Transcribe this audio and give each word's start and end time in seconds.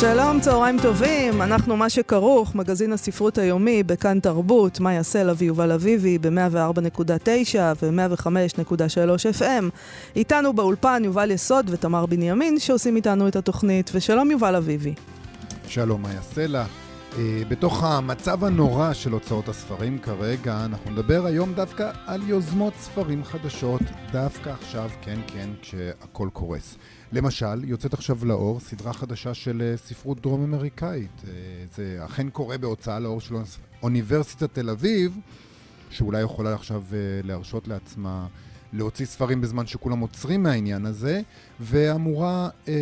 שלום, 0.00 0.40
צהריים 0.40 0.76
טובים, 0.82 1.42
אנחנו 1.42 1.76
מה 1.76 1.90
שכרוך, 1.90 2.54
מגזין 2.54 2.92
הספרות 2.92 3.38
היומי 3.38 3.82
בכאן 3.82 4.20
תרבות, 4.20 4.80
מאיה 4.80 5.02
סלע 5.02 5.32
ויובל 5.36 5.72
אביבי 5.72 6.18
ב-104.9 6.18 7.56
ו-105.3 7.82 9.40
FM. 9.40 9.64
איתנו 10.16 10.52
באולפן 10.52 11.02
יובל 11.04 11.30
יסוד 11.30 11.66
ותמר 11.70 12.06
בנימין 12.06 12.58
שעושים 12.58 12.96
איתנו 12.96 13.28
את 13.28 13.36
התוכנית, 13.36 13.90
ושלום 13.94 14.30
יובל 14.30 14.56
אביבי. 14.56 14.94
שלום, 15.68 16.02
מאיה 16.02 16.22
סלע. 16.22 16.64
אה, 17.18 17.42
בתוך 17.48 17.84
המצב 17.84 18.44
הנורא 18.44 18.92
של 18.92 19.12
הוצאות 19.12 19.48
הספרים 19.48 19.98
כרגע, 19.98 20.64
אנחנו 20.64 20.90
נדבר 20.90 21.26
היום 21.26 21.54
דווקא 21.54 21.90
על 22.06 22.22
יוזמות 22.28 22.74
ספרים 22.74 23.24
חדשות, 23.24 23.80
דווקא 24.12 24.50
עכשיו, 24.50 24.90
כן, 25.02 25.20
כן, 25.26 25.50
כשהכול 25.62 26.30
קורס. 26.30 26.78
למשל, 27.12 27.64
יוצאת 27.64 27.94
עכשיו 27.94 28.24
לאור 28.24 28.60
סדרה 28.60 28.92
חדשה 28.92 29.34
של 29.34 29.62
אה, 29.62 29.76
ספרות 29.76 30.20
דרום 30.20 30.42
אמריקאית. 30.42 31.22
אה, 31.28 31.32
זה 31.74 31.98
אכן 32.04 32.30
קורה 32.30 32.58
בהוצאה 32.58 32.98
לאור 32.98 33.20
של 33.20 33.34
אוניברסיטת 33.82 34.54
תל 34.54 34.70
אביב, 34.70 35.18
שאולי 35.90 36.22
יכולה 36.22 36.54
עכשיו 36.54 36.82
להרשות 37.24 37.68
לעצמה 37.68 38.26
להוציא 38.72 39.06
ספרים 39.06 39.40
בזמן 39.40 39.66
שכולם 39.66 39.98
עוצרים 39.98 40.42
מהעניין 40.42 40.86
הזה, 40.86 41.20
ואמורה 41.60 42.48
אה, 42.68 42.74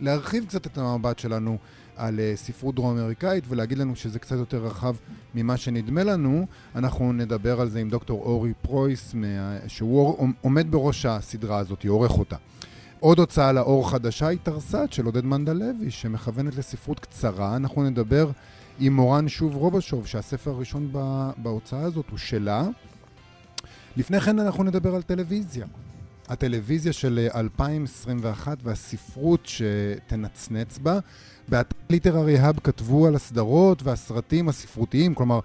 להרחיב 0.00 0.44
קצת 0.44 0.66
את 0.66 0.78
המבט 0.78 1.18
שלנו 1.18 1.58
על 1.96 2.18
uh, 2.18 2.36
ספרות 2.36 2.74
דרום-אמריקאית 2.74 3.44
ולהגיד 3.48 3.78
לנו 3.78 3.96
שזה 3.96 4.18
קצת 4.18 4.36
יותר 4.36 4.64
רחב 4.64 4.96
ממה 5.34 5.56
שנדמה 5.56 6.04
לנו. 6.04 6.46
אנחנו 6.74 7.12
נדבר 7.12 7.60
על 7.60 7.68
זה 7.68 7.78
עם 7.78 7.90
דוקטור 7.90 8.22
אורי 8.22 8.52
פרויס. 8.62 9.14
שהוא 9.66 10.28
עומד 10.40 10.70
בראש 10.70 11.06
הסדרה 11.06 11.58
הזאת, 11.58 11.84
עורך 11.84 12.18
אותה. 12.18 12.36
עוד 13.00 13.18
הוצאה 13.18 13.52
לאור 13.52 13.90
חדשה 13.90 14.26
היא 14.26 14.38
תרס"ת 14.42 14.92
של 14.92 15.06
עודד 15.06 15.24
מנדלוי, 15.24 15.90
שמכוונת 15.90 16.56
לספרות 16.56 17.00
קצרה. 17.00 17.56
אנחנו 17.56 17.82
נדבר 17.90 18.30
עם 18.78 18.96
מורן 18.96 19.28
שוב 19.28 19.56
רובשוב, 19.56 20.06
שהספר 20.06 20.50
הראשון 20.50 20.92
בהוצאה 21.36 21.82
הזאת 21.82 22.10
הוא 22.10 22.18
שלה. 22.18 22.64
לפני 23.96 24.20
כן 24.20 24.38
אנחנו 24.38 24.64
נדבר 24.64 24.94
על 24.94 25.02
טלוויזיה. 25.02 25.66
הטלוויזיה 26.28 26.92
של 26.92 27.28
2021 27.34 28.58
והספרות 28.62 29.40
שתנצנץ 29.44 30.78
בה. 30.78 30.98
באתר 31.48 31.76
ליטררי 31.90 32.38
האב 32.38 32.58
כתבו 32.64 33.06
על 33.06 33.14
הסדרות 33.14 33.82
והסרטים 33.82 34.48
הספרותיים, 34.48 35.14
כלומר, 35.14 35.40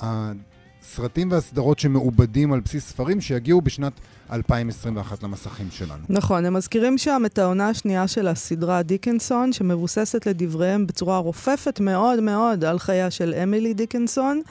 הסרטים 0.00 1.30
והסדרות 1.30 1.78
שמעובדים 1.78 2.52
על 2.52 2.60
בסיס 2.60 2.88
ספרים 2.88 3.20
שיגיעו 3.20 3.60
בשנת 3.60 3.92
2021 4.32 5.22
למסכים 5.22 5.68
שלנו. 5.70 6.02
נכון, 6.08 6.44
הם 6.44 6.54
מזכירים 6.54 6.98
שם 6.98 7.22
את 7.26 7.38
העונה 7.38 7.68
השנייה 7.68 8.08
של 8.08 8.28
הסדרה 8.28 8.82
דיקנסון, 8.82 9.52
שמבוססת 9.52 10.26
לדבריהם 10.26 10.86
בצורה 10.86 11.18
רופפת 11.18 11.80
מאוד 11.80 12.20
מאוד 12.20 12.64
על 12.64 12.78
חייה 12.78 13.10
של 13.10 13.34
אמילי 13.42 13.74
דיקנסון, 13.74 14.42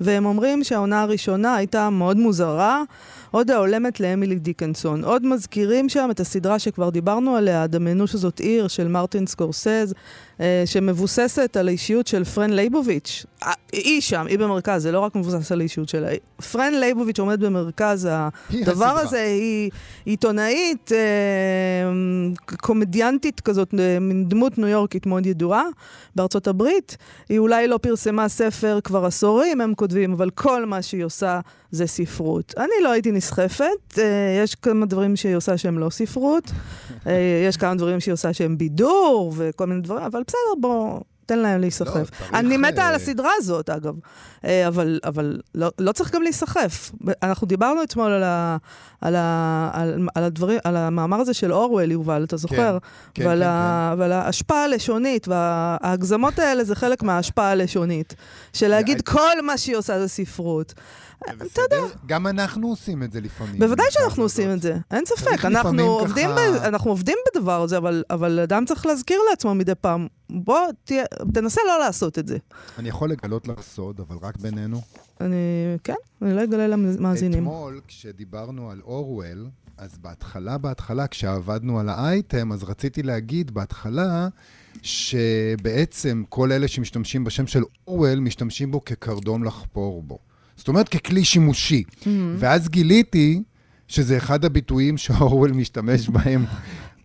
והם 0.00 0.26
אומרים 0.26 0.64
שהעונה 0.64 1.02
הראשונה 1.02 1.54
הייתה 1.54 1.90
מאוד 1.90 2.16
מוזרה. 2.16 2.82
עוד 3.34 3.50
ההולמת 3.50 4.00
לאמילי 4.00 4.34
דיקנסון. 4.34 5.04
עוד 5.04 5.26
מזכירים 5.26 5.88
שם 5.88 6.08
את 6.10 6.20
הסדרה 6.20 6.58
שכבר 6.58 6.90
דיברנו 6.90 7.36
עליה, 7.36 7.66
דמיינו 7.66 8.06
שזאת 8.06 8.40
עיר 8.40 8.68
של 8.68 8.88
מרטין 8.88 9.26
סקורסז, 9.26 9.94
אה, 10.40 10.62
שמבוססת 10.66 11.56
על 11.56 11.68
האישיות 11.68 12.06
של 12.06 12.24
פרן 12.24 12.50
לייבוביץ'. 12.50 13.26
אה, 13.42 13.52
היא 13.72 14.00
שם, 14.00 14.26
היא 14.28 14.38
במרכז, 14.38 14.82
זה 14.82 14.92
לא 14.92 15.00
רק 15.00 15.14
מבוסס 15.14 15.52
על 15.52 15.60
האישיות 15.60 15.88
שלה. 15.88 16.08
פרן 16.52 16.74
לייבוביץ' 16.74 17.18
עומד 17.18 17.40
במרכז 17.40 18.08
הדבר 18.10 18.98
הזה, 18.98 19.22
היא 19.22 19.70
עיתונאית, 20.04 20.92
אה, 20.92 20.98
קומדיאנטית 22.56 23.40
כזאת, 23.40 23.74
מין 24.00 24.28
דמות 24.28 24.58
ניו 24.58 24.68
יורקית 24.68 25.06
מאוד 25.06 25.26
ידועה 25.26 25.64
בארצות 26.16 26.46
הברית. 26.46 26.96
היא 27.28 27.38
אולי 27.38 27.68
לא 27.68 27.78
פרסמה 27.78 28.28
ספר 28.28 28.78
כבר 28.84 29.04
עשורים, 29.04 29.60
הם 29.60 29.74
כותבים, 29.74 30.12
אבל 30.12 30.30
כל 30.30 30.66
מה 30.66 30.82
שהיא 30.82 31.04
עושה 31.04 31.40
זה 31.70 31.86
ספרות. 31.86 32.54
אני 32.56 32.82
לא 32.82 32.90
הייתי 32.92 33.10
נסחפת, 33.24 33.98
יש 34.42 34.54
כמה 34.54 34.86
דברים 34.86 35.16
שהיא 35.16 35.36
עושה 35.36 35.58
שהם 35.58 35.78
לא 35.78 35.90
ספרות, 35.90 36.50
יש 37.48 37.56
כמה 37.56 37.74
דברים 37.74 38.00
שהיא 38.00 38.12
עושה 38.12 38.32
שהם 38.32 38.58
בידור 38.58 39.32
וכל 39.36 39.66
מיני 39.66 39.80
דברים, 39.80 40.04
אבל 40.04 40.22
בסדר, 40.26 40.60
בוא, 40.60 41.00
תן 41.26 41.38
להם 41.38 41.60
להיסחף. 41.60 42.10
לא, 42.32 42.38
אני 42.38 42.56
מתה 42.56 42.86
על 42.86 42.90
אה, 42.90 42.96
הסדרה 42.96 43.30
הזאת, 43.36 43.70
אגב, 43.70 43.94
אה, 44.44 44.68
אבל, 44.68 45.00
אבל 45.04 45.40
לא, 45.54 45.68
לא 45.78 45.92
צריך 45.92 46.14
גם 46.14 46.22
להיסחף. 46.22 46.90
אנחנו 47.22 47.46
דיברנו 47.46 47.82
אתמול 47.82 48.12
על, 48.12 48.22
ה, 48.22 48.56
על, 49.00 49.16
ה, 49.16 49.70
על, 49.72 50.08
על, 50.14 50.24
הדברים, 50.24 50.58
על 50.64 50.76
המאמר 50.76 51.20
הזה 51.20 51.34
של 51.34 51.52
אורוול, 51.52 51.90
יובל, 51.90 52.24
אתה 52.24 52.36
זוכר? 52.36 52.78
כן, 53.14 53.22
כן, 53.22 53.26
ועל, 53.28 53.38
כן, 53.38 53.48
ה, 53.48 53.92
כן. 53.94 54.00
ועל 54.00 54.12
ההשפעה 54.12 54.64
הלשונית, 54.64 55.28
וההגזמות 55.28 56.38
האלה 56.38 56.64
זה 56.64 56.74
חלק 56.74 57.02
מההשפעה 57.02 57.50
הלשונית. 57.50 58.14
של 58.52 58.68
להגיד 58.68 59.00
כל 59.02 59.42
מה 59.42 59.58
שהיא 59.58 59.76
עושה 59.76 60.00
זה 60.00 60.08
ספרות. 60.08 60.74
אתה 61.30 61.60
יודע. 61.60 61.76
גם 62.06 62.26
אנחנו 62.26 62.68
עושים 62.68 63.02
את 63.02 63.12
זה 63.12 63.20
לפעמים. 63.20 63.58
בוודאי 63.58 63.86
שאנחנו 63.90 64.22
עושים 64.22 64.52
את 64.52 64.62
זה, 64.62 64.76
אין 64.90 65.04
ספק. 65.06 65.44
אנחנו 65.44 65.82
עובדים, 65.82 66.30
ב, 66.30 66.38
אנחנו 66.38 66.90
עובדים 66.90 67.18
בדבר 67.28 67.62
הזה, 67.62 67.76
אבל, 67.78 68.04
אבל 68.10 68.40
אדם 68.40 68.64
צריך 68.64 68.86
להזכיר 68.86 69.20
לעצמו 69.30 69.54
מדי 69.54 69.74
פעם, 69.74 70.06
בוא, 70.30 70.58
תהיה, 70.84 71.04
תנסה 71.34 71.60
לא 71.66 71.78
לעשות 71.78 72.18
את 72.18 72.28
זה. 72.28 72.38
אני 72.78 72.88
יכול 72.88 73.10
לגלות 73.10 73.48
לך 73.48 73.62
סוד, 73.62 74.00
אבל 74.00 74.16
רק 74.22 74.36
בינינו. 74.36 74.80
אני, 75.20 75.36
כן, 75.84 75.94
אני 76.22 76.34
לא 76.34 76.44
אגלה 76.44 76.66
למאזינים. 76.66 77.38
אתמול, 77.38 77.80
כשדיברנו 77.88 78.70
על 78.70 78.80
אורוול, 78.84 79.46
אז 79.78 79.98
בהתחלה, 79.98 80.58
בהתחלה, 80.58 81.06
כשעבדנו 81.06 81.80
על 81.80 81.88
האייטם, 81.88 82.52
אז 82.52 82.64
רציתי 82.64 83.02
להגיד 83.02 83.50
בהתחלה 83.50 84.28
שבעצם 84.82 86.22
כל 86.28 86.52
אלה 86.52 86.68
שמשתמשים 86.68 87.24
בשם 87.24 87.46
של 87.46 87.62
אורוול, 87.86 88.18
משתמשים 88.18 88.70
בו 88.70 88.84
כקרדום 88.84 89.44
לחפור 89.44 90.02
בו. 90.02 90.18
זאת 90.56 90.68
אומרת, 90.68 90.88
ככלי 90.88 91.24
שימושי. 91.24 91.82
Mm-hmm. 91.86 92.06
ואז 92.38 92.68
גיליתי 92.68 93.42
שזה 93.88 94.16
אחד 94.16 94.44
הביטויים 94.44 94.96
שאורוול 94.96 95.50
משתמש 95.50 96.08
בהם 96.08 96.44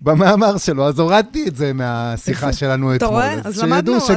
במאמר 0.01 0.57
שלו, 0.57 0.87
אז 0.87 0.99
הורדתי 0.99 1.47
את 1.47 1.55
זה 1.55 1.73
מהשיחה 1.73 2.53
שלנו 2.53 2.95
אתמול. 2.95 2.95
אתה 2.95 3.05
רואה? 3.05 3.33
אז 3.43 3.63
למדנו. 3.63 3.95
אז... 3.95 4.11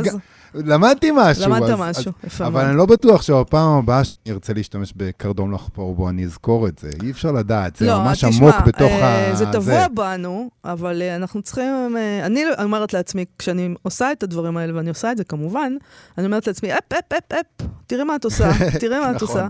למדתי 0.55 1.11
משהו. 1.17 1.45
למדת 1.45 1.71
אז, 1.71 1.81
משהו, 1.81 2.13
יפה 2.25 2.45
מאוד. 2.45 2.57
אבל 2.57 2.65
אני 2.65 2.77
לא 2.77 2.87
בטוח 2.87 3.23
שבפעם 3.23 3.79
הבאה 3.79 4.05
שאני 4.05 4.35
ארצה 4.35 4.53
להשתמש 4.53 4.93
בקרדום 4.97 5.53
לחפור 5.53 5.95
בו, 5.95 6.09
אני 6.09 6.25
אזכור 6.25 6.69
את 6.69 6.79
זה. 6.79 6.91
אי 7.03 7.11
אפשר 7.11 7.33
לדעת, 7.33 7.77
זה 7.77 7.87
לא, 7.87 7.99
ממש 7.99 8.25
תשמע, 8.25 8.49
עמוק 8.49 8.67
בתוך 8.67 8.93
אה, 8.93 9.31
ה... 9.31 9.35
זה 9.35 9.47
טבוע 9.53 9.89
בנו, 9.89 10.51
אבל 10.65 11.03
אה, 11.03 11.17
אנחנו 11.17 11.43
צריכים... 11.43 11.97
אה, 11.97 12.27
אני 12.27 12.45
אומרת 12.62 12.93
לעצמי, 12.93 13.25
כשאני 13.39 13.75
עושה 13.83 14.12
את 14.12 14.23
הדברים 14.23 14.57
האלה, 14.57 14.77
ואני 14.77 14.89
עושה 14.89 15.12
את 15.12 15.17
זה 15.17 15.25
כמובן, 15.25 15.73
אני 16.19 16.27
אומרת 16.27 16.47
לעצמי, 16.47 16.73
אפ, 16.75 16.93
אפ, 16.93 17.12
אפ, 17.12 17.33
אפ, 17.33 17.67
תראי 17.87 18.05
מה 18.05 18.17
את 18.17 18.25
עושה, 18.25 18.51
תראי 18.81 18.99
מה 18.99 19.11
את 19.11 19.23
עושה. 19.23 19.47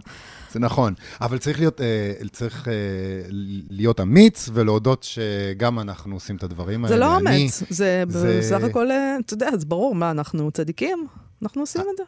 זה 0.53 0.61
נכון, 0.61 0.95
אבל 1.21 1.39
צריך 1.39 1.59
להיות, 1.59 1.81
אה, 1.81 2.13
צריך 2.33 2.69
אה, 2.69 2.73
להיות 3.71 4.01
אמיץ 4.01 4.49
ולהודות 4.53 5.03
שגם 5.03 5.79
אנחנו 5.79 6.17
עושים 6.17 6.37
את 6.37 6.43
הדברים 6.43 6.85
האלה. 6.85 6.95
זה 6.97 7.01
לא 7.01 7.17
אמיץ, 7.17 7.63
זה 7.71 8.05
בסך 8.07 8.63
הכל, 8.63 8.91
אה, 8.91 9.17
אתה 9.27 9.35
יודע, 9.35 9.51
זה 9.57 9.67
ברור, 9.67 9.95
מה, 9.95 10.11
אנחנו 10.11 10.51
צדיקים? 10.51 11.07
אנחנו 11.43 11.61
עושים 11.63 11.83
את 11.93 11.97
זה. 11.97 12.03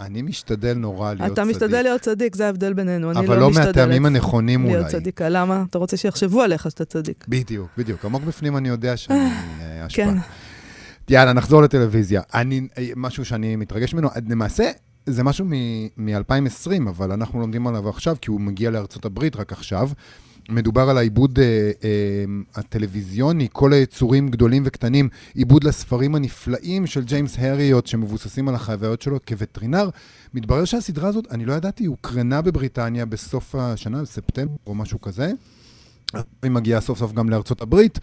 אני 0.00 0.22
משתדל 0.22 0.72
נורא 0.72 1.14
להיות 1.14 1.20
צדיק. 1.20 1.32
אתה 1.32 1.44
משתדל 1.44 1.82
להיות 1.82 2.00
צדיק, 2.00 2.36
זה 2.36 2.46
ההבדל 2.46 2.72
בינינו. 2.72 3.10
אני 3.10 3.26
לא, 3.26 3.36
לא 3.36 3.50
משתדלת 3.50 3.68
אבל 3.68 3.80
לא 3.80 3.84
מהטעמים 3.84 4.06
הנכונים 4.06 4.64
אולי. 4.64 4.74
להיות 4.74 4.88
צדיקה, 4.88 5.28
למה? 5.28 5.64
אתה 5.70 5.78
רוצה 5.78 5.96
שיחשבו 5.96 6.42
עליך 6.42 6.70
שאתה 6.70 6.84
צדיק. 6.84 7.24
בדיוק, 7.28 7.68
בדיוק. 7.78 8.04
עמוק 8.04 8.22
בפנים 8.22 8.56
אני 8.56 8.68
יודע 8.68 8.96
שאני 8.96 9.18
אשפה. 9.86 10.02
כן. 10.02 10.14
יאללה, 11.08 11.32
נחזור 11.32 11.62
לטלוויזיה. 11.62 12.22
אני, 12.34 12.68
משהו 12.96 13.24
שאני 13.24 13.56
מתרגש 13.56 13.94
ממנו, 13.94 14.08
למעשה, 14.28 14.70
זה 15.06 15.22
משהו 15.22 15.46
מ-2020, 15.96 16.88
אבל 16.88 17.12
אנחנו 17.12 17.40
לומדים 17.40 17.66
עליו 17.66 17.88
עכשיו, 17.88 18.16
כי 18.20 18.30
הוא 18.30 18.40
מגיע 18.40 18.70
לארצות 18.70 19.04
הברית 19.04 19.36
רק 19.36 19.52
עכשיו. 19.52 19.90
מדובר 20.48 20.90
על 20.90 20.98
העיבוד 20.98 21.38
אה, 21.38 21.70
אה, 21.84 22.24
הטלוויזיוני, 22.54 23.48
כל 23.52 23.72
היצורים 23.72 24.28
גדולים 24.28 24.62
וקטנים, 24.66 25.08
עיבוד 25.34 25.64
לספרים 25.64 26.14
הנפלאים 26.14 26.86
של 26.86 27.04
ג'יימס 27.04 27.38
הריוט, 27.38 27.86
שמבוססים 27.86 28.48
על 28.48 28.54
החוויות 28.54 29.02
שלו 29.02 29.18
כווטרינר. 29.28 29.88
מתברר 30.34 30.64
שהסדרה 30.64 31.08
הזאת, 31.08 31.24
אני 31.30 31.44
לא 31.44 31.52
ידעתי, 31.52 31.86
הוקרנה 31.86 32.42
בבריטניה 32.42 33.06
בסוף 33.06 33.54
השנה, 33.54 34.02
בספטמבר 34.02 34.54
או 34.66 34.74
משהו 34.74 35.00
כזה. 35.00 35.32
היא 36.42 36.50
מגיעה 36.50 36.80
סוף 36.80 36.98
סוף 36.98 37.12
גם 37.12 37.30
לארצות 37.30 37.62
הברית. 37.62 37.98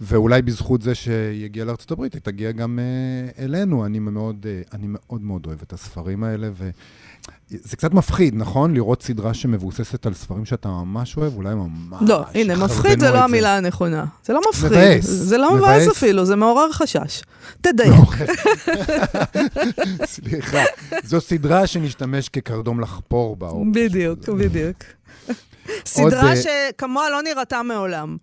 ואולי 0.00 0.42
בזכות 0.42 0.82
זה 0.82 0.94
שהיא 0.94 1.44
הגיעה 1.44 1.66
לארצות 1.66 1.90
הברית, 1.90 2.14
היא 2.14 2.20
תגיע 2.24 2.52
גם 2.52 2.78
אה, 2.78 3.44
אלינו. 3.44 3.86
אני 3.86 3.98
מאוד, 3.98 4.46
אה, 4.48 4.60
אני 4.72 4.86
מאוד 4.88 5.22
מאוד 5.22 5.46
אוהב 5.46 5.58
את 5.62 5.72
הספרים 5.72 6.24
האלה, 6.24 6.48
וזה 6.54 7.76
קצת 7.76 7.94
מפחיד, 7.94 8.34
נכון? 8.36 8.74
לראות 8.74 9.02
סדרה 9.02 9.34
שמבוססת 9.34 10.06
על 10.06 10.14
ספרים 10.14 10.44
שאתה 10.44 10.68
ממש 10.68 11.16
אוהב, 11.16 11.36
אולי 11.36 11.54
ממש... 11.54 12.02
לא, 12.08 12.24
הנה, 12.34 12.56
מפחיד 12.56 13.00
זה 13.00 13.10
לא 13.10 13.18
המילה 13.18 13.56
הנכונה. 13.56 14.04
זה 14.24 14.32
לא 14.32 14.40
מפחיד. 14.50 14.70
מבאס. 14.70 15.04
זה 15.04 15.38
לא 15.38 15.54
מבאס. 15.56 15.88
אפילו, 15.88 16.24
זה 16.24 16.36
מעורר 16.36 16.72
חשש. 16.72 17.22
תדייק. 17.60 18.08
סליחה, 20.14 20.62
זו 21.04 21.20
סדרה 21.20 21.66
שנשתמש 21.66 22.28
כקרדום 22.28 22.80
לחפור 22.80 23.36
בה. 23.36 23.50
בדיוק. 23.72 24.28
בדיוק. 24.28 24.76
סדרה 25.86 26.30
אה, 26.30 26.36
שכמוה 26.36 27.10
לא 27.10 27.22
נראתה 27.22 27.62
מעולם. 27.62 28.16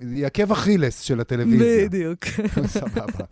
היא 0.00 0.26
עקב 0.26 0.52
אכילס 0.52 1.00
של 1.00 1.20
הטלוויזיה. 1.20 1.88
בדיוק. 1.88 2.24
סבבה. 2.66 3.24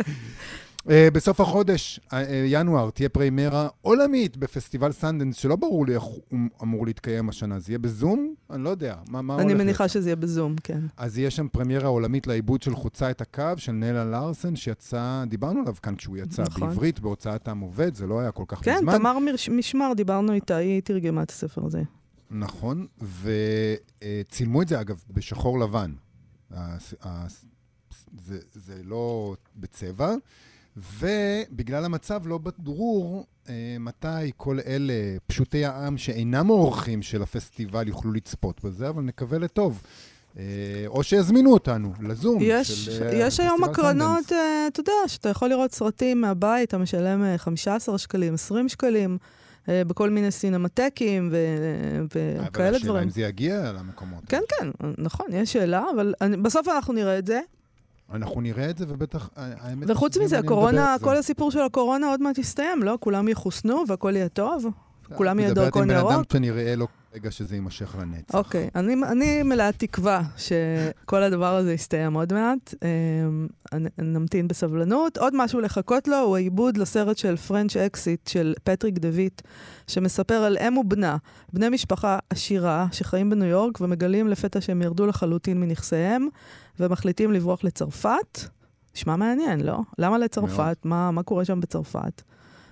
אה, 0.90 1.08
בסוף 1.12 1.40
החודש, 1.40 2.00
אה, 2.12 2.18
אה, 2.18 2.44
ינואר, 2.46 2.90
תהיה 2.90 3.08
פרמיירה 3.08 3.68
עולמית 3.82 4.36
בפסטיבל 4.36 4.92
סנדנס, 4.92 5.36
שלא 5.36 5.56
ברור 5.56 5.86
לי 5.86 5.94
איך 5.94 6.02
הוא 6.02 6.20
אמור 6.62 6.86
להתקיים 6.86 7.28
השנה. 7.28 7.58
זה 7.58 7.72
יהיה 7.72 7.78
בזום? 7.78 8.34
אני 8.50 8.64
לא 8.64 8.68
יודע. 8.68 8.94
מה 9.08 9.22
מה 9.22 9.34
אני 9.36 9.42
הולך 9.52 9.56
מניחה 9.64 9.84
להיות? 9.84 9.92
שזה 9.92 10.08
יהיה 10.08 10.16
בזום, 10.16 10.56
כן. 10.64 10.80
אז 10.96 11.18
יש 11.18 11.36
שם 11.36 11.48
פרמיירה 11.48 11.88
עולמית 11.88 12.26
לעיבוד 12.26 12.62
של 12.62 12.74
חוצה 12.74 13.10
את 13.10 13.20
הקו, 13.20 13.42
של 13.56 13.72
נלה 13.72 14.04
לארסן, 14.04 14.56
שיצא, 14.56 15.24
דיברנו 15.28 15.60
עליו 15.60 15.74
כאן 15.82 15.96
כשהוא 15.96 16.16
יצא, 16.16 16.42
נכון. 16.42 16.68
בעברית, 16.68 17.00
בהוצאת 17.00 17.48
עם 17.48 17.60
עובד, 17.60 17.94
זה 17.94 18.06
לא 18.06 18.20
היה 18.20 18.30
כל 18.30 18.44
כך 18.48 18.58
כן, 18.64 18.76
מזמן. 18.76 18.98
תמר 18.98 19.18
מרש- 19.18 19.48
משמר, 19.48 19.92
דיברנו 19.96 20.32
איתה, 20.32 20.56
היא 20.56 20.82
תרגמה 20.82 21.22
את 21.22 21.30
הספר 21.30 21.64
הזה. 21.64 21.82
נכון, 22.30 22.86
וצילמו 23.22 24.62
את 24.62 24.68
זה, 24.68 24.80
אגב, 24.80 25.02
בשחור 25.10 25.58
לבן. 25.58 25.92
זה, 28.24 28.38
זה 28.52 28.80
לא 28.84 29.34
בצבע, 29.56 30.14
ובגלל 30.76 31.84
המצב 31.84 32.26
לא 32.26 32.38
ברור 32.58 33.26
אה, 33.48 33.76
מתי 33.80 34.32
כל 34.36 34.58
אלה, 34.66 35.16
פשוטי 35.26 35.64
העם 35.64 35.98
שאינם 35.98 36.50
האורחים 36.50 37.02
של 37.02 37.22
הפסטיבל, 37.22 37.88
יוכלו 37.88 38.12
לצפות 38.12 38.64
בזה, 38.64 38.88
אבל 38.88 39.02
נקווה 39.02 39.38
לטוב. 39.38 39.82
אה, 40.38 40.42
או 40.86 41.02
שיזמינו 41.02 41.52
אותנו 41.52 41.92
לזום. 42.00 42.38
יש, 42.40 42.84
של, 42.84 43.02
אה, 43.02 43.14
יש 43.14 43.40
היום 43.40 43.60
פסטיבל 43.60 43.70
הקרנות. 43.70 44.32
אה, 44.32 44.66
אתה 44.66 44.80
יודע, 44.80 44.92
שאתה 45.06 45.28
יכול 45.28 45.48
לראות 45.48 45.72
סרטים 45.72 46.20
מהבית, 46.20 46.68
אתה 46.68 46.78
משלם 46.78 47.24
אה, 47.24 47.38
15 47.38 47.98
שקלים, 47.98 48.34
20 48.34 48.68
שקלים, 48.68 49.18
אה, 49.20 49.45
בכל 49.68 50.10
מיני 50.10 50.30
סינמטקים 50.30 51.28
ו- 51.32 51.36
אבל 51.98 52.46
וכאלה 52.48 52.68
השאלה 52.68 52.84
דברים. 52.84 53.02
אם 53.02 53.10
זה 53.10 53.20
יגיע 53.20 53.72
למקומות. 53.72 54.22
כן, 54.28 54.42
כן, 54.48 54.68
נכון, 54.98 55.26
יש 55.32 55.52
שאלה, 55.52 55.84
אבל 55.94 56.14
אני, 56.20 56.36
בסוף 56.36 56.68
אנחנו 56.68 56.92
נראה 56.92 57.18
את 57.18 57.26
זה. 57.26 57.40
אנחנו 58.14 58.40
נראה 58.40 58.70
את 58.70 58.78
זה, 58.78 58.84
ובטח, 58.88 59.30
אה, 59.38 59.52
האמת... 59.60 59.90
וחוץ 59.90 60.16
מזה, 60.16 60.38
הקורונה. 60.38 60.96
כל 61.02 61.16
הסיפור 61.16 61.50
של 61.50 61.60
הקורונה 61.60 62.08
עוד 62.08 62.22
מעט 62.22 62.38
יסתיים, 62.38 62.82
לא? 62.82 62.98
כולם 63.00 63.28
יחוסנו 63.28 63.84
והכל 63.88 64.12
יהיה 64.16 64.28
טוב? 64.28 64.66
כולם 65.14 65.38
יהיה 65.38 65.54
דרכון 65.54 65.82
מדברת 65.82 65.96
עם 65.96 66.02
בן 66.02 66.06
אדם 66.06 66.12
ירוק? 66.12 66.32
שנראה 66.32 66.76
לו 66.76 66.86
רגע 67.16 67.30
שזה 67.30 67.54
יימשך 67.54 67.96
לנצח. 68.00 68.34
אוקיי, 68.34 68.68
אני, 68.74 68.94
אני 69.08 69.42
מלאת 69.42 69.74
תקווה 69.78 70.22
שכל 70.36 71.22
הדבר 71.22 71.56
הזה 71.56 71.72
יסתיים 71.72 72.14
עוד 72.14 72.32
מעט. 72.32 72.74
אמ, 72.82 73.46
נמתין 73.98 74.48
בסבלנות. 74.48 75.18
עוד 75.18 75.32
משהו 75.36 75.60
לחכות 75.60 76.08
לו 76.08 76.16
הוא 76.16 76.36
העיבוד 76.36 76.76
לסרט 76.76 77.18
של 77.18 77.36
French 77.36 77.76
Exit 77.76 78.26
של 78.26 78.54
פטריק 78.64 78.98
דה 78.98 79.08
ויט, 79.12 79.42
שמספר 79.86 80.34
על 80.34 80.58
אם 80.58 80.76
ובנה, 80.76 81.16
בני 81.52 81.68
משפחה 81.68 82.18
עשירה 82.30 82.86
שחיים 82.92 83.30
בניו 83.30 83.48
יורק 83.48 83.80
ומגלים 83.80 84.28
לפתע 84.28 84.60
שהם 84.60 84.82
ירדו 84.82 85.06
לחלוטין 85.06 85.60
מנכסיהם 85.60 86.28
ומחליטים 86.80 87.32
לברוח 87.32 87.64
לצרפת. 87.64 88.40
נשמע 88.96 89.16
מעניין, 89.16 89.60
לא? 89.60 89.78
למה 89.98 90.18
לצרפת? 90.18 90.76
מה, 90.84 91.10
מה 91.10 91.22
קורה 91.22 91.44
שם 91.44 91.60
בצרפת? 91.60 92.22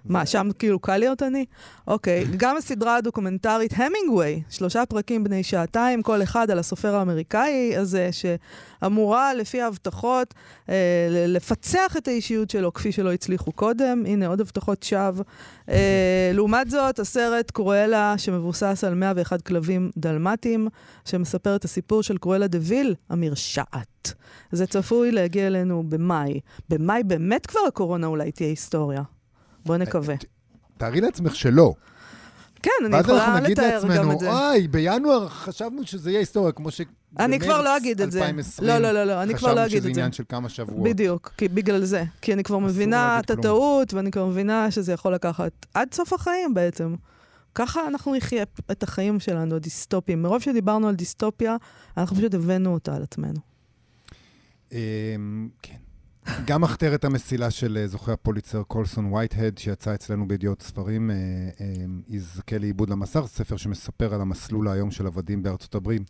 מה, 0.05 0.27
שם 0.27 0.49
כאילו 0.59 0.79
קל 0.79 0.97
להיות 0.97 1.23
עני? 1.23 1.45
אוקיי, 1.87 2.25
גם 2.37 2.57
הסדרה 2.57 2.97
הדוקומנטרית 2.97 3.73
המינגווי, 3.77 4.43
שלושה 4.51 4.87
פרקים 4.87 5.25
בני 5.25 5.43
שעתיים, 5.43 6.03
כל 6.03 6.23
אחד 6.23 6.51
על 6.51 6.59
הסופר 6.59 6.95
האמריקאי 6.95 7.77
הזה, 7.77 8.11
שאמורה, 8.13 9.35
לפי 9.35 9.61
ההבטחות, 9.61 10.35
אה, 10.69 10.75
לפצח 11.11 11.97
את 11.97 12.09
האישיות 12.09 12.51
שלו 12.51 12.73
כפי 12.73 12.93
שלא 12.93 13.13
הצליחו 13.13 13.53
קודם. 13.53 14.03
הנה, 14.07 14.27
עוד 14.27 14.41
הבטחות 14.41 14.83
שווא. 14.83 15.25
אה, 15.69 16.31
לעומת 16.35 16.71
זאת, 16.71 16.99
הסרט 16.99 17.51
קרואלה, 17.51 18.15
שמבוסס 18.19 18.85
על 18.87 18.95
101 18.95 19.43
כלבים 19.43 19.91
דלמטיים, 19.97 20.69
שמספר 21.05 21.57
את 21.57 21.65
הסיפור 21.65 22.03
של 22.03 22.19
קרואלה 22.19 22.47
דה 22.47 22.59
ויל, 22.63 22.95
המרשעת. 23.11 24.15
זה 24.53 24.67
צפוי 24.67 25.13
להגיע 25.13 25.47
אלינו 25.47 25.83
במאי. 25.89 26.41
במאי 26.69 27.03
באמת 27.03 27.47
כבר 27.47 27.61
הקורונה 27.69 28.07
אולי 28.07 28.33
תהיה 28.33 28.49
היסטוריה. 28.49 29.03
בוא 29.67 29.77
נקווה. 29.77 30.15
תארי 30.77 31.01
לעצמך 31.01 31.35
שלא. 31.35 31.75
כן, 32.63 32.71
אני 32.85 32.95
ואז 32.95 33.05
יכולה 33.05 33.25
אנחנו 33.27 33.41
נגיד 33.41 33.59
לתאר 33.59 33.81
גם 33.83 33.89
לעצמנו, 33.89 34.13
את 34.13 34.19
זה. 34.19 34.33
אוי, 34.33 34.69
בינואר 34.69 35.29
חשבנו 35.29 35.87
שזה 35.87 36.11
יהיה 36.11 36.21
היסטוריה, 36.21 36.53
כמו 36.53 36.71
ש... 36.71 36.81
אני 37.19 37.41
כבר 37.41 37.63
לא 37.63 37.77
אגיד 37.77 38.01
את 38.01 38.13
זה. 38.13 38.31
לא, 38.63 38.79
לא, 38.79 38.93
לא, 38.93 39.05
לא, 39.05 39.23
אני 39.23 39.35
כבר 39.35 39.55
לא 39.55 39.65
אגיד 39.67 39.69
חשבנו 39.69 39.81
שזה 39.81 39.89
את 39.89 39.95
זה. 39.95 40.01
עניין 40.01 40.13
של 40.13 40.25
כמה 40.29 40.49
שבועות. 40.49 40.83
בדיוק, 40.85 41.33
כי 41.37 41.49
בגלל 41.49 41.85
זה. 41.85 42.05
כי 42.21 42.33
אני 42.33 42.45
כבר 42.45 42.59
מבינה 42.59 43.21
את. 43.21 43.31
הטעות, 43.31 43.95
ואני 43.95 44.11
כבר 44.11 44.27
מבינה 44.27 44.71
שזה 44.71 44.93
יכול 44.93 45.15
לקחת 45.15 45.53
עד 45.75 45.95
סוף 45.95 46.13
החיים 46.13 46.55
בעצם. 46.55 46.95
ככה 47.55 47.89
אנחנו 47.89 48.15
נחיה 48.15 48.43
את 48.71 48.83
החיים 48.83 49.21
שלנו, 49.21 49.57
הדיסטופיים. 49.57 50.23
מרוב 50.23 50.43
שדיברנו 50.43 50.89
על 50.89 50.95
דיסטופיה, 50.95 51.57
אנחנו 51.97 52.17
פשוט 52.17 52.35
הבאנו 52.35 52.73
אותה 52.75 52.97
על 52.97 53.03
עצמנו. 53.03 53.41
אמ, 54.73 55.49
כן. 55.63 55.75
גם 56.47 56.61
מחתרת 56.61 57.05
המסילה 57.05 57.51
של 57.51 57.79
אה, 57.81 57.87
זוכה 57.87 58.13
הפוליצר 58.13 58.63
קולסון 58.63 59.13
וייטהד, 59.13 59.59
שיצא 59.59 59.95
אצלנו 59.95 60.29
בידיעות 60.29 60.63
ספרים, 60.63 61.11
אה, 61.11 61.17
אה, 61.61 61.67
יזכה 62.09 62.59
לעיבוד 62.59 62.91
למסך, 62.91 63.25
ספר 63.27 63.57
שמספר 63.57 64.15
על 64.15 64.21
המסלול 64.21 64.69
היום 64.69 64.91
של 64.91 65.07
עבדים 65.07 65.43
בארצות 65.43 65.75
הברית. 65.75 66.03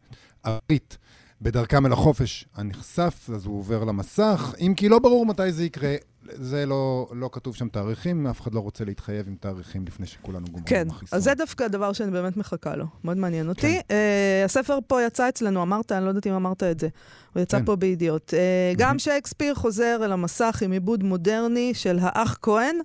בדרכם 1.43 1.87
אל 1.87 1.93
החופש 1.93 2.47
הנכסף, 2.55 3.31
אז 3.35 3.47
הוא 3.47 3.59
עובר 3.59 3.85
למסך, 3.85 4.55
אם 4.61 4.75
כי 4.77 4.89
לא 4.89 4.99
ברור 4.99 5.27
מתי 5.27 5.53
זה 5.53 5.65
יקרה. 5.65 5.95
זה 6.33 6.67
לא, 6.67 7.09
לא 7.13 7.29
כתוב 7.33 7.57
שם 7.57 7.69
תאריכים, 7.69 8.27
אף 8.27 8.41
אחד 8.41 8.55
לא 8.55 8.61
רוצה 8.61 8.85
להתחייב 8.85 9.29
עם 9.29 9.35
תאריכים 9.41 9.85
לפני 9.87 10.07
שכולנו 10.07 10.47
גומרים 10.47 10.65
כן, 10.65 10.87
החיסון. 10.91 11.17
אז 11.17 11.25
זה 11.25 11.35
דווקא 11.35 11.69
דבר 11.69 11.93
שאני 11.93 12.11
באמת 12.11 12.37
מחכה 12.37 12.77
לו. 12.77 12.85
מאוד 13.05 13.17
מעניין 13.17 13.49
אותי. 13.49 13.81
אה, 13.91 14.43
הספר 14.45 14.79
פה 14.87 15.03
יצא 15.03 15.29
אצלנו, 15.29 15.63
אמרת, 15.63 15.93
אני 15.93 16.05
לא 16.05 16.09
יודעת 16.09 16.27
אם 16.27 16.33
אמרת 16.33 16.63
את 16.63 16.81
זה. 16.81 16.89
הוא 17.35 17.43
יצא 17.43 17.59
כן. 17.59 17.65
פה 17.65 17.77
בידיעות. 17.77 18.35
אה, 18.35 18.73
גם 18.77 18.99
שייקספיר 18.99 19.55
חוזר 19.55 20.01
אל 20.05 20.13
המסך 20.13 20.63
עם 20.65 20.73
עיבוד 20.73 21.03
מודרני 21.03 21.75
של 21.75 21.99
האח 22.01 22.39
כהן. 22.43 22.77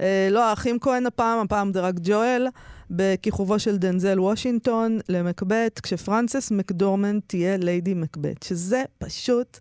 אה, 0.00 0.28
לא 0.30 0.50
האחים 0.50 0.78
כהן 0.80 1.06
הפעם, 1.06 1.38
הפעם 1.38 1.72
זה 1.72 1.80
רק 1.80 1.94
ג'ואל, 2.02 2.46
בכיכובו 2.90 3.58
של 3.58 3.76
דנזל 3.76 4.20
וושינגטון 4.20 4.98
למקבט, 5.08 5.80
כשפרנסס 5.80 6.50
מקדורמן 6.50 7.18
תהיה 7.26 7.56
ליידי 7.56 7.94
מקבט, 7.94 8.42
שזה 8.42 8.82
פשוט 8.98 9.58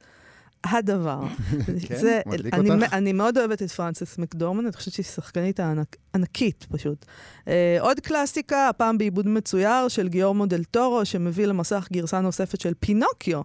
הדבר. 0.66 1.22
כן? 1.88 1.96
זה, 1.96 2.22
מדליק 2.26 2.54
אני, 2.54 2.72
אותך? 2.72 2.94
אני 2.94 3.14
מאוד 3.14 3.38
אוהבת 3.38 3.62
את 3.62 3.72
פרנסס 3.72 4.18
מקדורמן, 4.18 4.66
אני 4.66 4.74
חושבת 4.74 4.94
שהיא 4.94 5.06
שחקנית 5.06 5.60
הענק, 5.60 5.96
ענקית 6.16 6.66
פשוט. 6.72 7.06
אה, 7.48 7.78
עוד 7.80 8.00
קלאסיקה, 8.00 8.70
הפעם 8.70 8.98
בעיבוד 8.98 9.28
מצויר 9.28 9.88
של 9.88 10.08
גיורמו 10.08 10.46
דל 10.46 10.64
טורו, 10.64 11.06
שמביא 11.06 11.46
למסך 11.46 11.88
גרסה 11.92 12.22
נוספת 12.22 12.62
של 12.62 12.74
פינוקיו. 12.80 13.42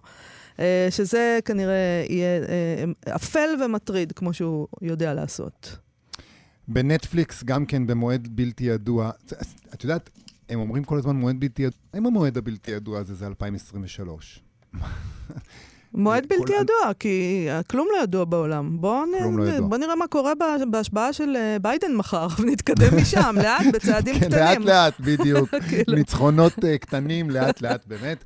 אה, 0.59 0.87
שזה 0.89 1.39
כנראה 1.45 2.05
יהיה 2.09 2.41
אה, 2.43 3.15
אפל 3.15 3.49
ומטריד, 3.63 4.11
כמו 4.11 4.33
שהוא 4.33 4.67
יודע 4.81 5.13
לעשות. 5.13 5.77
בנטפליקס, 6.67 7.43
גם 7.43 7.65
כן 7.65 7.87
במועד 7.87 8.27
בלתי 8.31 8.63
ידוע. 8.63 9.11
את 9.73 9.83
יודעת, 9.83 10.09
הם 10.49 10.59
אומרים 10.59 10.83
כל 10.83 10.97
הזמן 10.97 11.15
מועד 11.15 11.39
בלתי 11.39 11.61
ידוע. 11.63 11.77
האם 11.93 12.05
המועד 12.05 12.37
הבלתי 12.37 12.71
ידוע 12.71 12.99
הזה 12.99 13.13
זה 13.15 13.27
2023? 13.27 14.39
מועד 15.93 16.25
בלתי 16.29 16.53
ידוע, 16.61 16.93
כי 16.99 17.45
אה, 17.49 17.63
כלום 17.63 17.87
לא 17.97 18.03
ידוע 18.03 18.25
בעולם. 18.25 18.77
בואו 18.81 19.03
כלום 19.19 19.37
לא. 19.39 19.59
בוא 19.61 19.77
נראה 19.77 19.95
מה 19.95 20.07
קורה 20.07 20.35
בה- 20.35 20.65
בהשבעה 20.71 21.13
של 21.13 21.35
אה, 21.35 21.57
ביידן 21.61 21.95
מחר, 21.95 22.27
ונתקדם 22.39 22.97
משם, 23.01 23.35
לאט, 23.43 23.65
בצעדים 23.73 24.13
כן, 24.19 24.19
קטנים. 24.29 24.39
לאט 24.41 24.57
לאט, 24.65 24.99
בדיוק. 24.99 25.49
כאילו. 25.69 25.93
ניצחונות 25.95 26.65
אה, 26.65 26.77
קטנים, 26.77 27.29
לאט 27.29 27.61
לאט, 27.61 27.85
באמת. 27.87 28.23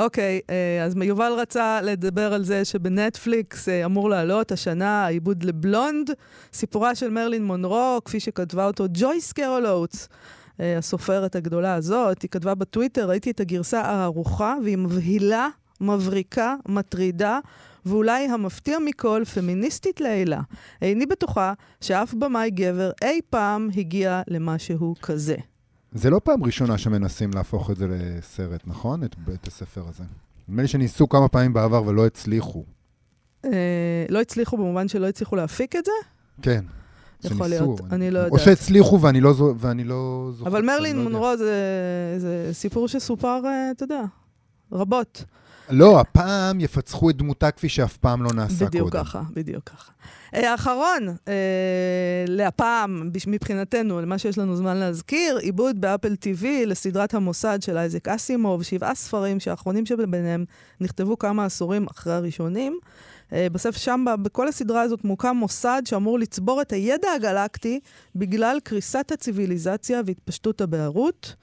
אוקיי, 0.00 0.40
אה, 0.50 0.84
אז 0.84 0.94
יובל 1.02 1.32
רצה 1.32 1.80
לדבר 1.82 2.34
על 2.34 2.44
זה 2.44 2.64
שבנטפליקס 2.64 3.68
אה, 3.68 3.84
אמור 3.84 4.10
לעלות 4.10 4.52
השנה 4.52 5.04
העיבוד 5.04 5.44
לבלונד, 5.44 6.10
סיפורה 6.52 6.94
של 6.94 7.10
מרלין 7.10 7.44
מונרו, 7.44 8.00
כפי 8.04 8.20
שכתבה 8.20 8.66
אותו 8.66 8.84
ג'ויס 8.92 9.32
קרול 9.32 9.66
אוטס. 9.66 10.08
אה, 10.60 10.78
הסופרת 10.78 11.36
הגדולה 11.36 11.74
הזאת, 11.74 12.22
היא 12.22 12.30
כתבה 12.30 12.54
בטוויטר, 12.54 13.08
ראיתי 13.08 13.30
את 13.30 13.40
הגרסה 13.40 13.80
הערוכה, 13.80 14.54
והיא 14.64 14.78
מבהילה, 14.78 15.48
מבריקה, 15.80 16.54
מטרידה, 16.68 17.38
ואולי 17.86 18.24
המפתיע 18.24 18.78
מכל, 18.78 19.22
פמיניסטית 19.34 20.00
לעילה. 20.00 20.40
איני 20.82 21.06
בטוחה 21.06 21.52
שאף 21.80 22.14
במאי 22.14 22.50
גבר 22.50 22.90
אי 23.02 23.20
פעם 23.30 23.68
הגיע 23.76 24.22
למשהו 24.28 24.94
כזה. 25.02 25.36
זה 25.92 26.10
לא 26.10 26.20
פעם 26.24 26.44
ראשונה 26.44 26.78
שמנסים 26.78 27.30
להפוך 27.34 27.70
את 27.70 27.76
זה 27.76 27.86
לסרט, 27.88 28.60
נכון? 28.66 29.04
את 29.04 29.18
בית 29.18 29.46
הספר 29.46 29.82
הזה. 29.88 30.04
נדמה 30.48 30.62
לי 30.62 30.68
שניסו 30.68 31.08
כמה 31.08 31.28
פעמים 31.28 31.52
בעבר 31.52 31.82
ולא 31.86 32.06
הצליחו. 32.06 32.64
אה, 33.44 33.50
לא 34.08 34.20
הצליחו 34.20 34.56
במובן 34.56 34.88
שלא 34.88 35.08
הצליחו 35.08 35.36
להפיק 35.36 35.76
את 35.76 35.84
זה? 35.84 35.92
כן. 36.42 36.64
יכול 37.24 37.46
להיות, 37.46 37.80
אני 37.92 38.10
לא 38.10 38.18
או 38.18 38.24
יודעת. 38.24 38.40
שהצליחו 38.40 39.00
ואני 39.00 39.20
לא, 39.20 39.30
לא 39.84 40.30
זוכר. 40.32 40.50
אבל 40.50 40.62
מרלין 40.64 40.96
לא. 40.96 41.02
מונרו 41.02 41.36
זה, 41.36 41.54
זה 42.18 42.48
סיפור 42.52 42.88
שסופר, 42.88 43.40
אה, 43.46 43.70
אתה 43.70 43.84
יודע, 43.84 44.02
רבות. 44.72 45.24
לא, 45.70 46.00
הפעם 46.00 46.60
יפצחו 46.60 47.10
את 47.10 47.16
דמותה 47.16 47.50
כפי 47.50 47.68
שאף 47.68 47.96
פעם 47.96 48.22
לא 48.22 48.30
נעשה 48.34 48.66
בדיוק 48.66 48.90
קודם. 48.90 49.04
ככה, 49.04 49.22
בדיוק 49.34 49.68
ככה. 49.68 49.92
אה, 50.34 50.50
האחרון, 50.50 51.08
אה, 51.28 51.34
להפעם, 52.28 53.10
מבחינתנו, 53.26 54.00
למה 54.00 54.18
שיש 54.18 54.38
לנו 54.38 54.56
זמן 54.56 54.76
להזכיר, 54.76 55.36
עיבוד 55.36 55.80
באפל 55.80 56.12
TV 56.12 56.44
לסדרת 56.66 57.14
המוסד 57.14 57.58
של 57.62 57.76
אייזק 57.76 58.08
אסימוב, 58.08 58.62
שבעה 58.62 58.94
ספרים 58.94 59.40
שהאחרונים 59.40 59.86
שביניהם 59.86 60.44
נכתבו 60.80 61.18
כמה 61.18 61.44
עשורים 61.44 61.86
אחרי 61.90 62.12
הראשונים. 62.12 62.78
אה, 63.32 63.46
בסוף 63.52 63.76
שם, 63.76 64.04
בכל 64.22 64.48
הסדרה 64.48 64.82
הזאת 64.82 65.04
מוקם 65.04 65.36
מוסד 65.36 65.82
שאמור 65.84 66.18
לצבור 66.18 66.62
את 66.62 66.72
הידע 66.72 67.08
הגלקטי 67.16 67.80
בגלל 68.14 68.58
קריסת 68.64 69.12
הציוויליזציה 69.12 70.00
והתפשטות 70.06 70.60
הבערות. 70.60 71.34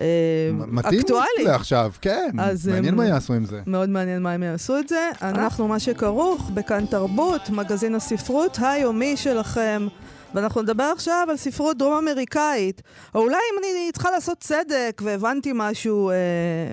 אה, 0.00 0.04
מתאים. 0.52 1.02
לעכשיו, 1.44 1.92
כן. 2.00 2.30
אז, 2.38 2.68
מעניין 2.68 2.94
אמ, 2.94 2.96
מה 2.96 3.06
יעשו 3.06 3.32
עם 3.32 3.44
זה. 3.44 3.60
מאוד 3.66 3.88
מעניין 3.88 4.22
מה 4.22 4.32
הם 4.32 4.42
יעשו 4.42 4.78
את 4.78 4.88
זה. 4.88 5.10
אנחנו 5.22 5.68
מה 5.68 5.78
שכרוך 5.78 6.50
בכאן 6.54 6.86
תרבות, 6.86 7.50
מגזין 7.50 7.94
הספרות 7.94 8.58
היומי 8.62 9.16
שלכם. 9.16 9.86
ואנחנו 10.34 10.62
נדבר 10.62 10.90
עכשיו 10.94 11.26
על 11.30 11.36
ספרות 11.36 11.78
דרום-אמריקאית. 11.78 12.82
או 13.14 13.20
אולי 13.20 13.34
אם 13.34 13.58
אני 13.58 13.92
צריכה 13.92 14.10
לעשות 14.10 14.38
צדק 14.40 15.02
והבנתי 15.04 15.52
משהו 15.54 16.10
אה, 16.10 16.14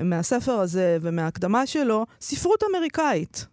מהספר 0.04 0.60
הזה 0.60 0.98
ומההקדמה 1.02 1.66
שלו, 1.68 2.06
ספרות 2.22 2.64
אמריקאית. 2.72 3.46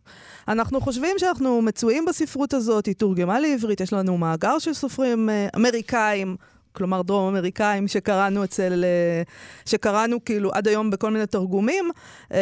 אנחנו 0.48 0.80
חושבים 0.80 1.16
שאנחנו 1.18 1.62
מצויים 1.62 2.04
בספרות 2.04 2.54
הזאת, 2.54 2.86
היא 2.86 2.94
תורגמה 2.94 3.40
לעברית, 3.40 3.80
יש 3.80 3.92
לנו 3.92 4.18
מאגר 4.18 4.58
של 4.58 4.74
סופרים 4.74 5.30
אה, 5.30 5.48
אמריקאים, 5.56 6.36
כלומר 6.72 7.02
דרום-אמריקאים, 7.02 7.88
שקראנו 7.88 8.44
אצל... 8.44 8.84
אה, 8.84 9.22
שקראנו 9.66 10.24
כאילו 10.24 10.50
עד 10.52 10.68
היום 10.68 10.90
בכל 10.90 11.10
מיני 11.10 11.26
תרגומים, 11.26 11.90
אה, 12.32 12.38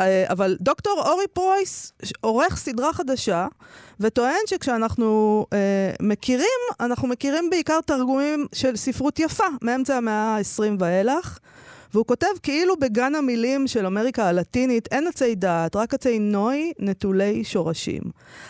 אה, 0.00 0.24
אבל 0.28 0.56
דוקטור 0.60 1.02
אורי 1.06 1.24
פרויס 1.32 1.92
עורך 2.20 2.56
סדרה 2.56 2.92
חדשה, 2.92 3.46
וטוען 4.00 4.40
שכשאנחנו 4.46 5.46
מכירים, 6.02 6.46
אנחנו 6.80 7.08
מכירים 7.08 7.50
בעיקר 7.50 7.80
תרגומים 7.86 8.46
של 8.54 8.76
ספרות 8.76 9.18
יפה, 9.18 9.44
מאמצע 9.62 9.96
המאה 9.96 10.36
ה-20 10.36 10.62
ואילך. 10.78 11.38
והוא 11.94 12.06
כותב 12.06 12.26
כאילו 12.42 12.76
בגן 12.76 13.14
המילים 13.14 13.66
של 13.66 13.86
אמריקה 13.86 14.28
הלטינית 14.28 14.88
אין 14.92 15.06
עצי 15.06 15.34
דעת, 15.34 15.76
רק 15.76 15.94
עצי 15.94 16.18
נוי 16.18 16.72
נטולי 16.78 17.44
שורשים. 17.44 18.02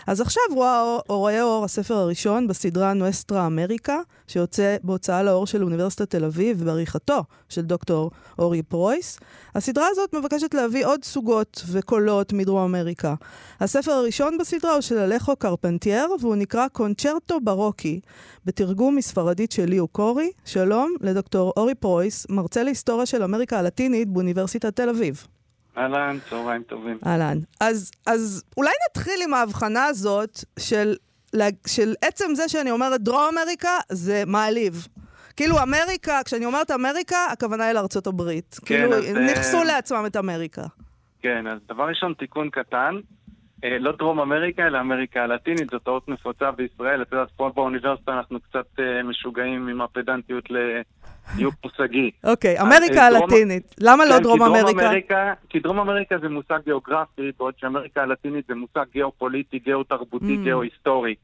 אז 0.06 0.20
עכשיו 0.20 0.42
רואה 0.54 0.80
אור- 0.82 1.02
רואה 1.08 1.42
אור 1.42 1.64
הספר 1.64 1.94
הראשון 1.94 2.48
בסדרה 2.48 2.92
נואסטרה 2.92 3.46
אמריקה, 3.46 3.98
שיוצא 4.30 4.76
בהוצאה 4.82 5.22
לאור 5.22 5.46
של 5.46 5.62
אוניברסיטת 5.62 6.10
תל 6.10 6.24
אביב 6.24 6.64
בעריכתו 6.64 7.24
של 7.48 7.62
דוקטור 7.62 8.10
אורי 8.38 8.62
פרויס. 8.62 9.18
הסדרה 9.54 9.86
הזאת 9.90 10.14
מבקשת 10.14 10.54
להביא 10.54 10.86
עוד 10.86 11.04
סוגות 11.04 11.64
וקולות 11.72 12.32
מדרום 12.32 12.74
אמריקה. 12.74 13.14
הספר 13.60 13.92
הראשון 13.92 14.38
בסדרה 14.38 14.72
הוא 14.72 14.80
של 14.80 14.98
אלחו 14.98 15.36
קרפנטייר, 15.36 16.06
והוא 16.20 16.36
נקרא 16.36 16.68
קונצ'רטו 16.68 17.40
בארוקי, 17.40 18.00
בתרגום 18.44 18.96
מספרדית 18.96 19.52
של 19.52 19.64
ליאו 19.64 19.88
קורי. 19.88 20.30
שלום 20.44 20.94
לדוקטור 21.00 21.52
אורי 21.56 21.74
פרויס, 21.74 22.26
מרצה 22.30 22.62
להיסטוריה 22.62 23.06
של 23.06 23.22
אמריקה 23.22 23.58
הלטינית 23.58 24.08
באוניברסיטת 24.08 24.76
תל 24.76 24.88
אביב. 24.88 25.26
אהלן, 25.78 26.18
צהריים 26.30 26.62
טובים. 26.62 26.98
אהלן. 27.06 27.38
אז, 27.60 27.90
אז 28.06 28.42
אולי 28.56 28.70
נתחיל 28.90 29.20
עם 29.24 29.34
ההבחנה 29.34 29.84
הזאת 29.84 30.44
של, 30.58 30.96
של 31.66 31.94
עצם 32.04 32.34
זה 32.34 32.48
שאני 32.48 32.70
אומרת 32.70 33.00
דרום 33.00 33.24
אמריקה, 33.32 33.70
זה 33.88 34.22
מעליב. 34.26 34.86
כאילו 35.36 35.62
אמריקה, 35.62 36.20
כשאני 36.24 36.46
אומרת 36.46 36.70
אמריקה, 36.70 37.16
הכוונה 37.32 37.64
היא 37.64 37.72
לארצות 37.74 38.06
הברית. 38.06 38.56
כן, 38.66 38.66
כאילו, 38.66 38.94
אז, 38.94 39.16
אה, 39.16 39.26
ניכסו 39.26 39.64
לעצמם 39.64 40.04
את 40.06 40.16
אמריקה. 40.16 40.62
כן, 41.22 41.46
אז 41.46 41.58
דבר 41.68 41.84
ראשון, 41.88 42.14
תיקון 42.14 42.50
קטן. 42.50 42.94
אה, 43.64 43.78
לא 43.78 43.92
דרום 43.92 44.20
אמריקה, 44.20 44.66
אלא 44.66 44.80
אמריקה 44.80 45.22
הלטינית, 45.22 45.70
זו 45.70 45.78
טעות 45.78 46.08
נפוצה 46.08 46.50
בישראל. 46.50 47.02
את 47.02 47.12
יודעת, 47.12 47.28
פה 47.36 47.50
באוניברסיטה 47.54 48.12
אנחנו 48.12 48.40
קצת 48.40 48.66
אה, 48.78 49.02
משוגעים 49.02 49.68
עם 49.68 49.80
הפדנטיות 49.80 50.44
לדיוק 51.34 51.54
מושגי. 51.64 52.10
אוקיי, 52.24 52.58
אז, 52.60 52.66
אמריקה 52.66 53.00
אה, 53.00 53.06
הלטינית. 53.06 53.74
למה 53.80 54.04
לא 54.04 54.14
כן, 54.16 54.22
דרום 54.22 54.42
אמריקה? 54.42 55.32
כי 55.48 55.60
דרום 55.60 55.78
אמריקה 55.78 56.18
זה 56.18 56.28
מושג 56.28 56.58
גיאוגרפי, 56.64 57.32
בעוד 57.38 57.54
שאמריקה 57.58 58.02
הלטינית 58.02 58.46
זה 58.48 58.54
מושג 58.54 58.84
גיאופוליטי, 58.92 59.58
גיאותרבותי, 59.58 60.36
Mm. 60.36 60.42
גיאוהיסטורי. 60.44 61.14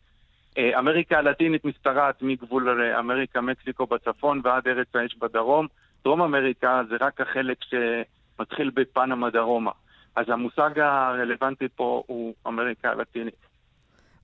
אה, 0.58 0.78
אמריקה 0.78 1.18
הלטינית 1.18 1.64
משתרעת 1.64 2.22
מגבול 2.22 2.80
אה, 2.82 2.98
אמריקה, 2.98 3.40
מקסיקו 3.40 3.86
בצפון 3.86 4.40
ועד 4.44 4.68
ארץ 4.68 4.86
האש 4.94 5.16
בדרום. 5.16 5.66
דרום 6.04 6.22
אמריקה 6.22 6.82
זה 6.88 6.96
רק 7.00 7.20
החלק 7.20 7.58
שמתחיל 7.64 8.70
בפנמה 8.74 9.30
דרומה. 9.30 9.70
אז 10.16 10.26
המושג 10.28 10.78
הרלוונטי 10.78 11.68
פה 11.76 12.02
הוא 12.06 12.34
אמריקה 12.46 12.90
הלטינית. 12.90 13.34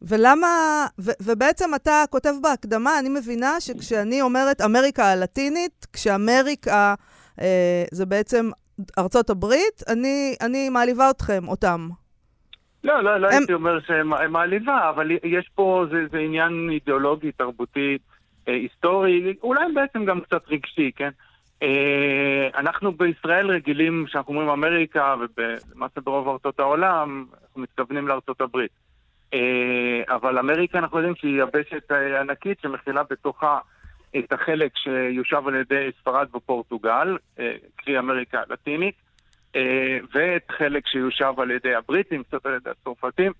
ולמה, 0.08 0.46
ו, 1.00 1.10
ובעצם 1.22 1.74
אתה 1.74 2.04
כותב 2.10 2.32
בהקדמה, 2.42 2.98
אני 2.98 3.08
מבינה 3.08 3.60
שכשאני 3.60 4.22
אומרת 4.22 4.60
אמריקה 4.60 5.04
הלטינית, 5.12 5.86
כשאמריקה 5.92 6.94
אה, 7.40 7.84
זה 7.92 8.06
בעצם 8.06 8.50
ארצות 8.98 9.30
הברית, 9.30 9.82
אני, 9.88 10.34
אני 10.40 10.68
מעליבה 10.68 11.10
אתכם, 11.10 11.48
אותם. 11.48 11.88
לא, 12.84 13.00
לא, 13.04 13.16
לא 13.20 13.26
הם- 13.26 13.32
הייתי 13.32 13.52
אומר 13.52 13.80
שהם 13.86 14.32
מעליבה, 14.32 14.88
אבל 14.90 15.10
יש 15.10 15.50
פה, 15.54 15.84
זה, 15.90 15.98
זה 16.12 16.18
עניין 16.18 16.68
אידיאולוגי, 16.70 17.32
תרבותי, 17.32 17.98
אה, 18.48 18.52
היסטורי, 18.54 19.34
אולי 19.42 19.72
בעצם 19.74 20.04
גם 20.04 20.20
קצת 20.20 20.42
רגשי, 20.48 20.90
כן? 20.96 21.10
אה, 21.62 22.48
אנחנו 22.60 22.92
בישראל 22.92 23.50
רגילים, 23.50 24.04
כשאנחנו 24.08 24.32
אומרים 24.32 24.48
אמריקה, 24.48 25.14
ולמעשה 25.36 26.00
ברוב 26.00 26.28
ארצות 26.28 26.60
העולם, 26.60 27.24
אנחנו 27.42 27.60
מתכוונים 27.60 28.08
לארצות 28.08 28.40
הברית. 28.40 28.70
אה, 29.34 30.14
אבל 30.14 30.38
אמריקה, 30.38 30.78
אנחנו 30.78 30.98
יודעים 30.98 31.16
שהיא 31.16 31.42
יבשת 31.42 31.92
אה, 31.92 32.20
ענקית 32.20 32.60
שמכילה 32.60 33.02
בתוכה 33.10 33.58
את 34.18 34.32
החלק 34.32 34.72
שיושב 34.76 35.48
על 35.48 35.54
ידי 35.54 35.90
ספרד 36.00 36.28
ופורטוגל, 36.34 37.18
אה, 37.38 37.52
קרי 37.76 37.98
אמריקה 37.98 38.42
הלטינית. 38.48 38.94
ואת 40.14 40.50
חלק 40.50 40.86
שיושב 40.86 41.32
על 41.38 41.50
ידי 41.50 41.74
הבריטים, 41.74 42.22
קצת 42.22 42.46
על 42.46 42.54
ידי 42.54 42.70
הצרפתים, 42.70 43.32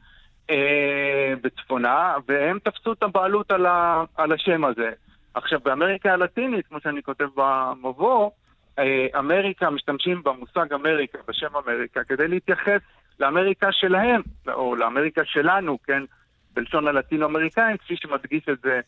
בצפונה, 1.42 2.14
והם 2.28 2.58
תפסו 2.58 2.92
את 2.92 3.02
הבעלות 3.02 3.50
על, 3.50 3.66
ה, 3.66 4.04
על 4.16 4.32
השם 4.32 4.64
הזה. 4.64 4.90
עכשיו, 5.34 5.60
באמריקה 5.60 6.12
הלטינית, 6.12 6.66
כמו 6.66 6.80
שאני 6.80 7.02
כותב 7.02 7.28
במבוא, 7.36 8.30
אמריקה, 9.18 9.70
משתמשים 9.70 10.22
במושג 10.22 10.72
אמריקה, 10.72 11.18
בשם 11.28 11.56
אמריקה, 11.56 12.04
כדי 12.04 12.28
להתייחס 12.28 12.80
לאמריקה 13.20 13.68
שלהם, 13.72 14.20
או 14.48 14.76
לאמריקה 14.76 15.24
שלנו, 15.24 15.78
כן, 15.84 16.02
בלשון 16.54 16.88
הלטינו-אמריקאים, 16.88 17.76
כפי 17.76 17.96
שמדגיש 17.96 18.48
את 18.48 18.58
זה 18.62 18.80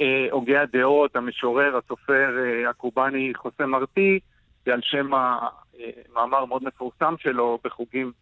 אה, 0.00 0.26
הוגה 0.30 0.62
הדעות, 0.62 1.16
המשורר, 1.16 1.76
הסופר 1.76 2.36
אה, 2.38 2.70
הקובאני 2.70 3.32
חוסה 3.36 3.66
מרטי, 3.66 4.18
ועל 4.66 4.80
שם 4.82 5.10
המאמר 5.14 6.44
מאוד 6.44 6.64
מפורסם 6.64 7.14
שלו 7.18 7.58
בחוגים 7.64 8.12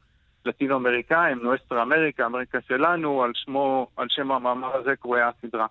לטינו-אמריקאים, 0.44 1.38
נואסטרה 1.42 1.82
אמריקה, 1.82 2.26
אמריקה 2.26 2.58
שלנו, 2.68 3.22
על 3.22 3.30
שמו, 3.34 3.86
על 3.96 4.06
שם 4.10 4.32
המאמר 4.32 4.76
הזה 4.76 4.96
קרויה 4.96 5.28
הסדרה. 5.28 5.66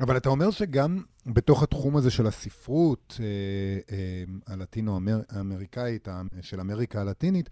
אבל 0.00 0.16
אתה 0.16 0.28
אומר 0.28 0.50
שגם 0.50 0.98
בתוך 1.26 1.62
התחום 1.62 1.96
הזה 1.96 2.10
של 2.10 2.26
הספרות 2.26 3.20
אה, 3.20 3.26
אה, 3.96 4.54
הלטינו-אמריקאית, 4.54 6.08
ה- 6.08 6.22
של 6.42 6.60
אמריקה 6.60 7.00
הלטינית, 7.00 7.50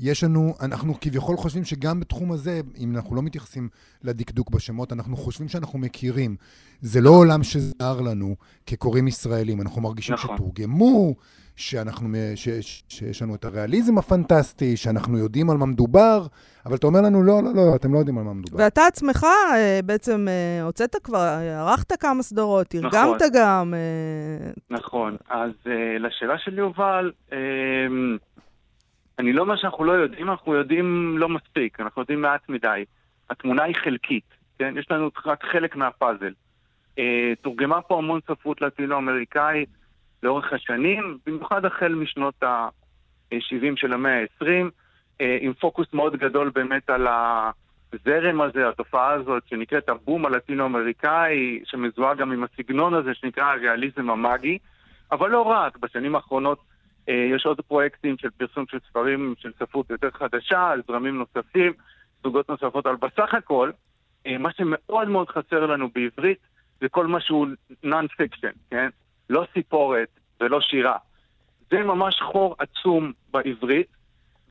יש 0.00 0.24
לנו, 0.24 0.54
אנחנו 0.60 0.94
כביכול 1.00 1.36
חושבים 1.36 1.64
שגם 1.64 2.00
בתחום 2.00 2.32
הזה, 2.32 2.60
אם 2.78 2.96
אנחנו 2.96 3.16
לא 3.16 3.22
מתייחסים 3.22 3.68
לדקדוק 4.02 4.50
בשמות, 4.50 4.92
אנחנו 4.92 5.16
חושבים 5.16 5.48
שאנחנו 5.48 5.78
מכירים. 5.78 6.36
זה 6.80 7.00
לא 7.00 7.10
עולם 7.10 7.42
שזר 7.42 8.00
לנו 8.00 8.36
כקוראים 8.66 9.08
ישראלים, 9.08 9.60
אנחנו 9.60 9.82
מרגישים 9.82 10.14
נכון. 10.14 10.36
שתורגמו, 10.36 11.14
שאנחנו, 11.56 12.08
ש, 12.34 12.48
ש, 12.48 12.82
שיש 12.88 13.22
לנו 13.22 13.34
את 13.34 13.44
הריאליזם 13.44 13.98
הפנטסטי, 13.98 14.76
שאנחנו 14.76 15.18
יודעים 15.18 15.50
על 15.50 15.56
מה 15.56 15.66
מדובר, 15.66 16.26
אבל 16.66 16.76
אתה 16.76 16.86
אומר 16.86 17.00
לנו, 17.00 17.22
לא, 17.22 17.42
לא, 17.42 17.54
לא, 17.54 17.76
אתם 17.76 17.92
לא 17.94 17.98
יודעים 17.98 18.18
על 18.18 18.24
מה 18.24 18.32
מדובר. 18.32 18.64
ואתה 18.64 18.86
עצמך 18.86 19.24
אה, 19.24 19.80
בעצם 19.84 20.26
אה, 20.28 20.62
הוצאת 20.62 20.96
כבר, 21.04 21.38
ערכת 21.68 21.92
כמה 21.92 22.22
סדרות, 22.22 22.66
תרגמת 22.66 22.92
נכון. 22.94 23.18
גם. 23.32 23.74
אה, 23.74 24.50
נכון. 24.70 25.16
אז 25.30 25.50
לשאלה 26.00 26.38
של 26.38 26.58
יובל, 26.58 27.10
אני 29.22 29.32
לא 29.32 29.42
אומר 29.42 29.56
שאנחנו 29.56 29.84
לא 29.84 29.92
יודעים, 29.92 30.30
אנחנו 30.30 30.54
יודעים 30.54 31.18
לא 31.18 31.28
מספיק, 31.28 31.80
אנחנו 31.80 32.02
יודעים 32.02 32.22
מעט 32.22 32.48
מדי. 32.48 32.84
התמונה 33.30 33.62
היא 33.62 33.74
חלקית, 33.84 34.24
כן? 34.58 34.74
יש 34.78 34.90
לנו 34.90 35.10
רק 35.26 35.44
חלק 35.44 35.76
מהפאזל. 35.76 36.32
Uh, 36.96 37.02
תורגמה 37.42 37.82
פה 37.82 37.98
המון 37.98 38.20
ספרות 38.26 38.60
לטינו-אמריקאית 38.60 39.68
לאורך 40.22 40.52
השנים, 40.52 41.18
במיוחד 41.26 41.64
החל 41.64 41.94
משנות 41.94 42.42
ה-70 42.42 43.76
של 43.76 43.92
המאה 43.92 44.20
ה-20. 44.20 44.70
אה, 45.20 45.38
עם 45.40 45.52
פוקוס 45.52 45.86
מאוד 45.92 46.16
גדול 46.16 46.50
באמת 46.54 46.90
על 46.90 47.06
הזרם 47.92 48.40
הזה, 48.40 48.68
התופעה 48.68 49.10
הזאת 49.12 49.42
שנקראת 49.48 49.88
הבום 49.88 50.26
הלטינו-אמריקאי, 50.26 51.60
שמזוהה 51.64 52.14
גם 52.14 52.32
עם 52.32 52.44
הסגנון 52.44 52.94
הזה 52.94 53.14
שנקרא 53.14 53.44
הריאליזם 53.44 54.10
המאגי, 54.10 54.58
אבל 55.12 55.30
לא 55.30 55.42
רק, 55.42 55.78
בשנים 55.78 56.14
האחרונות 56.14 56.58
אה, 56.58 56.71
יש 57.08 57.46
עוד 57.46 57.60
פרויקטים 57.60 58.18
של 58.18 58.30
פרסום 58.30 58.64
של 58.70 58.78
ספרים 58.88 59.34
של 59.38 59.52
ספרות 59.58 59.90
יותר 59.90 60.10
חדשה, 60.10 60.70
על 60.70 60.82
זרמים 60.86 61.18
נוספים, 61.18 61.72
סוגות 62.22 62.48
נוספות, 62.48 62.86
אבל 62.86 62.96
בסך 62.96 63.34
הכל, 63.34 63.70
אה, 64.26 64.38
מה 64.38 64.52
שמאוד 64.52 65.08
מאוד 65.08 65.28
חסר 65.28 65.66
לנו 65.66 65.88
בעברית 65.94 66.38
זה 66.80 66.88
כל 66.88 67.06
מה 67.06 67.20
שהוא 67.20 67.46
non-fiction, 67.84 68.56
כן? 68.70 68.88
לא 69.30 69.46
סיפורת 69.54 70.08
ולא 70.40 70.60
שירה. 70.60 70.96
זה 71.70 71.82
ממש 71.82 72.20
חור 72.20 72.56
עצום 72.58 73.12
בעברית, 73.30 73.86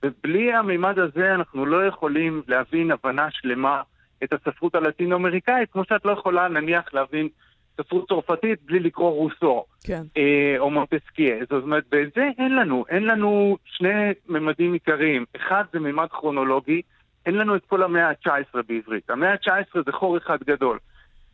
ובלי 0.04 0.54
המימד 0.54 1.00
הזה 1.00 1.36
אנחנו 1.36 1.66
לא 1.66 1.86
יכולים 1.86 2.42
להבין 2.48 2.92
הבנה 2.92 3.32
שלמה 3.32 3.82
את 4.24 4.34
הספרות 4.34 4.76
הלטינו-אמריקאית, 4.76 5.72
כמו 5.72 5.84
שאת 5.86 6.06
לא 6.06 6.12
יכולה 6.12 6.48
נניח 6.48 6.94
להבין 6.94 7.30
ספרות 7.78 8.08
צרפתית 8.10 8.60
בלי 8.66 8.80
לקרוא 8.80 9.12
רוסו. 9.12 9.66
כן. 9.84 10.04
אה, 10.18 10.56
או 10.60 10.70
מונטסקיה. 10.70 11.36
זאת 11.50 11.64
אומרת, 11.64 11.84
ואת 11.92 12.10
זה 12.16 12.30
אין 12.38 12.56
לנו. 12.56 12.86
אין 12.90 13.04
לנו 13.04 13.58
שני 13.66 14.14
ממדים 14.28 14.74
עיקריים. 14.74 15.26
אחד 15.36 15.64
זה 15.74 15.80
ממד 15.80 16.08
כרונולוגי, 16.10 16.82
אין 17.26 17.36
לנו 17.36 17.56
את 17.56 17.66
כל 17.66 17.84
המאה 17.84 18.10
ה-19 18.10 18.62
בעברית. 18.68 19.10
המאה 19.10 19.32
ה-19 19.32 19.80
זה 19.86 19.92
חור 19.92 20.18
אחד 20.18 20.38
גדול. 20.44 20.80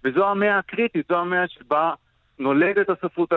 וזו 0.04 0.30
המאה 0.30 0.58
הקריטית, 0.58 1.06
זו 1.10 1.18
המאה 1.18 1.48
שבה 1.48 1.94
נולדת 2.40 2.90
הספרות 2.90 3.30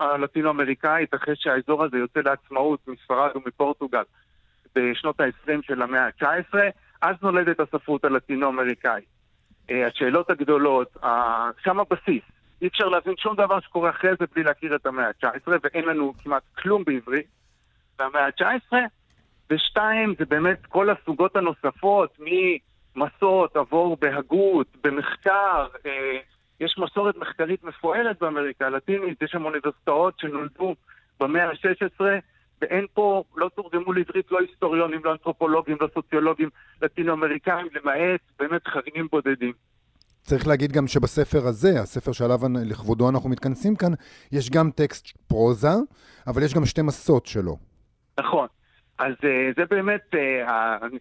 הלטינו-אמריקאית 0.00 1.14
אחרי 1.14 1.34
שהאזור 1.36 1.84
הזה 1.84 1.98
יוצא 1.98 2.20
לעצמאות 2.20 2.88
מספרד 2.88 3.30
ומפורטוגל 3.34 4.02
בשנות 4.74 5.20
ה-20 5.20 5.52
של 5.62 5.82
המאה 5.82 6.06
ה-19, 6.06 6.54
אז 7.02 7.16
נולדת 7.22 7.60
הספרות 7.60 8.04
הלטינו-אמריקאית. 8.04 9.04
אה, 9.70 9.86
השאלות 9.86 10.30
הגדולות, 10.30 10.96
שם 11.64 11.80
הבסיס. 11.80 12.22
אי 12.62 12.66
אפשר 12.66 12.88
להבין 12.88 13.14
שום 13.16 13.36
דבר 13.36 13.60
שקורה 13.60 13.90
אחרי 13.90 14.10
זה 14.18 14.24
בלי 14.34 14.42
להכיר 14.42 14.76
את 14.76 14.86
המאה 14.86 15.06
ה-19, 15.06 15.48
ואין 15.62 15.84
לנו 15.84 16.14
כמעט 16.22 16.42
כלום 16.58 16.84
בעברית 16.84 17.26
במאה 17.98 18.26
ה-19. 18.26 18.76
ושתיים, 19.50 20.14
זה 20.18 20.24
באמת 20.24 20.66
כל 20.66 20.90
הסוגות 20.90 21.36
הנוספות, 21.36 22.18
ממסות, 22.18 23.56
עבור 23.56 23.96
בהגות, 24.00 24.66
במחקר. 24.84 25.66
אה, 25.86 26.18
יש 26.60 26.78
מסורת 26.78 27.16
מחקרית 27.16 27.64
מפוארת 27.64 28.18
באמריקה 28.20 28.66
הלטינית, 28.66 29.22
יש 29.22 29.30
שם 29.30 29.44
אוניברסיטאות 29.44 30.18
שנולדו 30.18 30.74
במאה 31.20 31.48
ה-16, 31.48 32.00
ואין 32.60 32.86
פה, 32.94 33.24
לא 33.36 33.50
תורגמו 33.54 33.92
לעברית 33.92 34.32
לא 34.32 34.38
היסטוריונים, 34.40 35.00
לא 35.04 35.12
אנתרופולוגים, 35.12 35.76
לא 35.80 35.88
סוציולוגים 35.94 36.48
לטינו-אמריקאים, 36.82 37.66
למעט 37.74 38.20
באמת 38.38 38.68
חריגים 38.68 39.08
בודדים. 39.10 39.52
צריך 40.30 40.46
להגיד 40.46 40.72
גם 40.72 40.86
שבספר 40.86 41.46
הזה, 41.46 41.80
הספר 41.80 42.12
שעליו 42.12 42.38
לכבודו 42.64 43.08
אנחנו 43.08 43.28
מתכנסים 43.30 43.76
כאן, 43.76 43.92
יש 44.32 44.50
גם 44.50 44.70
טקסט 44.70 45.16
פרוזה, 45.28 45.74
אבל 46.26 46.42
יש 46.42 46.54
גם 46.54 46.64
שתי 46.64 46.82
מסות 46.82 47.26
שלו. 47.26 47.56
נכון. 48.20 48.46
אז 48.98 49.12
uh, 49.12 49.26
זה 49.56 49.64
באמת, 49.70 50.00
uh, 50.14 50.50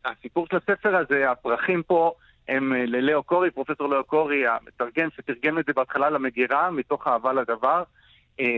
הסיפור 0.05 0.48
של 0.51 0.57
הספר 0.57 0.95
הזה, 0.95 1.31
הפרחים 1.31 1.83
פה 1.83 2.12
הם 2.48 2.74
uh, 2.74 2.75
ללאו 2.75 3.24
קורי, 3.24 3.51
פרופסור 3.51 3.89
לאו 3.89 4.03
קורי, 4.03 4.48
המתרגם 4.48 5.09
שתרגם 5.15 5.59
את 5.59 5.65
זה 5.65 5.74
בהתחלה 5.74 6.09
למגירה, 6.09 6.71
מתוך 6.71 7.07
אהבה 7.07 7.33
לדבר. 7.33 7.83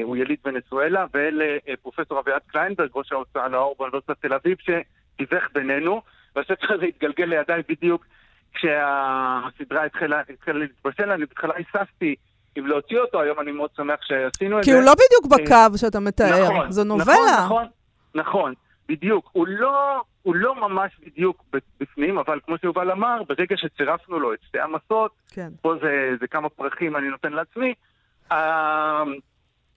הוא 0.03 0.17
יליד 0.17 0.39
ונצואלה, 0.45 1.05
ולפרופסור 1.13 2.19
אביעד 2.19 2.41
קליינברג, 2.47 2.89
ראש 2.95 3.11
ההוצאה 3.11 3.47
לאור 3.47 3.75
באוניברסיטת 3.77 4.21
תל 4.21 4.33
אביב, 4.33 4.57
שתיווך 4.59 5.43
בינינו, 5.53 6.01
והספר 6.35 6.73
הזה 6.73 6.85
התגלגל 6.85 7.25
לידיי 7.25 7.61
בדיוק 7.69 8.05
כשהסדרה 8.53 9.85
התחילה, 9.85 10.21
התחילה 10.29 10.59
להתבשל, 10.59 11.11
אני 11.11 11.25
בהתחלה 11.25 11.53
היססתי 11.55 12.15
אם 12.57 12.67
להוציא 12.67 12.99
אותו, 12.99 13.21
היום 13.21 13.39
אני 13.39 13.51
מאוד 13.51 13.69
שמח 13.77 13.99
שעשינו 14.01 14.59
את 14.59 14.63
זה. 14.63 14.71
כי 14.71 14.77
הוא 14.77 14.83
לא 14.83 14.93
בדיוק 14.93 15.25
בקו 15.33 15.77
שאתה 15.77 15.99
מתאר, 15.99 16.43
נכון, 16.43 16.71
זו 16.71 16.83
נכון, 16.83 16.97
נובלה. 16.99 17.45
נכון, 17.45 17.65
נכון, 18.15 18.53
בדיוק. 18.89 19.29
הוא 19.31 19.47
לא, 19.47 20.01
הוא 20.21 20.35
לא 20.35 20.55
ממש 20.55 20.91
בדיוק 21.05 21.43
בפנים, 21.79 22.17
אבל 22.17 22.39
כמו 22.45 22.57
שיובל 22.57 22.91
אמר, 22.91 23.21
ברגע 23.27 23.57
שצירפנו 23.57 24.19
לו 24.19 24.33
את 24.33 24.39
שתי 24.47 24.59
המסות, 24.59 25.11
כן. 25.29 25.49
פה 25.61 25.75
זה, 25.81 26.09
זה 26.19 26.27
כמה 26.27 26.49
פרחים 26.49 26.95
אני 26.95 27.09
נותן 27.09 27.33
לעצמי, 27.33 27.73
אה, 28.31 29.03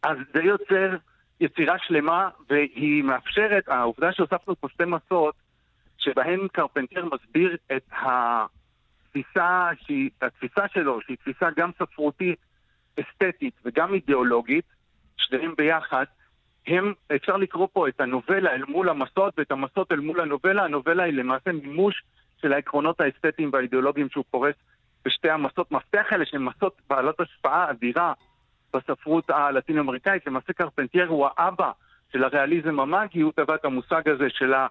אז 0.02 0.16
זה 0.34 0.42
יוצר 0.42 0.96
יצירה 1.40 1.76
שלמה, 1.78 2.28
והיא 2.50 3.04
מאפשרת, 3.04 3.68
העובדה 3.68 4.12
שהוספנו 4.12 4.60
פה 4.60 4.68
שתי 4.68 4.84
מסות, 4.84 5.34
שבהן 5.98 6.48
קרפנטר 6.52 7.04
מסביר 7.04 7.56
את 7.76 7.82
התפיסה, 9.16 9.68
שהיא, 9.86 10.10
התפיסה 10.22 10.68
שלו, 10.68 11.00
שהיא 11.00 11.16
תפיסה 11.16 11.48
גם 11.56 11.70
ספרותית, 11.78 12.38
אסתטית 13.00 13.54
וגם 13.64 13.94
אידיאולוגית, 13.94 14.64
שניהם 15.16 15.54
ביחד, 15.56 16.04
הם, 16.66 16.92
אפשר 17.16 17.36
לקרוא 17.36 17.68
פה 17.72 17.88
את 17.88 18.00
הנובלה 18.00 18.50
אל 18.50 18.64
מול 18.68 18.88
המסות 18.88 19.34
ואת 19.38 19.50
המסות 19.50 19.92
אל 19.92 20.00
מול 20.00 20.20
הנובלה. 20.20 20.64
הנובלה 20.64 21.02
היא 21.02 21.14
למעשה 21.14 21.52
מימוש 21.52 22.02
של 22.42 22.52
העקרונות 22.52 23.00
האסתטיים 23.00 23.50
והאידיאולוגיים 23.52 24.08
שהוא 24.10 24.24
פורס 24.30 24.54
בשתי 25.04 25.30
המסות 25.30 25.72
מפתח 25.72 26.06
האלה, 26.10 26.26
שהן 26.26 26.42
מסות 26.42 26.82
בעלות 26.90 27.20
השפעה 27.20 27.70
אדירה 27.70 28.12
בספרות 28.74 29.30
הלטינו-אמריקאית. 29.30 30.26
למעשה 30.26 30.52
קרפנטייר 30.52 31.06
הוא 31.08 31.28
האבא 31.36 31.70
של 32.12 32.24
הריאליזם 32.24 32.80
המאגי, 32.80 33.20
הוא 33.20 33.32
טבע 33.32 33.54
את 33.54 33.64
המושג 33.64 34.08
הזה 34.08 34.26
של 34.30 34.54
ה... 34.54 34.66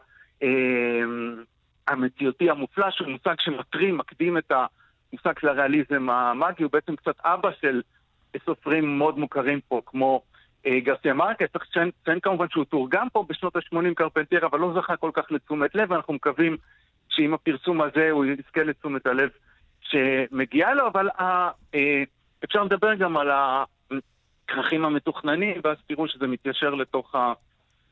אה, 1.89 1.93
המציאותי 1.93 2.50
המופלא, 2.50 2.91
שהוא 2.91 3.08
מושג 3.08 3.36
שמטרים, 3.39 3.98
מקדים 3.98 4.38
את 4.38 4.52
המושג 4.52 5.39
של 5.39 5.48
הריאליזם 5.48 6.10
המאגי, 6.10 6.63
הוא 6.63 6.72
בעצם 6.72 6.96
קצת 6.96 7.15
אבא 7.19 7.50
של 7.62 7.82
סופרים 8.46 8.98
מאוד 8.98 9.19
מוכרים 9.19 9.60
פה, 9.67 9.82
כמו 9.86 10.22
אה, 10.65 10.80
גרסיה 10.80 11.13
מרקס, 11.13 11.48
צריך 11.54 11.65
לציין 12.02 12.19
כמובן 12.19 12.50
שהוא 12.50 12.65
תורגם 12.65 13.08
פה 13.13 13.26
בשנות 13.30 13.56
ה-80 13.56 13.93
קרפנטר, 13.96 14.46
אבל 14.46 14.60
לא 14.60 14.74
זכה 14.76 14.98
כל 14.98 15.12
כך 15.13 15.32
לתשומת 15.32 15.76
לב, 15.76 15.91
ואנחנו 15.91 16.13
מקווים 16.13 16.58
שעם 17.10 17.34
הפרסום 17.34 17.82
הזה 17.82 18.12
הוא 18.12 18.26
יזכה 18.26 18.63
לתשומת 18.63 19.08
הלב 19.08 19.30
שמגיעה 19.82 20.74
לו, 20.74 20.88
אבל 20.88 21.10
אה, 21.19 21.50
אה, 21.76 22.04
אפשר 22.43 22.63
לדבר 22.63 22.96
גם 22.96 23.17
על 23.17 23.30
הכרכים 23.32 24.86
המתוכננים, 24.86 25.62
ואז 25.63 25.78
תראו 25.88 26.08
שזה 26.08 26.28
מתיישר 26.28 26.69
לתוך 26.69 27.15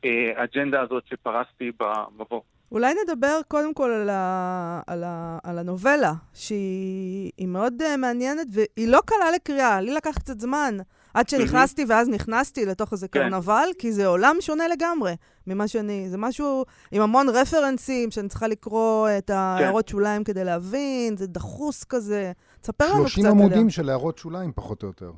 האג'נדה 0.04 0.80
הזאת 0.80 1.06
שפרסתי 1.06 1.70
במבוא. 1.78 2.40
אולי 2.72 2.94
נדבר 3.04 3.40
קודם 3.48 3.74
כל 3.74 3.90
על, 3.90 4.10
ה, 4.10 4.80
על, 4.86 5.04
ה, 5.04 5.38
על 5.44 5.58
הנובלה, 5.58 6.12
שהיא 6.34 7.48
מאוד 7.48 7.74
uh, 7.82 7.96
מעניינת, 7.96 8.46
והיא 8.52 8.88
לא 8.88 9.00
קלה 9.06 9.30
לקריאה, 9.34 9.80
לי 9.80 9.94
לקח 9.94 10.18
קצת 10.18 10.40
זמן 10.40 10.74
עד 11.14 11.28
שנכנסתי 11.28 11.84
ואז 11.88 12.08
נכנסתי 12.08 12.66
לתוך 12.66 12.92
איזה 12.92 13.08
כן. 13.08 13.20
קרנבל, 13.20 13.68
כי 13.78 13.92
זה 13.92 14.06
עולם 14.06 14.36
שונה 14.40 14.68
לגמרי 14.68 15.12
ממה 15.46 15.68
שאני... 15.68 16.08
זה 16.08 16.18
משהו 16.18 16.64
עם 16.92 17.02
המון 17.02 17.26
רפרנסים, 17.28 18.10
שאני 18.10 18.28
צריכה 18.28 18.48
לקרוא 18.48 19.08
את 19.18 19.30
ההערות 19.30 19.88
שוליים 19.88 20.24
כדי 20.24 20.44
להבין, 20.44 21.16
זה 21.16 21.26
דחוס 21.26 21.84
כזה. 21.84 22.32
תספר 22.60 22.84
לנו 22.84 23.04
קצת 23.04 23.10
30 23.10 23.26
עליה. 23.26 23.46
עמודים 23.46 23.70
של 23.70 23.88
הערות 23.88 24.18
שוליים, 24.18 24.52
פחות 24.52 24.82
או 24.82 24.88
יותר. 24.88 25.10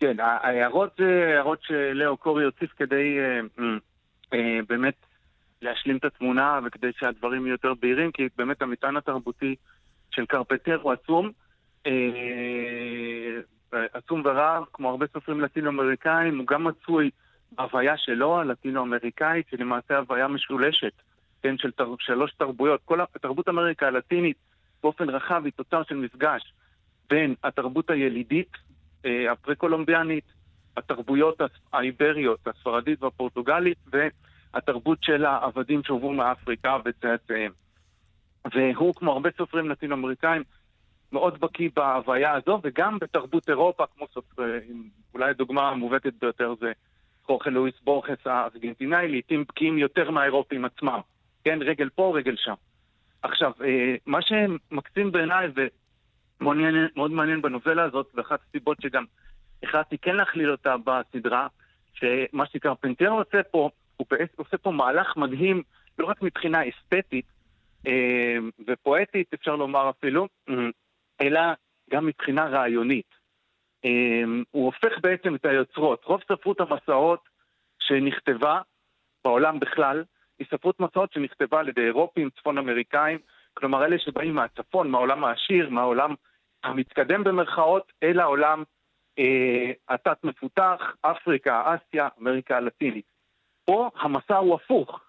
כן, 0.00 0.16
ההערות 0.20 0.90
זה 0.98 1.34
הערות 1.34 1.58
שלאו 1.62 2.16
קורי 2.16 2.44
הוסיף 2.44 2.70
כדי 2.76 3.18
אה, 3.18 3.64
אה, 4.34 4.58
באמת 4.68 4.94
להשלים 5.62 5.96
את 5.96 6.04
התמונה 6.04 6.60
וכדי 6.64 6.90
שהדברים 6.98 7.46
יהיו 7.46 7.52
יותר 7.52 7.74
בהירים, 7.74 8.12
כי 8.12 8.28
באמת 8.36 8.62
המטען 8.62 8.96
התרבותי 8.96 9.54
של 10.10 10.26
קרפטר 10.26 10.78
הוא 10.82 10.92
עצום. 10.92 11.30
אה, 11.86 13.40
עצום 13.92 14.22
ורב, 14.24 14.64
כמו 14.72 14.90
הרבה 14.90 15.06
סופרים 15.12 15.40
לטינו-אמריקאים, 15.40 16.38
הוא 16.38 16.46
גם 16.46 16.64
מצוי 16.64 17.10
בהוויה 17.52 17.96
שלו, 17.96 18.40
הלטינו-אמריקאית, 18.40 19.46
שלמעשה 19.50 19.98
הוויה 19.98 20.28
משולשת, 20.28 20.92
כן, 21.42 21.58
של 21.58 21.70
תר... 21.70 21.94
שלוש 21.98 22.32
תרבויות. 22.32 22.80
כל 22.84 23.00
תרבות 23.20 23.48
אמריקה 23.48 23.86
הלטינית 23.86 24.36
באופן 24.82 25.10
רחב 25.10 25.42
היא 25.44 25.52
תוצר 25.56 25.82
של 25.82 25.96
מפגש 25.96 26.52
בין 27.10 27.34
התרבות 27.44 27.90
הילידית, 27.90 28.52
אה, 29.04 29.32
הפרה-קולומביאנית, 29.32 30.24
התרבויות 30.76 31.40
האיבריות, 31.72 32.48
הספרדית 32.48 33.02
והפורטוגלית, 33.02 33.78
והתרבות 34.58 34.98
של 35.02 35.24
העבדים 35.24 35.82
שהובאו 35.84 36.12
מאפריקה 36.12 36.76
וצאצאיהם. 36.84 37.52
והוא, 38.54 38.94
כמו 38.94 39.12
הרבה 39.12 39.30
סופרים 39.36 39.70
לטינו-אמריקאים, 39.70 40.42
מאוד 41.12 41.40
בקיא 41.40 41.70
בהוויה 41.76 42.32
הזו, 42.32 42.60
וגם 42.62 42.98
בתרבות 42.98 43.48
אירופה, 43.48 43.84
כמו 43.96 44.06
סופר, 44.14 44.58
אולי 45.14 45.30
הדוגמה 45.30 45.68
המובהקת 45.68 46.12
ביותר 46.20 46.54
זה 46.60 46.72
חורכה 47.26 47.50
לואיס 47.50 47.74
בורכס 47.84 48.26
הארגנטינאי, 48.26 49.08
לעיתים 49.08 49.44
בקיאים 49.48 49.78
יותר 49.78 50.10
מהאירופים 50.10 50.64
עצמם. 50.64 51.00
כן, 51.44 51.58
רגל 51.62 51.88
פה, 51.88 52.12
רגל 52.14 52.36
שם. 52.36 52.54
עכשיו, 53.22 53.52
אה, 53.64 53.94
מה 54.06 54.18
שמקצין 54.22 55.12
בעיניי 55.12 55.48
ומאוד 56.40 57.10
מעניין 57.10 57.42
בנובלה 57.42 57.82
הזאת, 57.84 58.10
ואחת 58.14 58.40
הסיבות 58.48 58.80
שגם 58.80 59.04
החלטתי 59.62 59.98
כן 59.98 60.16
להכליל 60.16 60.50
אותה 60.50 60.74
בסדרה, 60.84 61.46
שמה 61.94 62.46
שקרפנטר 62.46 63.08
עושה 63.08 63.42
פה, 63.42 63.70
הוא 63.98 64.06
עושה 64.36 64.58
פה 64.58 64.70
מהלך 64.70 65.16
מדהים 65.16 65.62
לא 65.98 66.06
רק 66.06 66.22
מבחינה 66.22 66.58
אסתטית 66.68 67.26
אה, 67.86 68.36
ופואטית, 68.66 69.34
אפשר 69.34 69.56
לומר 69.56 69.90
אפילו, 69.90 70.28
אלא 71.20 71.40
גם 71.90 72.06
מבחינה 72.06 72.44
רעיונית. 72.44 73.14
אה, 73.84 74.22
הוא 74.50 74.64
הופך 74.64 74.98
בעצם 75.02 75.34
את 75.34 75.44
היוצרות. 75.44 76.04
רוב 76.04 76.20
ספרות 76.32 76.60
המסעות 76.60 77.28
שנכתבה 77.78 78.60
בעולם 79.24 79.60
בכלל, 79.60 80.04
היא 80.38 80.46
ספרות 80.50 80.80
מסעות 80.80 81.12
שנכתבה 81.12 81.60
על 81.60 81.68
ידי 81.68 81.80
אירופים, 81.80 82.30
צפון 82.30 82.58
אמריקאים, 82.58 83.18
כלומר 83.54 83.84
אלה 83.84 83.98
שבאים 83.98 84.34
מהצפון, 84.34 84.90
מהעולם 84.90 85.24
העשיר, 85.24 85.70
מהעולם 85.70 86.14
המתקדם 86.64 87.24
במרכאות, 87.24 87.92
אל 88.02 88.20
העולם 88.20 88.62
אה, 89.18 89.72
התת-מפותח, 89.88 90.80
אפריקה, 91.00 91.62
אסיה, 91.74 92.08
אמריקה 92.20 92.56
הלטינית. 92.56 93.17
פה 93.68 93.90
המסע 94.00 94.36
הוא 94.36 94.54
הפוך. 94.54 95.00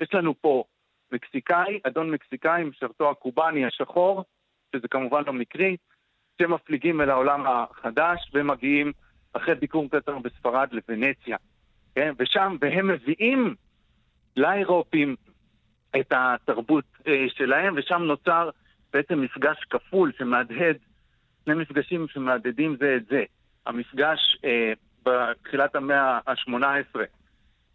יש 0.00 0.14
לנו 0.14 0.34
פה 0.40 0.64
מקסיקאי, 1.12 1.80
אדון 1.86 2.10
מקסיקאי, 2.10 2.64
משרתו 2.64 3.10
הקובאני 3.10 3.66
השחור, 3.66 4.24
שזה 4.72 4.88
כמובן 4.88 5.22
לא 5.26 5.32
מקרי, 5.32 5.76
שמפליגים 6.42 7.00
אל 7.00 7.10
העולם 7.10 7.44
החדש 7.46 8.30
ומגיעים 8.34 8.92
אחרי 9.32 9.54
ביקור 9.54 9.88
קטן 9.90 10.22
בספרד 10.22 10.68
לוונציה. 10.72 11.36
כן? 11.94 12.12
ושם, 12.18 12.56
והם 12.60 12.88
מביאים 12.88 13.54
לאירופים 14.36 15.16
את 16.00 16.12
התרבות 16.12 16.84
אה, 17.06 17.26
שלהם, 17.28 17.74
ושם 17.76 18.02
נוצר 18.02 18.50
בעצם 18.92 19.20
מפגש 19.20 19.56
כפול 19.70 20.12
שמהדהד, 20.18 20.76
שני 21.44 21.54
מפגשים 21.54 22.06
שמהדהדים 22.08 22.76
זה 22.80 22.96
את 22.96 23.06
זה. 23.06 23.24
המפגש 23.66 24.36
אה, 24.44 24.72
בתחילת 25.04 25.74
המאה 25.76 26.18
ה-18 26.26 27.00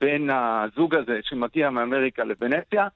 בין 0.01 0.29
הזוג 0.29 0.95
הזה 0.95 1.19
שמגיע 1.23 1.69
מאמריקה 1.69 2.23
לוונציה, 2.23 2.87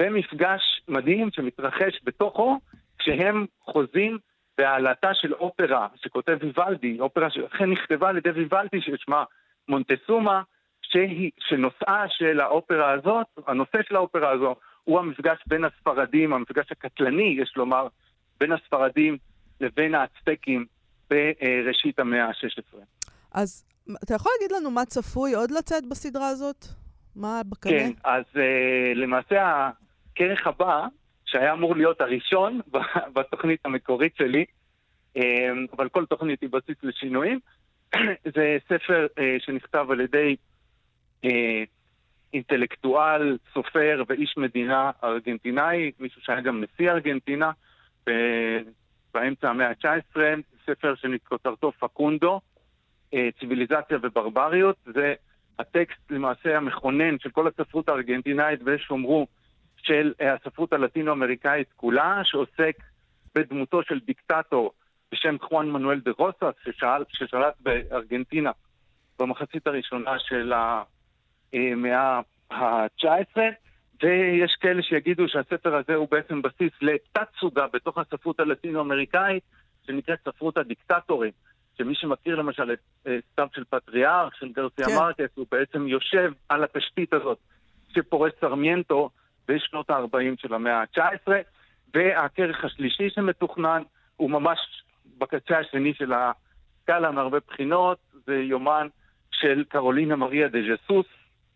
ומפגש 0.00 0.82
מדהים 0.88 1.28
שמתרחש 1.32 2.00
בתוכו 2.04 2.58
כשהם 2.98 3.46
חוזים 3.64 4.18
בהעלתה 4.58 5.10
של 5.14 5.34
אופרה 5.34 5.88
שכותב 5.96 6.38
ויוולדי, 6.40 7.00
אופרה 7.00 7.30
שאכן 7.30 7.70
נכתבה 7.70 8.08
על 8.08 8.16
ידי 8.16 8.30
ויוולדי 8.30 8.80
ששמה 8.80 9.24
מונטסומה, 9.68 10.42
שהיא, 10.82 11.30
שנושאה 11.38 12.04
של 12.08 12.40
האופרה 12.40 12.92
הזאת, 12.92 13.26
הנושא 13.46 13.78
של 13.88 13.96
האופרה 13.96 14.30
הזו, 14.30 14.54
הוא 14.84 14.98
המפגש 14.98 15.38
בין 15.46 15.64
הספרדים, 15.64 16.32
המפגש 16.32 16.72
הקטלני, 16.72 17.36
יש 17.40 17.52
לומר, 17.56 17.86
בין 18.40 18.52
הספרדים 18.52 19.18
לבין 19.60 19.94
האצטקים 19.94 20.66
בראשית 21.10 21.98
המאה 21.98 22.24
ה-16. 22.24 22.76
אז 23.32 23.73
אתה 24.04 24.14
יכול 24.14 24.32
להגיד 24.40 24.56
לנו 24.56 24.70
מה 24.70 24.84
צפוי 24.84 25.34
עוד 25.34 25.50
לצאת 25.50 25.86
בסדרה 25.86 26.28
הזאת? 26.28 26.64
מה 27.16 27.40
בקנה? 27.48 27.72
כן, 27.72 27.90
אז 28.04 28.24
uh, 28.34 28.38
למעשה 28.94 29.70
הכרך 30.12 30.46
הבא, 30.46 30.86
שהיה 31.24 31.52
אמור 31.52 31.76
להיות 31.76 32.00
הראשון 32.00 32.60
בתוכנית 33.14 33.60
המקורית 33.64 34.16
שלי, 34.16 34.44
um, 35.18 35.20
אבל 35.76 35.88
כל 35.88 36.06
תוכנית 36.06 36.40
היא 36.40 36.50
בסיס 36.50 36.76
לשינויים, 36.82 37.40
זה 38.34 38.56
ספר 38.68 39.06
uh, 39.18 39.20
שנכתב 39.38 39.86
על 39.90 40.00
ידי 40.00 40.36
uh, 41.26 41.28
אינטלקטואל, 42.34 43.38
סופר 43.54 44.02
ואיש 44.08 44.34
מדינה 44.36 44.90
ארגנטינאי, 45.04 45.92
מישהו 46.00 46.22
שהיה 46.22 46.40
גם 46.40 46.64
נשיא 46.64 46.90
ארגנטינה 46.90 47.50
באמצע 49.14 49.50
המאה 49.50 49.68
ה-19, 49.68 50.16
ספר 50.66 50.94
שכותרתו 50.94 51.72
פקונדו, 51.72 52.40
ציוויליזציה 53.38 53.98
וברבריות. 54.02 54.76
זה 54.84 55.14
הטקסט 55.58 56.10
למעשה 56.10 56.56
המכונן 56.56 57.18
של 57.18 57.30
כל 57.30 57.48
הספרות 57.48 57.88
הארגנטינאית 57.88 58.60
ויש 58.64 58.82
שאומרו 58.82 59.26
של 59.76 60.12
אה, 60.20 60.34
הספרות 60.34 60.72
הלטינו-אמריקאית 60.72 61.72
כולה, 61.76 62.20
שעוסק 62.24 62.76
בדמותו 63.34 63.82
של 63.82 64.00
דיקטטור 64.00 64.72
בשם 65.12 65.36
חואן 65.40 65.70
מנואל 65.70 66.00
דה 66.00 66.10
רוסס, 66.18 66.54
ששלט 67.08 67.54
בארגנטינה 67.60 68.50
במחצית 69.18 69.66
הראשונה 69.66 70.18
של 70.18 70.52
המאה 71.52 72.20
ה-19, 72.50 73.36
ויש 74.02 74.56
כאלה 74.60 74.82
שיגידו 74.82 75.28
שהספר 75.28 75.74
הזה 75.74 75.94
הוא 75.94 76.08
בעצם 76.10 76.42
בסיס 76.42 76.72
לתת-סוגה 76.82 77.66
בתוך 77.72 77.98
הספרות 77.98 78.40
הלטינו-אמריקאית, 78.40 79.42
שנקראת 79.86 80.18
ספרות 80.28 80.56
הדיקטטורים, 80.56 81.32
שמי 81.78 81.94
שמכיר 81.94 82.36
למשל 82.36 82.72
את 82.72 83.08
סתיו 83.32 83.46
של 83.54 83.64
פטריארך, 83.64 84.36
של 84.36 84.52
גרסיה 84.52 84.86
כן. 84.86 84.94
מרקס, 84.96 85.30
הוא 85.34 85.46
בעצם 85.50 85.88
יושב 85.88 86.32
על 86.48 86.64
התשתית 86.64 87.12
הזאת 87.12 87.38
שפורס 87.94 88.32
סרמיינטו 88.40 89.10
בשנות 89.48 89.90
ה-40 89.90 90.36
של 90.36 90.54
המאה 90.54 90.80
ה-19, 90.80 91.28
והכרך 91.94 92.64
השלישי 92.64 93.10
שמתוכנן 93.10 93.82
הוא 94.16 94.30
ממש 94.30 94.58
בקצה 95.18 95.58
השני 95.58 95.94
של 95.94 96.12
הסקאלה 96.12 97.10
מהרבה 97.10 97.38
בחינות, 97.48 97.98
זה 98.26 98.36
יומן 98.36 98.88
של 99.30 99.64
קרולינה 99.68 100.16
מריה 100.16 100.48
דה 100.48 100.58
ז'סוס, 100.58 101.06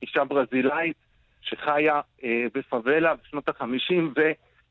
אישה 0.03 0.25
ברזילאית 0.25 0.97
שחיה 1.41 2.01
אה, 2.25 2.47
בפאבלה 2.55 3.15
בשנות 3.15 3.49
ה-50 3.49 4.21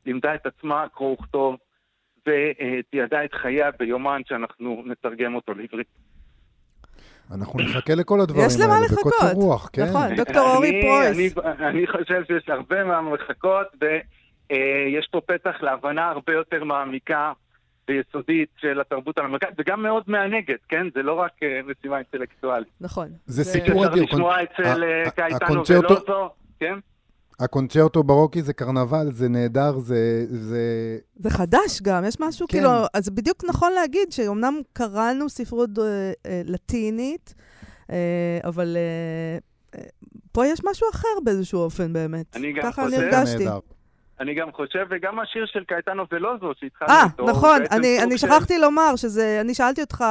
ולימדה 0.04 0.34
את 0.34 0.46
עצמה 0.46 0.88
קרוא 0.88 1.12
וכתוב 1.12 1.56
ותיעדה 2.28 3.24
את 3.24 3.34
חייה 3.34 3.70
ביומן 3.78 4.20
שאנחנו 4.28 4.82
נתרגם 4.86 5.34
אותו 5.34 5.54
לעברית. 5.54 5.86
אנחנו 7.34 7.60
נחכה 7.60 7.94
לכל 7.94 8.20
הדברים 8.20 8.46
האלה 8.60 8.86
בקוצר 8.92 9.32
רוח, 9.32 9.70
כן? 9.72 9.84
נכון, 9.84 10.14
דוקטור 10.16 10.54
אורי 10.54 10.80
פרויס. 10.82 11.36
אני 11.60 11.86
חושב 11.86 12.22
שיש 12.26 12.48
הרבה 12.48 12.84
מה 12.84 13.00
לחכות, 13.14 13.66
ויש 13.80 15.08
פה 15.10 15.20
פתח 15.26 15.62
להבנה 15.62 16.08
הרבה 16.08 16.32
יותר 16.32 16.64
מעמיקה 16.64 17.32
ויסודית 17.88 18.48
של 18.60 18.80
התרבות 18.80 19.18
האמריקאית, 19.18 19.54
וגם 19.58 19.82
מאוד 19.82 20.02
מענגת, 20.06 20.60
כן? 20.68 20.86
זה 20.94 21.02
לא 21.02 21.12
רק 21.12 21.32
אה, 21.42 21.60
משימה 21.66 21.96
אינטלקטואלית. 21.96 22.68
נכון. 22.80 23.08
זה 23.26 23.44
סיפור 23.44 23.86
אדיר. 23.86 24.04
אפשר 24.04 24.16
לשמוע 24.16 24.42
אצל 24.42 24.84
אה, 24.84 25.10
קייטנו 25.10 25.62
ולוטו, 25.70 26.30
כן? 26.60 26.78
הקונצ'רטו 27.40 28.02
ברוקי 28.02 28.42
זה 28.42 28.52
קרנבל, 28.52 29.12
זה 29.12 29.28
נהדר, 29.28 29.78
זה... 29.78 30.26
זה, 30.28 30.60
זה 31.16 31.30
חדש 31.30 31.82
גם, 31.82 32.04
יש 32.04 32.20
משהו 32.20 32.46
כן. 32.48 32.58
כאילו... 32.58 32.70
אז 32.94 33.08
בדיוק 33.10 33.44
נכון 33.48 33.72
להגיד 33.72 34.12
שאומנם 34.12 34.54
קראנו 34.72 35.28
ספרות 35.28 35.70
אה, 35.78 35.84
אה, 36.26 36.42
לטינית, 36.44 37.34
אה, 37.90 38.38
אבל 38.44 38.76
אה, 38.76 39.78
אה, 39.80 39.86
פה 40.32 40.46
יש 40.46 40.60
משהו 40.64 40.86
אחר 40.92 41.08
באיזשהו 41.24 41.60
אופן 41.60 41.92
באמת. 41.92 42.36
אני 42.36 42.52
גם 42.52 42.62
ככה 42.62 42.84
חושב... 42.84 42.96
אני 42.96 43.16
הרגשתי. 43.16 43.44
אני 44.20 44.34
גם 44.34 44.52
חושב, 44.52 44.86
וגם 44.90 45.20
השיר 45.20 45.46
של 45.46 45.64
קייטנו 45.64 46.02
ולוזו 46.12 46.52
שהתחלנו 46.60 46.92
אה, 46.92 47.04
איתו. 47.04 47.26
אה, 47.26 47.30
נכון, 47.30 47.62
אני, 47.70 48.02
אני 48.02 48.18
שכחתי 48.18 48.54
של... 48.54 48.60
לומר 48.60 48.96
שזה, 48.96 49.38
אני 49.40 49.54
שאלתי 49.54 49.80
אותך 49.80 50.04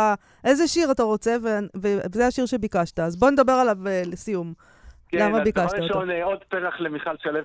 איזה 0.43 0.67
שיר 0.67 0.91
אתה 0.91 1.03
רוצה, 1.03 1.35
וזה 1.75 2.27
השיר 2.27 2.45
שביקשת, 2.45 2.99
אז 2.99 3.15
בוא 3.15 3.29
נדבר 3.29 3.51
עליו 3.53 3.87
אה, 3.87 4.01
לסיום. 4.05 4.53
כן, 5.09 5.17
למה 5.17 5.43
ביקשת 5.43 5.63
אותו? 5.63 5.75
כן, 5.75 5.83
אז 5.83 5.89
דבר 5.89 5.99
ראשון, 5.99 6.09
עוד 6.21 6.43
פרח 6.43 6.79
למיכל 6.79 7.17
שלו 7.17 7.39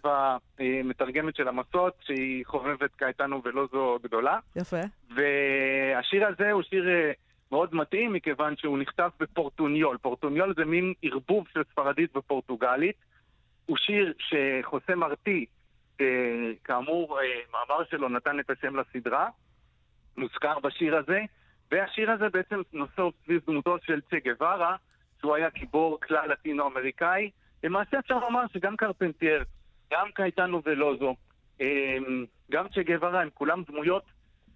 המתרגמת 0.59 1.37
של 1.37 1.49
המסות, 1.49 1.95
שהיא 2.01 2.47
חובבת 2.47 2.91
קייטנו 2.97 3.43
ולוזו 3.45 3.99
גדולה. 4.03 4.39
יפה. 4.57 4.81
והשיר 5.15 6.27
הזה 6.27 6.53
הוא 6.53 6.63
שיר 6.63 6.89
אה, 6.89 7.13
מאוד 7.53 7.75
מתאים, 7.75 8.13
מכיוון 8.13 8.57
שהוא 8.57 8.79
נכתב 8.79 9.11
בפורטוניול. 9.21 9.97
פורטוניול 9.99 10.55
זה 10.57 10.65
מין 10.65 10.95
ערבוב 11.03 11.47
של 11.55 11.63
ספרדית 11.73 12.17
ופורטוגלית. 12.17 12.97
הוא 13.67 13.77
שיר 13.77 14.13
שחוסה 14.19 14.95
מרטי, 14.95 15.47
כאמור, 16.65 17.21
אה, 17.21 17.25
מאמר 17.53 17.85
שלו 17.91 18.09
נתן 18.09 18.41
את 18.41 18.51
השם 18.51 18.77
לסדרה, 18.77 19.29
מוזכר 20.17 20.59
בשיר 20.59 20.97
הזה, 20.97 21.21
והשיר 21.71 22.11
הזה 22.11 22.29
בעצם 22.29 22.61
נושא 22.73 23.03
סביב 23.25 23.41
דמותו 23.47 23.77
של 23.83 24.01
צ'ה 24.11 24.17
גווארה, 24.25 24.77
שהוא 25.21 25.35
היה 25.35 25.49
גיבור 25.51 25.99
כלל 26.01 26.31
לטינו-אמריקאי, 26.33 27.31
למעשה 27.65 27.99
אפשר 27.99 28.19
לומר 28.19 28.43
שגם 28.53 28.77
קרפנטייר, 28.77 29.45
גם 29.93 30.07
קייטנו 30.15 30.63
ולוזו, 30.65 31.17
אמ, 31.61 32.25
גם 32.51 32.67
צ'ה 32.69 32.81
הם 33.19 33.29
כולם 33.35 33.63
דמויות, 33.63 34.03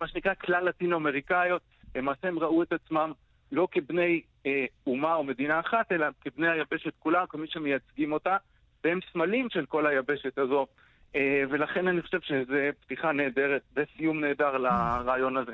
מה 0.01 0.09
שנקרא 0.09 0.35
כלל 0.35 0.65
לטינו-אמריקאיות, 0.65 1.63
למעשה 1.95 2.29
הם 2.29 2.39
ראו 2.39 2.63
את 2.63 2.73
עצמם 2.73 3.13
לא 3.53 3.69
כבני 3.71 4.21
אה, 4.47 4.65
אומה 4.87 5.15
או 5.15 5.25
מדינה 5.25 5.61
אחת, 5.61 5.93
אלא 5.93 6.07
כבני 6.21 6.49
היבשת 6.49 6.93
כולה, 6.99 7.25
כמי 7.27 7.47
שמייצגים 7.47 8.13
אותה, 8.13 8.37
והם 8.85 8.99
סמלים 9.13 9.51
של 9.51 9.67
כל 9.67 9.87
היבשת 9.87 10.39
הזו. 10.39 10.67
אה, 11.17 11.43
ולכן 11.51 11.89
אני 11.89 12.03
חושב 12.03 12.21
שזו 12.21 12.55
פתיחה 12.81 13.13
נהדרת 13.13 13.63
וסיום 13.77 14.21
נהדר 14.21 14.57
לרעיון 14.59 15.37
הזה. 15.37 15.53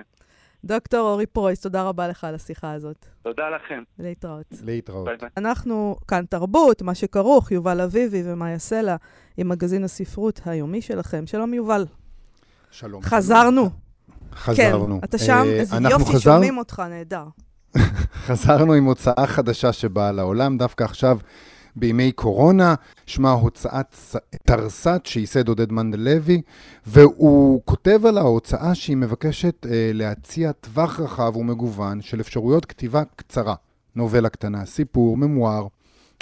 דוקטור 0.65 1.01
אורי 1.01 1.27
פרויס, 1.27 1.61
תודה 1.61 1.83
רבה 1.83 2.09
לך 2.09 2.25
על 2.25 2.35
השיחה 2.35 2.73
הזאת. 2.73 3.07
תודה 3.23 3.43
לכם. 3.51 3.83
להתראות. 3.99 4.47
להתראות. 4.65 5.05
ביי 5.05 5.17
ביי. 5.17 5.29
אנחנו 5.37 5.97
כאן 6.09 6.25
תרבות, 6.29 6.83
מה 6.83 6.95
שכרוך, 6.95 7.53
יובל 7.53 7.81
אביבי 7.81 8.23
ומאיה 8.25 8.59
סלע, 8.59 8.97
עם 9.37 9.49
מגזין 9.49 9.85
הספרות 9.85 10.41
היומי 10.45 10.83
שלכם. 10.83 11.27
שלום, 11.27 11.55
יובל. 11.55 11.87
שלום. 12.71 13.03
חזרנו. 13.03 13.71
חזרנו. 14.35 15.01
כן, 15.01 15.05
אתה 15.05 15.19
שם, 15.19 15.43
אה, 15.47 15.53
איזה 15.53 15.77
יופי, 15.91 16.05
חזר... 16.05 16.19
שומעים 16.19 16.59
אותך, 16.59 16.83
נהדר. 16.91 17.25
חזרנו 18.27 18.73
עם 18.73 18.85
הוצאה 18.85 19.27
חדשה 19.27 19.73
שבאה 19.73 20.13
לעולם, 20.13 20.59
דווקא 20.59 20.85
עכשיו 20.85 21.19
בימי 21.77 22.13
קורונה, 22.13 22.75
שמה 23.07 23.33
הוצאת 23.33 23.97
תרס"ת 24.45 25.07
שייסד 25.07 25.49
עודד 25.49 25.73
מנדלוי, 25.73 26.43
והוא 26.87 27.63
כותב 27.65 28.07
על 28.07 28.19
ההוצאה 28.19 28.75
שהיא 28.75 28.97
מבקשת 28.97 29.67
אה, 29.67 29.91
להציע 29.95 30.53
טווח 30.53 31.01
רחב 31.01 31.37
ומגוון 31.37 32.01
של 32.01 32.21
אפשרויות 32.21 32.65
כתיבה 32.65 33.03
קצרה, 33.17 33.55
נובלה 33.97 34.29
קטנה, 34.29 34.67
סיפור, 34.67 35.17
ממואר, 35.17 35.67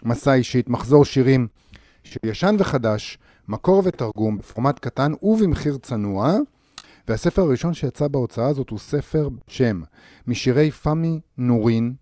מסע 0.04 0.34
אישית, 0.34 0.68
מחזור 0.68 1.04
שירים 1.04 1.46
של 2.02 2.20
ישן 2.24 2.56
וחדש, 2.58 3.18
מקור 3.48 3.82
ותרגום 3.84 4.38
בפורמט 4.38 4.78
קטן 4.78 5.12
ובמחיר 5.22 5.76
צנוע. 5.82 6.36
והספר 7.08 7.42
הראשון 7.42 7.74
שיצא 7.74 8.08
בהוצאה 8.08 8.46
הזאת 8.46 8.70
הוא 8.70 8.78
ספר 8.78 9.28
שם, 9.48 9.82
משירי 10.26 10.70
פמי 10.70 11.20
נורין, 11.38 11.94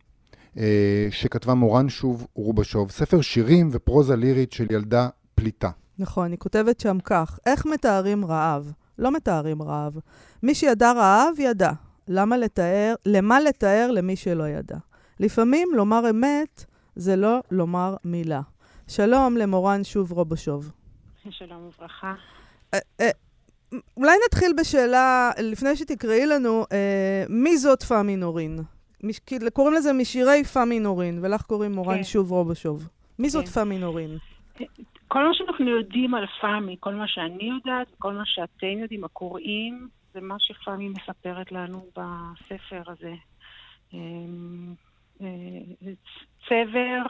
שכתבה 1.11 1.55
מורן 1.55 1.88
שוב 1.88 2.27
רובשוב, 2.35 2.90
ספר 2.90 3.21
שירים 3.21 3.68
ופרוזה 3.73 4.16
לירית 4.16 4.53
של 4.53 4.66
ילדה 4.73 5.09
פליטה. 5.35 5.71
נכון, 5.99 6.31
היא 6.31 6.38
כותבת 6.38 6.81
שם 6.81 6.99
כך, 7.05 7.38
איך 7.47 7.66
מתארים 7.66 8.25
רעב? 8.25 8.73
לא 8.99 9.12
מתארים 9.12 9.62
רעב. 9.62 9.99
מי 10.42 10.55
שידע 10.55 10.92
רעב, 10.92 11.35
ידע. 11.38 11.71
למה 12.09 12.37
לתאר, 12.37 12.94
למה 13.07 13.40
לתאר 13.40 13.90
למי 13.90 14.16
שלא 14.16 14.49
ידע? 14.49 14.77
לפעמים 15.21 15.68
לומר 15.75 16.11
אמת 16.11 16.64
זה 16.97 17.16
לא 17.16 17.40
לומר 17.51 17.97
מילה. 18.05 18.40
שלום 18.88 19.37
למורן 19.37 19.85
שוב 19.85 20.12
רובשוב. 20.12 20.71
שלום 21.31 21.68
וברכה. 21.68 22.14
אה, 22.75 22.79
אה, 23.01 23.11
אולי 23.97 24.16
נתחיל 24.27 24.53
בשאלה, 24.61 25.31
לפני 25.38 25.77
שתקראי 25.77 26.27
לנו, 26.27 26.64
אה, 26.73 27.25
מי 27.29 27.59
זאת 27.59 27.83
פאמי 27.83 28.16
נורין? 28.16 28.59
מש, 29.02 29.20
קוראים 29.52 29.74
לזה 29.74 29.92
משירי 29.92 30.44
פאמי 30.44 30.80
נורין, 30.80 31.18
ולך 31.22 31.42
קוראים 31.42 31.72
מורן 31.72 31.96
כן. 31.96 32.04
שוב 32.04 32.30
רובשוב. 32.30 32.88
מי 33.18 33.24
כן. 33.24 33.28
זאת 33.28 33.48
פאמי 33.48 33.78
נורין? 33.78 34.18
כל 35.08 35.24
מה 35.24 35.34
שאנחנו 35.34 35.68
יודעים 35.68 36.14
על 36.14 36.26
פאמי, 36.40 36.76
כל 36.80 36.94
מה 36.94 37.08
שאני 37.08 37.44
יודעת, 37.44 37.87
כל 37.98 38.12
מה 38.12 38.22
שאתם 38.26 38.78
יודעים, 38.78 39.04
הקוראים, 39.04 39.88
זה 40.14 40.20
מה 40.20 40.37
שפאמי 40.38 40.88
מספרת 40.88 41.52
לנו 41.52 41.87
בספר 41.96 42.82
הזה. 42.87 43.14
אמ, 43.92 44.74
אה, 45.20 45.26
צבר, 46.48 47.02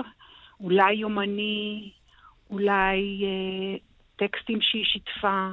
אולי 0.61 0.93
יומני, 0.93 1.91
אולי 2.51 3.25
אה, 3.25 3.77
טקסטים 4.17 4.59
שהיא 4.61 4.85
שיתפה. 4.85 5.49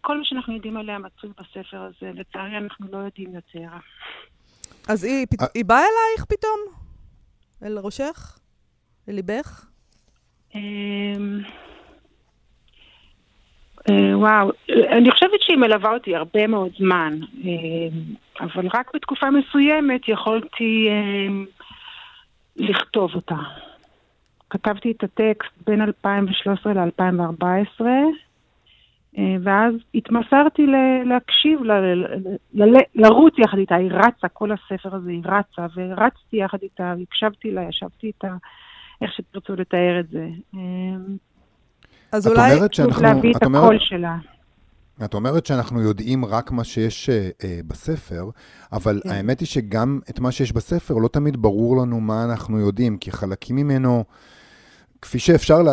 כל 0.00 0.18
מה 0.18 0.24
שאנחנו 0.24 0.54
יודעים 0.54 0.76
עליה 0.76 0.98
מצוי 0.98 1.30
בספר 1.30 1.80
הזה. 1.80 2.12
לצערי, 2.14 2.58
אנחנו 2.58 2.86
לא 2.92 2.98
יודעים 2.98 3.34
יותר. 3.34 3.68
אז 4.88 5.04
היא, 5.04 5.26
פת... 5.26 5.38
היא 5.54 5.64
באה 5.64 5.78
אלייך 5.78 6.24
פתאום? 6.24 6.60
אל 7.62 7.78
ראשך? 7.78 8.38
אל 9.08 9.14
ליבך? 9.14 9.64
אמ, 10.54 11.40
אה, 13.90 14.18
וואו, 14.18 14.50
אני 14.68 15.10
חושבת 15.10 15.40
שהיא 15.40 15.56
מלווה 15.56 15.92
אותי 15.94 16.16
הרבה 16.16 16.46
מאוד 16.46 16.72
זמן, 16.78 17.18
אמ, 17.44 18.14
אבל 18.40 18.66
רק 18.74 18.90
בתקופה 18.94 19.26
מסוימת 19.30 20.08
יכולתי 20.08 20.88
אמ, 20.90 21.46
לכתוב 22.56 23.14
אותה. 23.14 23.36
כתבתי 24.50 24.90
את 24.90 25.04
הטקסט 25.04 25.52
בין 25.66 25.80
2013 25.80 26.72
ל-2014, 26.72 27.86
אה, 27.86 28.02
ואז 29.18 29.74
התמסרתי 29.94 30.66
להקשיב, 31.04 31.60
לרוץ 32.94 33.34
יחד 33.38 33.58
איתה, 33.58 33.74
היא 33.74 33.90
רצה, 33.92 34.28
כל 34.28 34.50
הספר 34.52 34.94
הזה 34.94 35.10
היא 35.10 35.22
רצה, 35.24 35.66
ורצתי 35.76 36.36
יחד 36.36 36.58
איתה, 36.62 36.94
הקשבתי 37.02 37.50
לה, 37.50 37.62
ישבתי 37.68 38.06
איתה, 38.06 38.34
איך 39.02 39.12
שתרצו 39.12 39.56
לתאר 39.56 40.00
את 40.00 40.08
זה. 40.08 40.28
אה, 40.54 40.60
אז 42.12 42.28
אולי... 42.28 42.58
שאנחנו... 42.72 43.02
להביא 43.02 43.32
את 43.36 43.42
הקול 43.42 43.78
שלה. 43.78 44.16
את 45.04 45.14
אומרת 45.14 45.46
שאנחנו 45.46 45.80
יודעים 45.80 46.24
רק 46.24 46.50
מה 46.50 46.64
שיש 46.64 47.08
uh, 47.08 47.12
uh, 47.42 47.44
בספר, 47.66 48.30
אבל 48.72 49.00
כן. 49.04 49.10
האמת 49.10 49.40
היא 49.40 49.48
שגם 49.48 50.00
את 50.10 50.20
מה 50.20 50.32
שיש 50.32 50.52
בספר 50.52 50.94
לא 50.94 51.08
תמיד 51.08 51.36
ברור 51.36 51.82
לנו 51.82 52.00
מה 52.00 52.24
אנחנו 52.24 52.58
יודעים, 52.58 52.96
כי 52.98 53.12
חלקים 53.12 53.56
ממנו, 53.56 54.04
כפי 55.02 55.18
שאפשר 55.18 55.62
לה, 55.62 55.72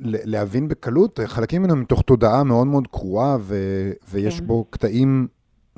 להבין 0.00 0.68
בקלות, 0.68 1.20
חלקים 1.26 1.62
ממנו 1.62 1.76
מתוך 1.76 2.02
תודעה 2.02 2.44
מאוד 2.44 2.66
מאוד 2.66 2.86
קרועה, 2.86 3.36
ו- 3.40 3.90
ויש 4.10 4.40
כן. 4.40 4.46
בו 4.46 4.64
קטעים 4.70 5.28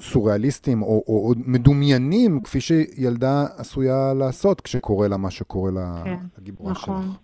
סוריאליסטיים 0.00 0.82
או, 0.82 1.04
או, 1.08 1.28
או 1.28 1.32
מדומיינים, 1.46 2.40
כפי 2.40 2.60
שילדה 2.60 3.42
עשויה 3.58 4.14
לעשות 4.18 4.60
כשקורה 4.60 5.08
לה 5.08 5.16
מה 5.16 5.30
שקורה 5.30 5.70
כן. 6.04 6.16
לגיבורה 6.38 6.72
נכון, 6.72 7.02
שלך. 7.02 7.16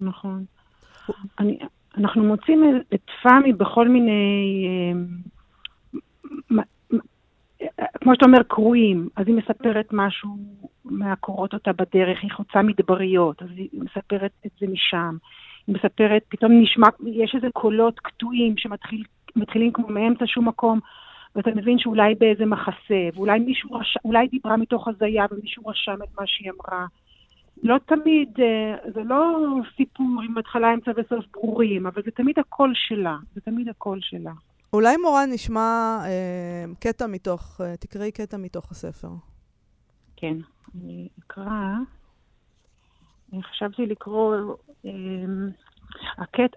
נכון. 0.00 0.44
אני, 1.40 1.58
אנחנו 1.96 2.24
מוצאים 2.24 2.82
את 2.94 3.06
פאמי 3.22 3.52
בכל 3.52 3.88
מיני, 3.88 4.66
אה, 6.52 6.62
כמו 8.00 8.14
שאתה 8.14 8.26
אומר, 8.26 8.42
קרואים. 8.48 9.08
אז 9.16 9.26
היא 9.26 9.34
מספרת 9.34 9.88
משהו 9.92 10.36
מהקורות 10.84 11.54
אותה 11.54 11.72
בדרך, 11.72 12.18
היא 12.22 12.30
חוצה 12.32 12.62
מדבריות, 12.62 13.42
אז 13.42 13.48
היא 13.56 13.68
מספרת 13.72 14.32
את 14.46 14.50
זה 14.60 14.66
משם. 14.66 15.16
מספרת, 15.68 16.22
פתאום 16.28 16.52
נשמע, 16.60 16.86
יש 17.06 17.34
איזה 17.34 17.46
קולות 17.52 18.00
קטועים 18.00 18.54
שמתחילים 18.56 19.72
כמו 19.72 19.88
מאמצע 19.88 20.24
שום 20.26 20.48
מקום, 20.48 20.80
ואתה 21.36 21.50
מבין 21.50 21.78
שאולי 21.78 22.14
באיזה 22.14 22.46
מחסה, 22.46 23.08
ואולי 23.14 23.38
מישהו 23.38 23.72
רשם, 23.72 24.00
אולי 24.04 24.28
דיברה 24.28 24.56
מתוך 24.56 24.88
הזיה 24.88 25.26
ומישהו 25.30 25.66
רשם 25.66 26.02
את 26.02 26.08
מה 26.20 26.26
שהיא 26.26 26.50
אמרה. 26.50 26.86
לא 27.62 27.76
תמיד, 27.86 28.28
אה, 28.40 28.90
זה 28.94 29.02
לא 29.04 29.38
סיפור 29.76 30.06
עם 30.24 30.38
התחלה, 30.38 30.74
אמצע 30.74 30.90
וסוף 30.96 31.24
ברורים, 31.32 31.86
אבל 31.86 32.02
זה 32.04 32.10
תמיד 32.10 32.38
הקול 32.38 32.72
שלה, 32.74 33.16
זה 33.34 33.40
תמיד 33.40 33.68
הקול 33.68 33.98
שלה. 34.02 34.32
אולי 34.72 34.96
מורן 34.96 35.28
נשמע 35.32 35.98
אה, 36.04 36.64
קטע 36.80 37.06
מתוך, 37.06 37.60
אה, 37.60 37.76
תקראי 37.76 38.12
קטע 38.12 38.36
מתוך 38.36 38.70
הספר. 38.70 39.08
כן, 40.16 40.36
אני 40.74 41.08
אקרא. 41.18 41.74
חשבתי 43.42 43.86
לקרוא... 43.86 44.36
אה, 44.86 44.90
הקט... 46.18 46.56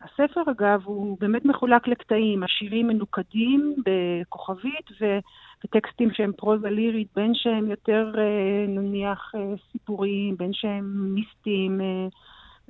הספר, 0.00 0.40
אגב, 0.50 0.82
הוא 0.84 1.16
באמת 1.20 1.44
מחולק 1.44 1.88
לקטעים. 1.88 2.42
השירים 2.42 2.86
מנוקדים 2.86 3.74
בכוכבית 3.86 4.90
ו... 5.00 5.18
וטקסטים 5.64 6.08
שהם 6.12 6.32
פרוזה 6.32 6.70
לירית, 6.70 7.08
בין 7.16 7.34
שהם 7.34 7.70
יותר, 7.70 8.12
אה, 8.18 8.66
נניח, 8.68 9.32
אה, 9.34 9.54
סיפוריים, 9.72 10.36
בין 10.36 10.52
שהם 10.52 11.14
מיסטיים, 11.14 11.80
אה, 11.80 12.06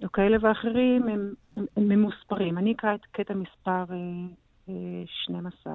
או 0.05 0.12
כאלה 0.12 0.37
ואחרים, 0.41 1.09
הם, 1.09 1.35
הם, 1.57 1.65
הם 1.77 1.88
ממוספרים. 1.88 2.59
אני 2.59 2.73
אקרא 2.73 2.95
את 2.95 3.07
קטע 3.12 3.35
מספר 3.35 3.85
12. 5.07 5.73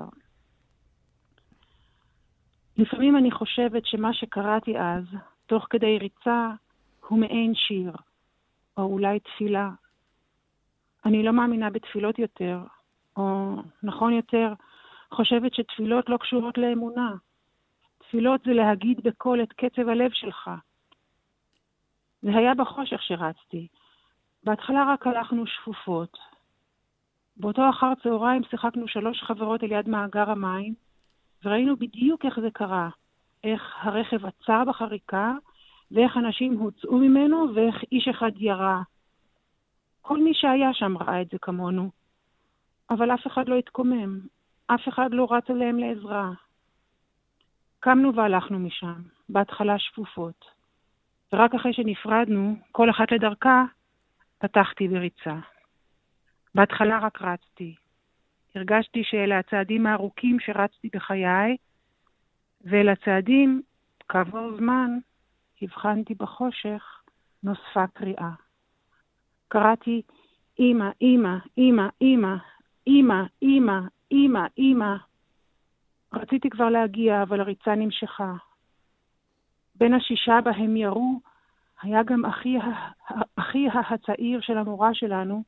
לפעמים 2.77 3.17
אני 3.17 3.31
חושבת 3.31 3.85
שמה 3.85 4.13
שקראתי 4.13 4.79
אז, 4.79 5.03
תוך 5.45 5.67
כדי 5.69 5.97
ריצה, 5.97 6.51
הוא 7.07 7.19
מעין 7.19 7.55
שיר, 7.55 7.91
או 8.77 8.83
אולי 8.83 9.19
תפילה. 9.19 9.69
אני 11.05 11.23
לא 11.23 11.33
מאמינה 11.33 11.69
בתפילות 11.69 12.19
יותר, 12.19 12.59
או 13.17 13.55
נכון 13.83 14.13
יותר, 14.13 14.53
חושבת 15.11 15.53
שתפילות 15.53 16.09
לא 16.09 16.17
קשורות 16.17 16.57
לאמונה. 16.57 17.15
תפילות 17.97 18.41
זה 18.45 18.53
להגיד 18.53 19.01
בקול 19.03 19.43
את 19.43 19.53
קצב 19.53 19.89
הלב 19.89 20.11
שלך. 20.13 20.49
זה 22.21 22.29
היה 22.37 22.53
בחושך 22.53 23.01
שרצתי. 23.01 23.67
בהתחלה 24.43 24.93
רק 24.93 25.07
הלכנו 25.07 25.47
שפופות. 25.47 26.17
באותו 27.37 27.69
אחר 27.69 27.93
צהריים 28.03 28.43
שיחקנו 28.49 28.87
שלוש 28.87 29.23
חברות 29.23 29.63
על 29.63 29.71
יד 29.71 29.89
מאגר 29.89 30.29
המים, 30.29 30.73
וראינו 31.43 31.75
בדיוק 31.75 32.25
איך 32.25 32.39
זה 32.39 32.51
קרה. 32.53 32.89
איך 33.43 33.75
הרכב 33.81 34.25
עצר 34.25 34.63
בחריקה, 34.67 35.33
ואיך 35.91 36.17
אנשים 36.17 36.53
הוצאו 36.53 36.97
ממנו, 36.97 37.55
ואיך 37.55 37.83
איש 37.91 38.07
אחד 38.07 38.31
ירה. 38.35 38.81
כל 40.01 40.23
מי 40.23 40.33
שהיה 40.33 40.73
שם 40.73 40.97
ראה 40.97 41.21
את 41.21 41.29
זה 41.29 41.37
כמונו. 41.41 41.91
אבל 42.89 43.13
אף 43.13 43.27
אחד 43.27 43.49
לא 43.49 43.55
התקומם. 43.55 44.19
אף 44.67 44.87
אחד 44.89 45.09
לא 45.11 45.27
רץ 45.31 45.49
אליהם 45.49 45.79
לעזרה. 45.79 46.31
קמנו 47.79 48.15
והלכנו 48.15 48.59
משם, 48.59 49.01
בהתחלה 49.29 49.79
שפופות. 49.79 50.45
ורק 51.33 51.55
אחרי 51.55 51.73
שנפרדנו, 51.73 52.55
כל 52.71 52.89
אחת 52.89 53.11
לדרכה, 53.11 53.63
פתחתי 54.37 54.87
בריצה. 54.87 55.35
בהתחלה 56.55 56.99
רק 56.99 57.21
רצתי. 57.21 57.75
הרגשתי 58.55 59.03
שאלה 59.03 59.39
הצעדים 59.39 59.85
הארוכים 59.85 60.39
שרצתי 60.39 60.89
בחיי, 60.93 61.57
ואל 62.61 62.89
הצעדים, 62.89 63.61
כעבור 64.09 64.57
זמן, 64.57 64.97
הבחנתי 65.61 66.13
בחושך, 66.13 67.01
נוספה 67.43 67.87
קריאה. 67.93 68.31
קראתי, 69.47 70.01
אמא, 70.59 70.89
אמא, 71.01 71.37
אמא, 71.57 71.87
אמא, 72.01 72.35
אמא, 72.87 73.23
אמא, 73.41 73.79
אמא, 74.11 74.47
אמא. 74.57 74.95
רציתי 76.13 76.49
כבר 76.49 76.69
להגיע, 76.69 77.23
אבל 77.23 77.41
הריצה 77.41 77.75
נמשכה. 77.75 78.33
בין 79.75 79.93
השישה 79.93 80.41
בהם 80.43 80.77
ירו, 80.77 81.19
היה 81.81 82.03
גם 82.03 82.25
אחי, 82.25 82.57
אחי 83.35 83.67
הצעיר 83.73 84.41
של 84.41 84.57
המורה 84.57 84.93
שלנו, 84.93 85.43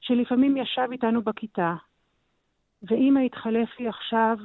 שלפעמים 0.00 0.56
ישב 0.56 0.88
איתנו 0.92 1.22
בכיתה. 1.22 1.74
ואימא 2.82 3.20
התחלף 3.20 3.80
לי 3.80 3.88
עכשיו 3.88 4.36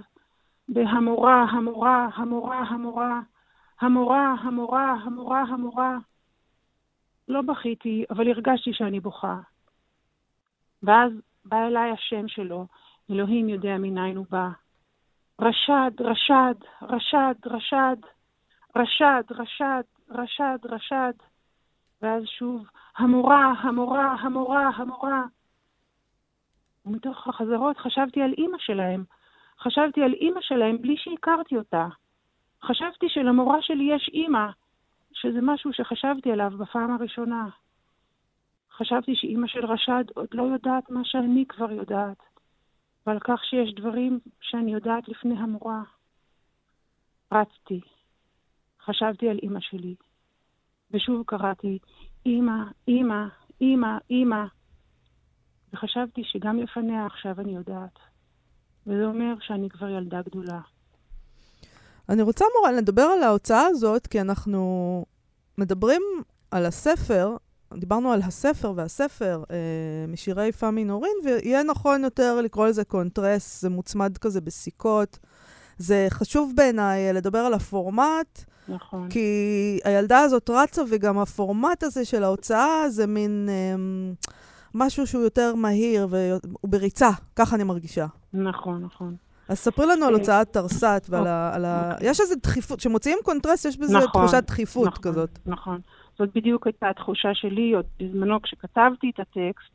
בהמורה, 0.70 1.44
המורה, 1.44 2.08
המורה, 2.16 2.60
המורה, 2.60 3.22
המורה, 3.84 4.36
המורה, 4.40 4.94
המורה, 4.94 5.42
המורה. 5.42 5.98
לא 7.28 7.42
בכיתי, 7.42 8.06
אבל 8.10 8.28
הרגשתי 8.30 8.74
שאני 8.74 9.00
בוכה. 9.00 9.40
ואז 10.84 11.12
בא 11.46 11.68
אליי 11.68 11.92
השם 11.92 12.28
שלו, 12.28 12.68
אלוהים 13.12 13.50
יודע 13.50 13.78
מניין 13.78 14.18
הוא 14.18 14.26
בא. 14.30 14.50
רשד, 15.42 15.92
רשד, 16.00 16.54
רשד, 16.82 17.36
רשד, 17.46 17.96
רשד, 18.76 19.24
רשד, 19.32 19.84
רשד, 20.10 20.58
רשד. 20.66 21.14
ואז 22.02 22.24
שוב, 22.26 22.66
המורה, 22.98 23.54
המורה, 23.60 24.16
המורה, 24.20 24.70
המורה. 24.76 25.24
ומתוך 26.86 27.28
החזרות 27.28 27.78
חשבתי 27.78 28.22
על 28.22 28.34
אימא 28.38 28.58
שלהם. 28.60 29.04
חשבתי 29.60 30.04
על 30.04 30.14
אימא 30.14 30.42
שלהם 30.42 30.82
בלי 30.82 30.98
שהכרתי 30.98 31.58
אותה. 31.58 31.88
חשבתי 32.68 33.10
שלמורה 33.10 33.62
שלי 33.62 33.96
יש 33.96 34.10
אימא, 34.14 34.48
שזה 35.14 35.40
משהו 35.42 35.74
שחשבתי 35.74 36.32
עליו 36.32 36.52
בפעם 36.60 36.92
הראשונה. 36.92 37.50
חשבתי 38.72 39.16
שאימא 39.16 39.48
של 39.48 39.66
רשד 39.66 40.04
עוד 40.16 40.28
לא 40.34 40.44
יודעת 40.44 40.90
מה 40.90 41.02
שאני 41.04 41.46
כבר 41.50 41.72
יודעת, 41.72 42.18
ועל 43.06 43.20
כך 43.20 43.46
שיש 43.46 43.74
דברים 43.74 44.20
שאני 44.42 44.74
יודעת 44.74 45.08
לפני 45.08 45.40
המורה. 45.40 45.84
רצתי. 47.32 47.82
חשבתי 48.86 49.30
על 49.30 49.38
אימא 49.44 49.60
שלי, 49.60 49.96
ושוב 50.92 51.24
קראתי, 51.26 51.80
אימא, 52.26 52.64
אימא, 52.88 53.26
אימא, 53.62 53.98
אימא. 54.10 54.46
וחשבתי 55.74 56.24
שגם 56.24 56.58
לפניה 56.58 57.06
עכשיו 57.06 57.40
אני 57.40 57.56
יודעת. 57.56 58.00
וזה 58.88 59.06
אומר 59.06 59.34
שאני 59.40 59.70
כבר 59.70 59.90
ילדה 59.90 60.22
גדולה. 60.22 60.60
אני 62.10 62.22
רוצה, 62.22 62.46
מורן, 62.60 62.76
לדבר 62.76 63.02
על 63.02 63.24
ההוצאה 63.24 63.66
הזאת, 63.66 64.08
כי 64.08 64.22
אנחנו 64.22 65.06
מדברים 65.58 66.02
על 66.52 66.66
הספר, 66.66 67.36
דיברנו 67.74 68.12
על 68.12 68.22
הספר 68.22 68.74
והספר 68.76 69.44
אה, 69.52 69.56
משירי 70.08 70.52
פאמי 70.52 70.84
נורין, 70.84 71.16
ויהיה 71.24 71.64
נכון 71.64 72.04
יותר 72.04 72.42
לקרוא 72.42 72.68
לזה 72.68 72.84
קונטרס, 72.84 73.62
זה 73.62 73.70
מוצמד 73.70 74.18
כזה 74.18 74.42
בסיכות. 74.42 75.20
זה 75.78 76.08
חשוב 76.10 76.54
בעיניי 76.56 77.14
לדבר 77.14 77.40
על 77.40 77.54
הפורמט, 77.54 78.44
נכון. 78.68 79.10
כי 79.10 79.80
הילדה 79.84 80.20
הזאת 80.20 80.50
רצה, 80.50 80.82
וגם 80.90 81.20
הפורמט 81.20 81.84
הזה 81.84 82.06
של 82.06 82.24
ההוצאה 82.24 82.90
זה 82.90 83.08
מין 83.08 83.50
אה, 83.50 83.76
משהו 84.74 85.08
שהוא 85.08 85.24
יותר 85.24 85.56
מהיר 85.56 86.08
והוא 86.10 86.40
בריצה, 86.64 87.10
ככה 87.36 87.56
אני 87.56 87.64
מרגישה. 87.64 88.06
נכון, 88.34 88.84
נכון. 88.84 89.16
אז 89.50 89.58
ספרי 89.58 89.86
לנו 89.86 90.06
על 90.06 90.14
הוצאת 90.14 90.54
תרסת 90.54 91.08
ועל 91.10 91.28
ה... 91.28 91.56
על 91.56 91.66
ה... 91.66 91.96
יש 92.02 92.20
איזו 92.20 92.36
דחיפות, 92.44 92.80
כשמוצאים 92.80 93.18
קונטרס 93.24 93.66
יש 93.66 93.78
בזה 93.78 93.98
נכון, 93.98 94.08
תחושת 94.08 94.44
דחיפות 94.48 94.88
נכון, 94.88 95.04
כזאת. 95.04 95.40
נכון. 95.46 95.80
זאת 96.18 96.30
בדיוק 96.36 96.68
הייתה 96.68 96.90
התחושה 96.90 97.34
שלי 97.34 97.74
עוד 97.74 97.86
בזמנו 98.00 98.42
כשכתבתי 98.42 99.12
את 99.16 99.20
הטקסט, 99.20 99.74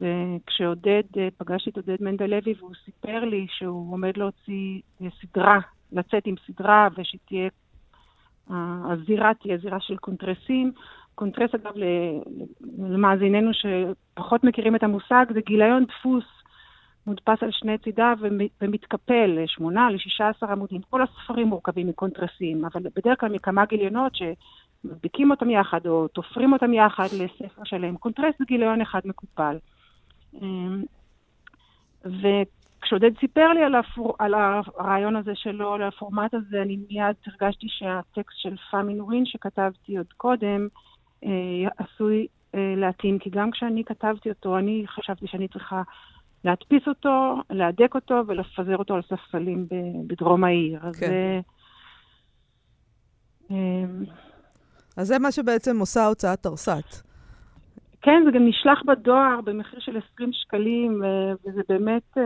וכשעודד, 0.00 1.02
פגשתי 1.36 1.70
את 1.70 1.76
עודד 1.76 1.96
מנדלוי 2.00 2.54
והוא 2.58 2.72
סיפר 2.84 3.24
לי 3.24 3.46
שהוא 3.50 3.92
עומד 3.92 4.16
להוציא 4.16 4.80
סדרה, 5.20 5.58
לצאת 5.92 6.22
עם 6.26 6.34
סדרה 6.46 6.88
ושתהיה, 6.98 7.48
הזירה 8.90 9.32
תהיה 9.42 9.58
זירה 9.58 9.80
של 9.80 9.96
קונטרסים. 9.96 10.72
קונטרס, 11.14 11.54
אגב, 11.54 11.72
למאזיננו 12.78 13.50
שפחות 13.54 14.44
מכירים 14.44 14.76
את 14.76 14.82
המושג, 14.82 15.24
זה 15.34 15.40
גיליון 15.40 15.84
דפוס 15.84 16.24
מודפס 17.08 17.42
על 17.42 17.50
שני 17.52 17.78
צידיו 17.78 18.16
ומתקפל 18.60 19.38
לשמונה, 19.42 19.90
לשישה 19.90 20.28
עשר 20.28 20.52
עמודים. 20.52 20.80
כל 20.90 21.02
הספרים 21.02 21.46
מורכבים 21.46 21.88
מקונטרסים, 21.88 22.64
אבל 22.64 22.82
בדרך 22.96 23.20
כלל 23.20 23.32
מכמה 23.32 23.64
גיליונות 23.64 24.12
שמדביקים 24.14 25.30
אותם 25.30 25.50
יחד 25.50 25.86
או 25.86 26.08
תופרים 26.08 26.52
אותם 26.52 26.72
יחד 26.74 27.08
לספר 27.12 27.64
שלם. 27.64 27.96
קונטרס 27.96 28.34
זה 28.38 28.44
גיליון 28.48 28.80
אחד 28.80 29.00
מקופל. 29.04 29.56
אמ, 30.42 30.82
וכשעודד 32.04 33.18
סיפר 33.20 33.48
לי 33.52 33.64
על, 33.64 33.74
הפור... 33.74 34.16
על 34.18 34.34
הרעיון 34.34 35.16
הזה 35.16 35.32
שלו, 35.34 35.74
על 35.74 35.82
הפורמט 35.82 36.34
הזה, 36.34 36.62
אני 36.62 36.78
מיד 36.90 37.16
הרגשתי 37.26 37.66
שהטקסט 37.68 38.38
של 38.38 38.56
פאמי 38.70 38.94
נורין 38.94 39.26
שכתבתי 39.26 39.96
עוד 39.96 40.12
קודם, 40.16 40.68
אה, 41.24 41.68
עשוי 41.78 42.26
אה, 42.54 42.74
להתאים, 42.76 43.18
כי 43.18 43.30
גם 43.30 43.50
כשאני 43.50 43.84
כתבתי 43.84 44.28
אותו, 44.28 44.58
אני 44.58 44.84
חשבתי 44.86 45.26
שאני 45.26 45.48
צריכה 45.48 45.82
להדפיס 46.44 46.82
אותו, 46.86 47.34
להדק 47.50 47.94
אותו 47.94 48.22
ולפזר 48.26 48.76
אותו 48.76 48.94
על 48.94 49.02
ספסלים 49.02 49.66
בדרום 50.06 50.44
העיר. 50.44 50.80
כן. 50.80 50.86
אז, 50.90 51.04
אמ, 53.50 54.04
אז 54.96 55.06
זה 55.06 55.18
מה 55.18 55.32
שבעצם 55.32 55.78
עושה 55.80 56.06
הוצאת 56.06 56.42
תרסת. 56.42 57.08
כן, 58.02 58.22
זה 58.24 58.30
גם 58.30 58.48
נשלח 58.48 58.82
בדואר 58.86 59.40
במחיר 59.44 59.80
של 59.80 59.98
20 60.12 60.30
שקלים, 60.32 61.02
וזה 61.46 61.60
באמת, 61.68 62.02
אה, 62.18 62.22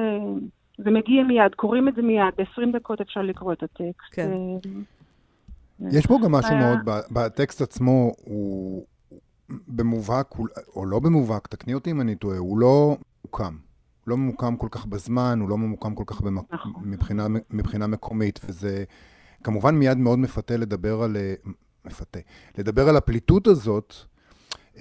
זה 0.79 0.91
מגיע 0.91 1.23
מיד, 1.23 1.55
קוראים 1.57 1.89
את 1.89 1.95
זה 1.95 2.03
מיד, 2.03 2.35
ב-20 2.39 2.77
דקות 2.77 3.01
אפשר 3.01 3.23
לקרוא 3.23 3.53
את 3.53 3.63
הטקסט. 3.63 4.13
כן. 4.13 4.31
יש 5.91 6.07
פה 6.07 6.19
גם 6.25 6.33
משהו 6.33 6.57
מאוד, 6.57 6.79
בטקסט 7.13 7.63
עצמו, 7.63 8.13
הוא 8.25 8.85
במובהק, 9.69 10.27
או 10.77 10.87
לא 10.87 11.01
במובהק, 11.01 11.47
תקני 11.47 11.75
אותי 11.75 11.91
אם 11.91 12.01
אני 12.01 12.15
טועה, 12.15 12.39
הוא 12.39 12.59
לא 12.59 12.97
הוקם. 13.23 13.57
לא 14.07 14.17
ממוקם 14.17 14.57
כל 14.57 14.69
כך 14.71 14.87
בזמן, 14.87 15.39
הוא 15.41 15.49
לא 15.49 15.59
ממוקם 15.59 15.95
כל 15.95 16.05
כך 16.07 16.21
במק... 16.21 16.45
נכון. 16.53 16.73
מבחינה, 16.85 17.27
מבחינה 17.51 17.87
מקומית, 17.87 18.41
וזה 18.45 18.85
כמובן 19.45 19.75
מיד 19.75 19.99
מאוד 19.99 20.19
מפתה 20.19 20.57
לדבר 20.57 21.03
על... 21.03 21.17
מפתה. 21.85 22.19
לדבר 22.59 22.89
על 22.89 22.97
הפליטות 22.97 23.47
הזאת, 23.47 23.95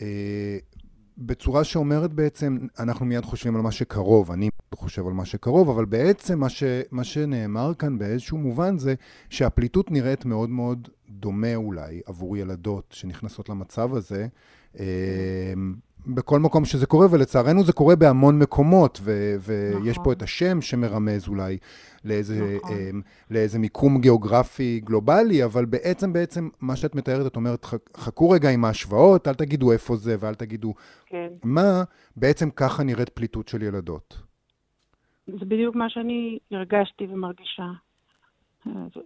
אה, 0.01 0.57
בצורה 1.17 1.63
שאומרת 1.63 2.13
בעצם, 2.13 2.57
אנחנו 2.79 3.05
מיד 3.05 3.25
חושבים 3.25 3.55
על 3.55 3.61
מה 3.61 3.71
שקרוב, 3.71 4.31
אני 4.31 4.49
חושב 4.75 5.07
על 5.07 5.13
מה 5.13 5.25
שקרוב, 5.25 5.69
אבל 5.69 5.85
בעצם 5.85 6.39
מה, 6.39 6.49
ש, 6.49 6.63
מה 6.91 7.03
שנאמר 7.03 7.73
כאן 7.73 7.97
באיזשהו 7.97 8.37
מובן 8.37 8.77
זה 8.77 8.95
שהפליטות 9.29 9.91
נראית 9.91 10.25
מאוד 10.25 10.49
מאוד 10.49 10.89
דומה 11.09 11.55
אולי 11.55 12.01
עבור 12.05 12.37
ילדות 12.37 12.85
שנכנסות 12.91 13.49
למצב 13.49 13.95
הזה. 13.95 14.27
אה, 14.79 14.85
בכל 16.07 16.39
מקום 16.39 16.65
שזה 16.65 16.85
קורה, 16.85 17.07
ולצערנו 17.11 17.63
זה 17.63 17.73
קורה 17.73 17.95
בהמון 17.95 18.39
מקומות, 18.39 18.99
ו- 19.01 19.35
ויש 19.39 19.97
נכון. 19.97 20.03
פה 20.03 20.11
את 20.11 20.21
השם 20.21 20.61
שמרמז 20.61 21.27
אולי 21.27 21.57
לאיזה, 22.05 22.57
נכון. 22.57 22.71
um, 22.71 23.31
לאיזה 23.31 23.59
מיקום 23.59 24.01
גיאוגרפי 24.01 24.79
גלובלי, 24.83 25.43
אבל 25.45 25.65
בעצם, 25.65 26.13
בעצם, 26.13 26.49
מה 26.61 26.75
שאת 26.75 26.95
מתארת, 26.95 27.25
את 27.25 27.35
אומרת, 27.35 27.65
חכו 27.97 28.29
רגע 28.29 28.49
עם 28.49 28.65
ההשוואות, 28.65 29.27
אל 29.27 29.33
תגידו 29.33 29.71
איפה 29.71 29.95
זה, 29.95 30.15
ואל 30.19 30.33
תגידו 30.33 30.73
כן. 31.05 31.27
מה, 31.43 31.83
בעצם 32.15 32.49
ככה 32.49 32.83
נראית 32.83 33.09
פליטות 33.09 33.47
של 33.47 33.61
ילדות. 33.61 34.21
זה 35.27 35.45
בדיוק 35.45 35.75
מה 35.75 35.89
שאני 35.89 36.39
הרגשתי 36.51 37.07
ומרגישה. 37.09 37.67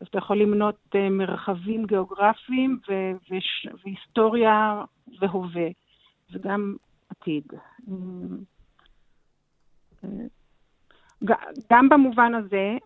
אתה 0.03 0.17
יכול 0.17 0.41
למנות 0.41 0.75
אה, 0.95 1.09
מרחבים 1.09 1.85
גיאוגרפיים 1.85 2.79
והיסטוריה 3.83 4.81
והווה. 5.21 5.67
וגם 6.35 6.75
עתיד. 7.09 7.43
גם 11.69 11.89
במובן 11.89 12.33
הזה, 12.35 12.77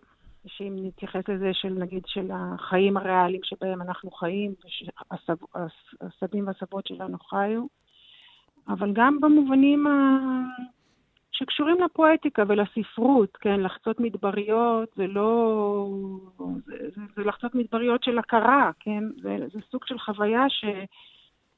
שאם 0.46 0.76
נתייחס 0.76 1.28
לזה 1.28 1.50
של 1.52 1.68
נגיד 1.68 2.02
של 2.06 2.30
החיים 2.34 2.96
הריאליים 2.96 3.40
שבהם 3.44 3.82
אנחנו 3.82 4.10
חיים, 4.10 4.54
והסבים 6.00 6.46
והסבות 6.46 6.86
שלנו 6.86 7.18
חיו, 7.18 7.66
אבל 8.68 8.92
גם 8.92 9.20
במובנים 9.20 9.86
ה... 9.86 10.18
שקשורים 11.32 11.76
לפואטיקה 11.84 12.42
ולספרות, 12.48 13.36
כן, 13.36 13.60
לחצות 13.60 14.00
מדבריות 14.00 14.88
זה 14.96 15.06
לא... 15.06 15.86
זה, 16.66 16.76
זה, 16.94 17.00
זה 17.16 17.24
לחצות 17.24 17.54
מדבריות 17.54 18.04
של 18.04 18.18
הכרה, 18.18 18.70
כן, 18.80 19.04
זה, 19.22 19.38
זה 19.52 19.60
סוג 19.70 19.84
של 19.86 19.98
חוויה 19.98 20.48
ש... 20.48 20.64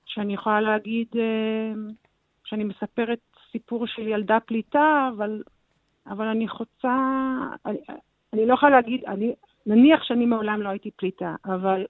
שאני 0.07 0.35
יכולה 0.35 0.61
להגיד 0.61 1.07
אה, 1.17 1.73
שאני 2.45 2.65
מספרת 2.65 3.19
סיפור 3.53 3.87
של 3.87 4.09
ילדה 4.09 4.39
פליטה, 4.41 5.09
אבל, 5.17 5.43
אבל 6.07 6.27
אני 6.27 6.49
חוצה, 6.49 6.97
אני, 7.67 7.79
אני 8.33 8.47
לא 8.47 8.55
יכולה 8.55 8.73
להגיד, 8.73 9.05
אני, 9.05 9.35
נניח 9.67 10.03
שאני 10.03 10.27
מעולם 10.27 10.63
לא 10.63 10.69
הייתי 10.69 10.91
פליטה, 10.91 11.35
אבל, 11.45 11.85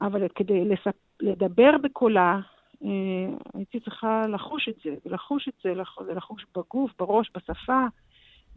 אבל 0.00 0.28
כדי 0.34 0.64
לספ, 0.64 0.96
לדבר 1.20 1.70
בקולה, 1.82 2.40
אה, 2.84 3.36
הייתי 3.54 3.80
צריכה 3.80 4.26
לחוש 4.26 4.68
את 4.68 4.74
זה, 4.84 4.94
ולחוש 5.06 5.48
את 5.48 5.54
זה, 5.62 5.72
לחוש 6.14 6.46
בגוף, 6.56 6.90
בראש, 6.98 7.30
בשפה. 7.36 7.86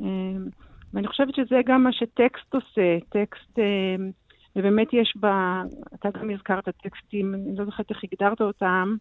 אה, 0.02 0.08
ואני 0.94 1.08
חושבת 1.08 1.36
שזה 1.36 1.62
גם 1.66 1.84
מה 1.84 1.94
שטקסט 1.94 2.56
עושה. 2.56 2.98
טקסט 3.10 3.60
ובאמת 4.56 4.94
יש 4.94 5.14
בה, 5.16 5.64
אתה 5.94 6.10
גם 6.20 6.30
הזכרת 6.30 6.70
טקסטים, 6.70 7.34
אני 7.34 7.56
לא 7.56 7.66
זוכרת 7.66 7.90
איך 7.90 8.04
הגדרת 8.04 8.42
אותם, 8.42 8.96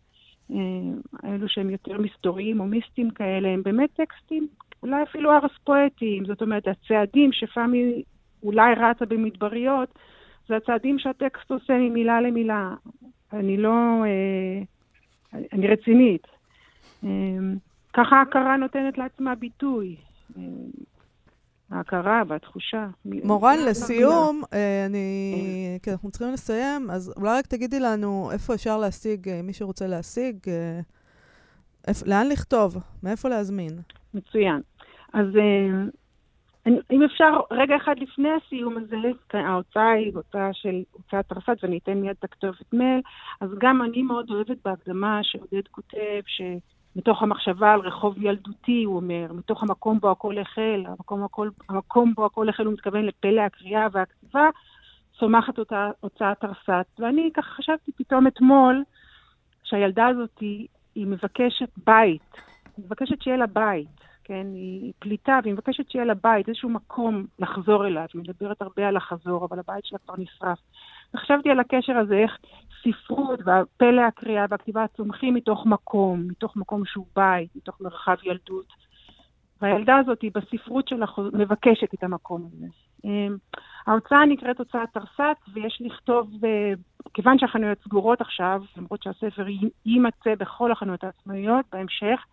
אה, 0.50 0.56
אלו 1.24 1.48
שהם 1.48 1.70
יותר 1.70 1.98
מסתוריים 1.98 2.60
או 2.60 2.66
מיסטיים 2.66 3.10
כאלה, 3.10 3.48
הם 3.48 3.62
באמת 3.62 3.90
טקסטים, 3.94 4.48
אולי 4.82 5.02
אפילו 5.02 5.32
ארס 5.32 5.50
פואטיים, 5.64 6.24
זאת 6.26 6.42
אומרת, 6.42 6.68
הצעדים 6.68 7.32
שפעמי 7.32 8.02
אולי 8.42 8.74
רצה 8.74 9.06
במדבריות, 9.06 9.98
זה 10.48 10.56
הצעדים 10.56 10.98
שהטקסט 10.98 11.50
עושה 11.50 11.72
ממילה 11.72 12.20
למילה. 12.20 12.74
אני 13.32 13.56
לא... 13.56 14.04
אה, 14.04 14.62
אני 15.52 15.68
רצינית. 15.68 16.26
אה, 17.04 17.08
ככה 17.92 18.16
ההכרה 18.16 18.56
נותנת 18.56 18.98
לעצמה 18.98 19.34
ביטוי. 19.34 19.96
ההכרה 21.70 22.22
והתחושה. 22.28 22.86
מורן, 23.04 23.58
לסיום, 23.68 24.42
אני... 24.86 25.78
כי 25.82 25.90
אנחנו 25.90 26.10
צריכים 26.10 26.32
לסיים, 26.32 26.90
אז 26.90 27.14
אולי 27.16 27.38
רק 27.38 27.46
תגידי 27.46 27.80
לנו 27.80 28.30
איפה 28.32 28.54
אפשר 28.54 28.78
להשיג, 28.78 29.30
מי 29.42 29.52
שרוצה 29.52 29.86
להשיג, 29.86 30.36
לאן 32.06 32.26
לכתוב, 32.28 32.76
מאיפה 33.02 33.28
להזמין. 33.28 33.72
מצוין. 34.14 34.60
אז 35.12 35.26
אם 36.66 37.02
אפשר, 37.02 37.40
רגע 37.50 37.76
אחד 37.76 37.94
לפני 37.98 38.28
הסיום 38.28 38.76
הזה, 38.76 38.96
ההוצאה 39.32 39.90
היא 39.90 40.12
הוצאה 40.14 40.48
של 40.52 40.82
הוצאת 40.92 41.28
תרס"ת, 41.28 41.64
ואני 41.64 41.78
אתן 41.78 41.92
מיד 41.92 42.16
את 42.18 42.24
הכתובת 42.24 42.72
מייל, 42.72 43.00
אז 43.40 43.50
גם 43.58 43.82
אני 43.82 44.02
מאוד 44.02 44.30
אוהבת 44.30 44.56
בהקדמה 44.64 45.20
שעודד 45.22 45.68
כותב, 45.70 46.20
שמתוך 46.94 47.22
המחשבה 47.22 47.72
על 47.72 47.80
רחוב 47.80 48.22
ילדותי, 48.22 48.84
הוא 48.84 48.96
אומר, 48.96 49.26
מתוך 49.32 49.62
המקום 49.62 50.00
בו 50.00 50.10
הכל 50.10 50.38
החל, 50.38 50.84
המקום, 50.86 51.24
הכל, 51.24 51.48
המקום 51.68 52.14
בו 52.14 52.26
הכל 52.26 52.48
החל, 52.48 52.64
הוא 52.66 52.72
מתכוון 52.72 53.04
לפלא 53.04 53.40
הקריאה 53.40 53.86
והכתיבה, 53.92 54.48
צומחת 55.18 55.58
אותה 55.58 55.90
הוצאת 56.00 56.40
תרס"ת. 56.40 56.86
ואני 56.98 57.30
ככה 57.34 57.50
חשבתי 57.50 57.92
פתאום 57.92 58.26
אתמול, 58.26 58.84
שהילדה 59.62 60.06
הזאת 60.06 60.38
היא, 60.40 60.66
היא 60.94 61.06
מבקשת 61.06 61.68
בית, 61.86 62.34
היא 62.76 62.84
מבקשת 62.84 63.22
שיהיה 63.22 63.36
לה 63.36 63.46
בית. 63.46 64.00
כן? 64.24 64.46
היא 64.54 64.92
פליטה 64.98 65.38
והיא 65.42 65.54
מבקשת 65.54 65.90
שיהיה 65.90 66.04
לה 66.04 66.14
בית, 66.14 66.48
איזשהו 66.48 66.68
מקום 66.68 67.26
לחזור 67.38 67.86
אליו. 67.86 68.06
היא 68.14 68.20
מדברת 68.20 68.62
הרבה 68.62 68.88
על 68.88 68.96
החזור, 68.96 69.44
אבל 69.44 69.58
הבית 69.58 69.84
שלה 69.84 69.98
כבר 69.98 70.14
נשרף. 70.18 70.58
וחשבתי 71.14 71.50
על 71.50 71.60
הקשר 71.60 71.96
הזה, 71.96 72.14
איך 72.14 72.38
ספרות 72.82 73.40
והפלא 73.44 74.00
הקריאה 74.00 74.44
והכתיבה 74.50 74.86
צומחים 74.96 75.34
מתוך 75.34 75.66
מקום, 75.66 76.22
מתוך 76.28 76.56
מקום 76.56 76.84
שהוא 76.84 77.06
בית, 77.16 77.56
מתוך 77.56 77.80
מרחב 77.80 78.16
ילדות. 78.22 78.66
והילדה 79.62 79.96
הזאת, 79.96 80.22
היא 80.22 80.30
בספרות 80.34 80.88
שלה 80.88 81.06
מבקשת 81.32 81.94
את 81.94 82.02
המקום 82.02 82.48
הזה. 82.52 82.66
אמ, 83.04 83.36
ההוצאה 83.86 84.26
נקראת 84.26 84.58
הוצאת 84.58 84.88
תרס"ת, 84.92 85.36
ויש 85.52 85.82
לכתוב, 85.84 86.44
אה, 86.44 86.72
כיוון 87.14 87.38
שהחנויות 87.38 87.78
סגורות 87.84 88.20
עכשיו, 88.20 88.62
למרות 88.76 89.02
שהספר 89.02 89.46
יימצא 89.86 90.34
בכל 90.38 90.72
החנויות 90.72 91.04
העצמאיות 91.04 91.64
בהמשך, 91.72 92.24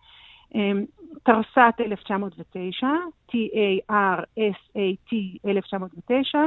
אמ, 0.54 0.84
תרס"ת 1.22 1.80
1909, 1.80 2.86
T-A-R-S-A-T 3.30 5.12
1909, 5.46 6.38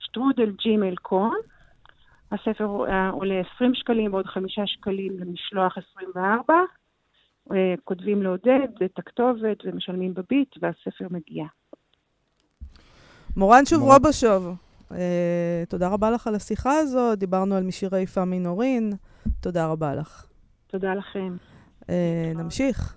שטרודל 0.00 0.50
ג'ימל 0.50 0.96
קון. 0.96 1.36
הספר 2.32 2.84
אה, 2.88 3.10
עולה 3.10 3.42
20 3.54 3.74
שקלים 3.74 4.14
ועוד 4.14 4.26
5 4.26 4.58
שקלים 4.66 5.18
למשלוח 5.18 5.78
24. 5.92 6.54
אה, 7.52 7.74
כותבים 7.84 8.22
לעודד 8.22 8.68
את 8.84 8.98
הכתובת 8.98 9.58
ומשלמים 9.64 10.14
בביט 10.14 10.56
והספר 10.62 11.06
מגיע. 11.10 11.44
מורן 13.36 13.66
שוב 13.66 13.80
מור... 13.80 13.94
רובושוב, 13.94 14.56
uh, 14.90 14.94
תודה 15.68 15.88
רבה 15.88 16.10
לך 16.10 16.26
על 16.26 16.34
השיחה 16.34 16.72
הזו, 16.78 17.14
דיברנו 17.16 17.54
על 17.54 17.62
משירי 17.62 18.06
פאמי 18.06 18.38
נורין, 18.38 18.92
תודה 19.40 19.66
רבה 19.66 19.94
לך. 19.94 20.26
תודה 20.66 20.94
לכם. 20.94 21.36
Uh, 21.82 21.86
נמשיך. 22.34 22.96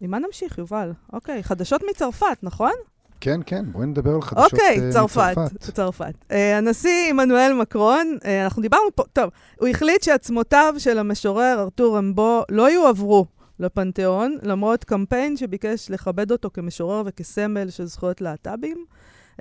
עם 0.00 0.10
מה 0.10 0.18
נמשיך, 0.18 0.58
יובל? 0.58 0.92
אוקיי, 1.12 1.42
חדשות 1.42 1.82
מצרפת, 1.90 2.38
נכון? 2.42 2.72
כן, 3.20 3.40
כן, 3.46 3.64
בואי 3.72 3.86
נדבר 3.86 4.14
על 4.14 4.22
חדשות 4.22 4.52
אוקיי, 4.52 4.90
uh, 4.90 4.92
צרפת, 4.92 5.34
מצרפת. 5.36 5.74
צרפת. 5.74 6.14
Uh, 6.30 6.34
הנשיא 6.34 7.10
עמנואל 7.10 7.52
מקרון, 7.52 8.16
uh, 8.22 8.26
אנחנו 8.44 8.62
דיברנו 8.62 8.84
פה, 8.94 9.02
טוב, 9.12 9.30
הוא 9.60 9.68
החליט 9.68 10.02
שעצמותיו 10.02 10.74
של 10.78 10.98
המשורר 10.98 11.56
ארתור 11.60 11.98
אמבו 11.98 12.42
לא 12.50 12.70
יועברו 12.70 13.26
לפנתיאון, 13.60 14.38
למרות 14.42 14.84
קמפיין 14.84 15.36
שביקש 15.36 15.90
לכבד 15.90 16.30
אותו 16.30 16.50
כמשורר 16.54 17.02
וכסמל 17.06 17.70
של 17.70 17.84
זכויות 17.84 18.20
להט"בים. 18.20 18.84
Uh, 19.36 19.40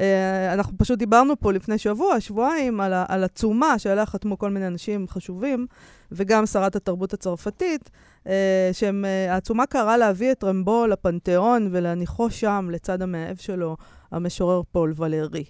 אנחנו 0.53 0.77
פשוט 0.77 0.99
דיברנו 0.99 1.39
פה 1.39 1.53
לפני 1.53 1.77
שבוע, 1.77 2.19
שבועיים, 2.19 2.81
על, 2.81 2.93
על 3.07 3.23
עצומה 3.23 3.79
שעליה 3.79 4.05
חתמו 4.05 4.37
כל 4.37 4.49
מיני 4.49 4.67
אנשים 4.67 5.07
חשובים, 5.07 5.67
וגם 6.15 6.45
שרת 6.45 6.75
התרבות 6.75 7.13
הצרפתית, 7.13 7.89
אה, 8.27 8.69
שהעצומה 8.73 9.63
אה, 9.63 9.67
קראה 9.67 9.97
להביא 9.97 10.31
את 10.31 10.43
רמבו 10.43 10.87
לפנתיאון 10.87 11.69
ולהניחו 11.71 12.29
שם, 12.29 12.69
לצד 12.71 13.01
המאהב 13.01 13.37
שלו, 13.37 13.77
המשורר 14.11 14.61
פול 14.71 14.93
ולרי. 14.95 15.43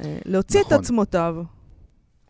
אה, 0.00 0.18
להוציא 0.24 0.60
נכון. 0.60 0.76
את 0.76 0.80
עצמותיו. 0.80 1.36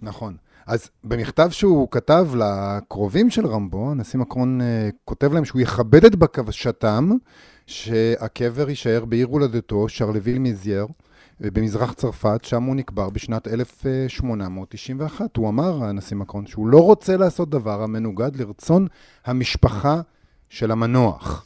נכון. 0.02 0.36
אז 0.66 0.90
במכתב 1.04 1.48
שהוא 1.50 1.88
כתב 1.90 2.28
לקרובים 2.34 3.30
של 3.30 3.46
רמבו, 3.46 3.90
הנשיא 3.90 4.18
מקרון 4.18 4.60
uh, 4.60 4.64
כותב 5.04 5.32
להם 5.32 5.44
שהוא 5.44 5.60
יכבד 5.60 6.04
את 6.04 6.16
בקשתם 6.16 7.10
שהקבר 7.66 8.68
יישאר 8.68 9.04
בעיר 9.04 9.26
הולדתו, 9.26 9.88
שרלוויל 9.88 10.38
מזייר, 10.38 10.86
במזרח 11.41 11.93
צרפת, 11.93 12.41
שם 12.43 12.62
הוא 12.62 12.76
נקבר 12.76 13.11
בשנת 13.11 13.49
1891. 13.49 15.36
הוא 15.36 15.49
אמר, 15.49 15.84
הנשיא 15.84 16.16
מקרון, 16.16 16.47
שהוא 16.47 16.66
לא 16.66 16.78
רוצה 16.78 17.16
לעשות 17.16 17.51
דבר 17.51 17.82
המנוגד 17.82 18.36
לרצון 18.36 18.86
המשפחה 19.24 20.01
של 20.49 20.70
המנוח. 20.70 21.45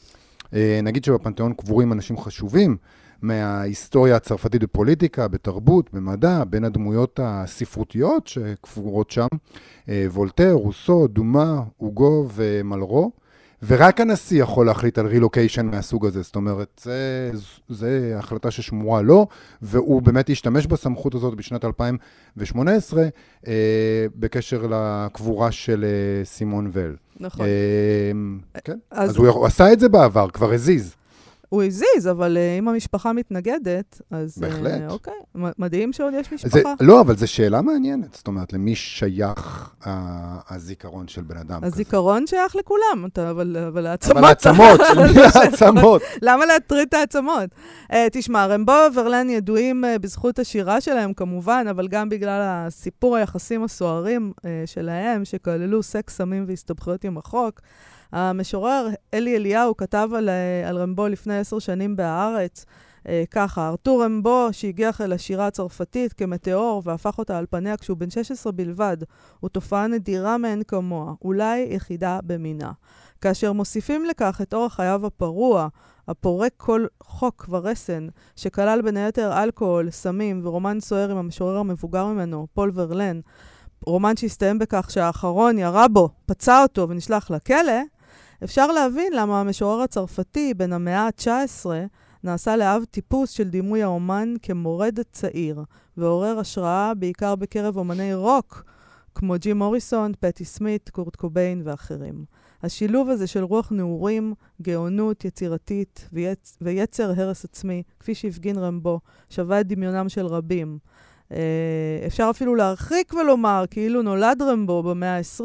אה, 0.53 0.79
נגיד 0.83 1.03
שבפנתיאון 1.03 1.53
קבורים 1.53 1.91
אנשים 1.91 2.17
חשובים 2.17 2.77
מההיסטוריה 3.21 4.15
הצרפתית 4.15 4.63
בפוליטיקה, 4.63 5.27
בתרבות, 5.27 5.93
במדע, 5.93 6.43
בין 6.49 6.63
הדמויות 6.63 7.19
הספרותיות 7.23 8.27
שקבורות 8.27 9.11
שם, 9.11 9.27
אה, 9.89 10.05
וולטר, 10.09 10.51
רוסו, 10.51 11.07
דומה, 11.07 11.63
אוגו 11.79 12.27
ומלרו. 12.33 13.11
ורק 13.63 14.01
הנשיא 14.01 14.41
יכול 14.41 14.65
להחליט 14.65 14.97
על 14.97 15.05
רילוקיישן 15.05 15.65
מהסוג 15.65 16.05
הזה. 16.05 16.21
זאת 16.21 16.35
אומרת, 16.35 16.81
זה, 16.83 17.31
זה 17.69 18.15
החלטה 18.17 18.51
ששמורה 18.51 19.01
לו, 19.01 19.27
והוא 19.61 20.01
באמת 20.01 20.29
השתמש 20.29 20.67
בסמכות 20.67 21.15
הזאת 21.15 21.35
בשנת 21.35 21.65
2018 21.65 23.03
אה, 23.47 23.53
בקשר 24.15 24.67
לקבורה 24.69 25.51
של 25.51 25.85
אה, 25.85 26.25
סימון 26.25 26.69
ול. 26.73 26.95
נכון. 27.19 27.45
אה, 27.45 28.61
כן, 28.63 28.77
אז, 28.91 29.09
אז 29.09 29.17
הוא, 29.17 29.27
הוא 29.27 29.45
עשה 29.45 29.73
את 29.73 29.79
זה 29.79 29.89
בעבר, 29.89 30.29
כבר 30.29 30.53
הזיז. 30.53 30.95
הוא 31.49 31.63
הזיז, 31.63 32.07
אבל 32.11 32.37
uh, 32.37 32.59
אם 32.59 32.67
המשפחה 32.67 33.13
מתנגדת, 33.13 34.01
אז... 34.11 34.43
אה, 34.43 34.49
בהחלט. 34.49 34.81
Uh, 34.89 34.91
אוקיי, 34.91 35.13
מדהים 35.35 35.93
שעוד 35.93 36.13
יש 36.13 36.33
משפחה. 36.33 36.49
זה, 36.49 36.61
לא, 36.81 37.01
אבל 37.01 37.17
זו 37.17 37.27
שאלה 37.27 37.61
מעניינת. 37.61 38.13
זאת 38.13 38.27
אומרת, 38.27 38.53
למי 38.53 38.75
שייך 38.75 39.73
uh, 39.81 39.87
הזיכרון 40.49 41.07
של 41.07 41.21
בן 41.21 41.37
אדם 41.37 41.63
הזיכרון 41.63 42.23
כזה? 42.23 42.29
שייך 42.29 42.55
לכולם, 42.55 43.05
אתה, 43.05 43.29
אבל, 43.29 43.57
אבל 43.67 43.87
העצמות... 43.87 44.17
אבל 44.17 44.25
העצמות, 44.25 44.79
מי 45.15 45.21
העצמות? 45.35 46.01
למה 46.21 46.45
להטריד 46.45 46.87
את 46.87 46.93
העצמות? 46.93 47.49
Uh, 47.91 47.95
תשמע, 48.11 48.45
רמבו 48.45 48.73
וורלן 48.93 49.29
ידועים 49.29 49.83
uh, 49.83 49.99
בזכות 49.99 50.39
השירה 50.39 50.81
שלהם, 50.81 51.13
כמובן, 51.13 51.65
אבל 51.69 51.87
גם 51.87 52.09
בגלל 52.09 52.41
הסיפור 52.43 53.15
היחסים 53.15 53.63
הסוערים 53.63 54.33
uh, 54.37 54.43
שלהם, 54.65 55.25
שכללו 55.25 55.83
סקס, 55.83 56.17
סמים 56.17 56.45
והסתבכויות 56.47 57.03
עם 57.03 57.17
החוק. 57.17 57.61
המשורר 58.15 58.87
אלי 59.13 59.35
אליהו 59.35 59.77
כתב 59.77 60.09
על, 60.15 60.29
אה, 60.29 60.69
על 60.69 60.77
רמבו 60.77 61.07
לפני 61.07 61.37
עשר 61.37 61.59
שנים 61.59 61.95
בהארץ, 61.95 62.65
אה, 63.07 63.23
ככה, 63.31 63.67
ארתור 63.67 64.03
רמבו, 64.03 64.47
שהגיח 64.51 65.01
אל 65.01 65.13
השירה 65.13 65.47
הצרפתית 65.47 66.13
כמטאור 66.13 66.81
והפך 66.85 67.17
אותה 67.17 67.37
על 67.37 67.45
פניה 67.49 67.77
כשהוא 67.77 67.97
בן 67.97 68.09
16 68.09 68.51
בלבד, 68.51 68.97
הוא 69.39 69.49
תופעה 69.49 69.87
נדירה 69.87 70.37
מאין 70.37 70.63
כמוה, 70.67 71.13
אולי 71.21 71.67
יחידה 71.69 72.19
במינה. 72.23 72.71
כאשר 73.21 73.53
מוסיפים 73.53 74.05
לכך 74.05 74.39
את 74.41 74.53
אורח 74.53 74.75
חייו 74.75 75.05
הפרוע, 75.05 75.67
הפורק 76.07 76.51
כל 76.57 76.85
חוק 77.03 77.45
ורסן, 77.49 78.07
שכלל 78.35 78.81
בין 78.81 78.97
היתר 78.97 79.43
אלכוהול, 79.43 79.89
סמים 79.89 80.41
ורומן 80.43 80.79
סוער 80.79 81.11
עם 81.11 81.17
המשורר 81.17 81.57
המבוגר 81.57 82.05
ממנו, 82.05 82.47
פול 82.53 82.71
ורלן, 82.73 83.19
רומן 83.85 84.17
שהסתיים 84.17 84.59
בכך 84.59 84.91
שהאחרון 84.91 85.57
ירה 85.57 85.87
בו, 85.87 86.09
פצע 86.25 86.61
אותו 86.63 86.89
ונשלח 86.89 87.31
לכלא, 87.31 87.81
אפשר 88.43 88.67
להבין 88.67 89.13
למה 89.13 89.39
המשורר 89.39 89.81
הצרפתי 89.81 90.53
בן 90.53 90.73
המאה 90.73 91.01
ה-19 91.01 91.65
נעשה 92.23 92.55
לאב 92.55 92.83
טיפוס 92.91 93.29
של 93.29 93.49
דימוי 93.49 93.83
האומן 93.83 94.33
כמורד 94.41 94.99
צעיר, 95.11 95.63
ועורר 95.97 96.39
השראה 96.39 96.93
בעיקר 96.93 97.35
בקרב 97.35 97.77
אומני 97.77 98.13
רוק, 98.13 98.63
כמו 99.15 99.35
ג'ים 99.39 99.53
מוריסון, 99.53 100.11
פטי 100.19 100.45
סמית, 100.45 100.89
קורט 100.89 101.15
קוביין 101.15 101.61
ואחרים. 101.65 102.25
השילוב 102.63 103.09
הזה 103.09 103.27
של 103.27 103.43
רוח 103.43 103.71
נעורים, 103.71 104.33
גאונות 104.61 105.25
יצירתית 105.25 106.09
ויצ... 106.13 106.57
ויצר 106.61 107.11
הרס 107.21 107.45
עצמי, 107.45 107.83
כפי 107.99 108.15
שהפגין 108.15 108.57
רמבו, 108.57 108.99
שובה 109.29 109.61
את 109.61 109.67
דמיונם 109.67 110.09
של 110.09 110.25
רבים. 110.25 110.77
אה, 111.31 111.37
אפשר 112.07 112.27
אפילו 112.29 112.55
להרחיק 112.55 113.13
ולומר, 113.13 113.63
כאילו 113.71 114.01
נולד 114.01 114.41
רמבו 114.41 114.83
במאה 114.83 115.17
ה-20, 115.17 115.43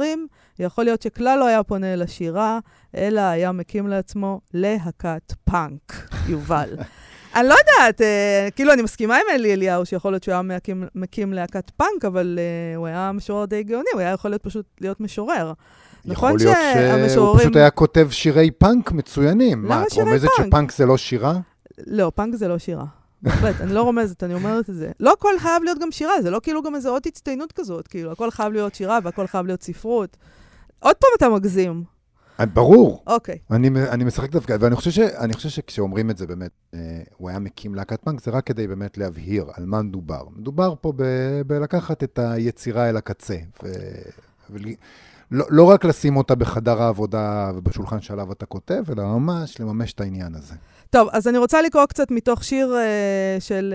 יכול 0.59 0.85
להיות 0.85 1.03
שכלל 1.03 1.39
לא 1.39 1.47
היה 1.47 1.63
פונה 1.63 1.93
אל 1.93 2.03
השירה, 2.03 2.59
אלא 2.97 3.21
היה 3.21 3.53
מקים 3.53 3.87
לעצמו 3.89 4.41
להקת 4.55 5.33
פאנק, 5.45 6.09
יובל. 6.29 6.69
אני 7.37 7.49
לא 7.49 7.55
יודעת, 7.55 8.01
אה, 8.01 8.49
כאילו, 8.57 8.73
אני 8.73 8.83
מסכימה 8.83 9.15
עם 9.17 9.23
אלי 9.35 9.53
אליהו, 9.53 9.87
שיכול 9.87 10.13
להיות 10.13 10.23
שהוא 10.23 10.33
היה 10.33 10.43
מקים, 10.43 10.85
מקים 10.95 11.33
להקת 11.33 11.71
פאנק, 11.71 12.05
אבל 12.07 12.39
אה, 12.39 12.77
הוא 12.77 12.87
היה 12.87 13.13
משורר 13.15 13.45
די 13.45 13.63
גאוני, 13.63 13.89
הוא 13.93 14.01
היה 14.01 14.11
יכול 14.11 14.31
להיות 14.31 14.43
פשוט 14.43 14.67
להיות 14.81 15.01
משורר. 15.01 15.53
יכול 16.05 16.13
נכון 16.13 16.37
להיות 16.39 16.57
שהוא 16.73 16.83
שהמשוררים- 16.83 17.41
פשוט 17.41 17.57
היה 17.57 17.71
כותב 17.71 18.09
שירי 18.11 18.51
פאנק 18.51 18.93
מצוינים. 18.93 19.65
למה 19.65 19.77
מה, 19.77 19.83
את 19.83 19.91
שירי 19.91 20.05
רומזת 20.09 20.29
פאנק? 20.37 20.47
שפאנק 20.49 20.73
זה 20.73 20.87
לא 20.87 20.97
שירה? 20.97 21.35
לא, 21.87 22.13
פאנק 22.15 22.35
זה 22.35 22.49
לא 22.49 22.59
שירה. 22.59 22.85
בהחלט, 23.23 23.61
אני 23.61 23.73
לא 23.73 23.83
רומזת, 23.83 24.23
אני 24.25 24.35
אומרת 24.35 24.71
את 24.71 24.75
זה. 24.75 24.91
לא 25.01 25.13
הכל 25.13 25.39
חייב 25.39 25.63
להיות 25.63 25.79
גם 25.79 25.91
שירה, 25.91 26.23
זה 26.23 26.31
לא 26.31 26.41
כאילו 26.43 26.63
גם 26.63 26.75
איזה 26.75 26.89
עוד 26.89 27.03
הצטיינות 27.07 27.53
כזאת, 27.53 27.89
כאילו, 27.89 28.13
הכל 28.13 28.31
חייב 28.31 28.53
להיות 28.53 28.75
שירה 28.75 28.99
והכל 29.05 29.27
חייב 29.27 29.47
להיות 29.47 29.63
ספרות. 29.63 30.17
עוד 30.79 30.97
פעם 30.97 31.11
אתה 31.17 31.29
מגזים. 31.29 31.85
אה, 32.41 32.47
ברור. 32.47 33.03
אוקיי. 33.07 33.39
אני, 33.51 33.69
אני 33.91 34.05
משחק 34.05 34.31
דווקא, 34.31 34.57
ואני 34.61 34.77
חושב, 34.77 34.91
ש, 34.91 34.99
אני 34.99 35.33
חושב 35.33 35.49
שכשאומרים 35.49 36.11
את 36.11 36.19
זה 36.19 36.27
באמת, 36.27 36.51
אה, 36.75 36.79
הוא 37.17 37.29
היה 37.29 37.39
מקים 37.39 37.75
להקת 37.75 38.01
פאנק, 38.01 38.21
זה 38.21 38.31
רק 38.31 38.47
כדי 38.47 38.67
באמת 38.67 38.99
להבהיר 38.99 39.47
על 39.55 39.67
מה 39.67 39.83
מדובר. 39.83 40.23
מדובר 40.37 40.75
פה 40.81 40.93
ב, 40.97 41.03
בלקחת 41.47 42.05
את 42.05 42.19
היצירה 42.19 42.89
אל 42.89 42.97
הקצה. 42.97 43.37
ו, 43.63 43.69
ו, 44.51 44.57
לא, 45.31 45.45
לא 45.49 45.65
רק 45.65 45.85
לשים 45.85 46.17
אותה 46.17 46.35
בחדר 46.35 46.83
העבודה 46.83 47.51
ובשולחן 47.55 48.01
שעליו 48.01 48.33
אתה 48.33 48.47
כותב, 48.47 48.83
אלא 48.91 49.05
ממש 49.05 49.61
לממש 49.61 49.93
את 49.93 50.01
העניין 50.01 50.35
הזה. 50.35 50.55
טוב, 50.91 51.09
אז 51.13 51.29
אני 51.29 51.39
רוצה 51.39 51.63
לקרוא 51.63 51.87
קצת 51.87 52.11
מתוך 52.11 52.45
שיר 52.45 52.75
uh, 52.77 53.41
של 53.41 53.75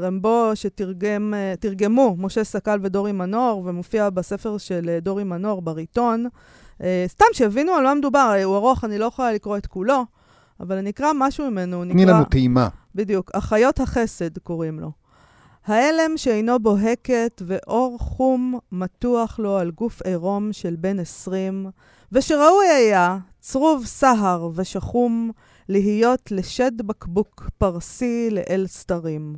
uh, 0.00 0.04
רמבו, 0.04 0.50
שתרגמו 0.54 2.16
משה 2.18 2.44
סקל 2.44 2.78
ודורי 2.82 3.12
מנור, 3.12 3.62
ומופיע 3.66 4.10
בספר 4.10 4.58
של 4.58 4.90
uh, 4.98 5.04
דורי 5.04 5.24
מנור 5.24 5.62
בריטון. 5.62 6.26
Uh, 6.78 6.82
סתם 7.06 7.24
שיבינו 7.32 7.72
על 7.72 7.84
מה 7.84 7.94
מדובר, 7.94 8.34
הוא 8.44 8.56
ארוך, 8.56 8.84
אני 8.84 8.98
לא 8.98 9.04
יכולה 9.04 9.32
לקרוא 9.32 9.56
את 9.56 9.66
כולו, 9.66 10.04
אבל 10.60 10.76
אני 10.76 10.90
אקרא 10.90 11.10
משהו 11.18 11.50
ממנו, 11.50 11.76
הוא 11.76 11.84
תני 11.84 11.94
נקרא... 12.04 12.14
לנו 12.14 12.24
טעימה. 12.24 12.68
בדיוק, 12.94 13.30
אחיות 13.34 13.80
החסד 13.80 14.38
קוראים 14.38 14.80
לו. 14.80 15.03
ההלם 15.66 16.16
שאינו 16.16 16.58
בוהקת 16.58 17.42
ואור 17.46 17.98
חום 17.98 18.58
מתוח 18.72 19.38
לו 19.38 19.56
על 19.58 19.70
גוף 19.70 20.02
עירום 20.02 20.52
של 20.52 20.76
בן 20.76 20.98
עשרים, 20.98 21.66
ושראוי 22.12 22.66
היה, 22.66 23.18
צרוב 23.40 23.86
סהר 23.86 24.50
ושחום, 24.54 25.30
להיות 25.68 26.32
לשד 26.32 26.82
בקבוק 26.82 27.50
פרסי 27.58 28.28
לאל 28.30 28.64
סתרים. 28.66 29.36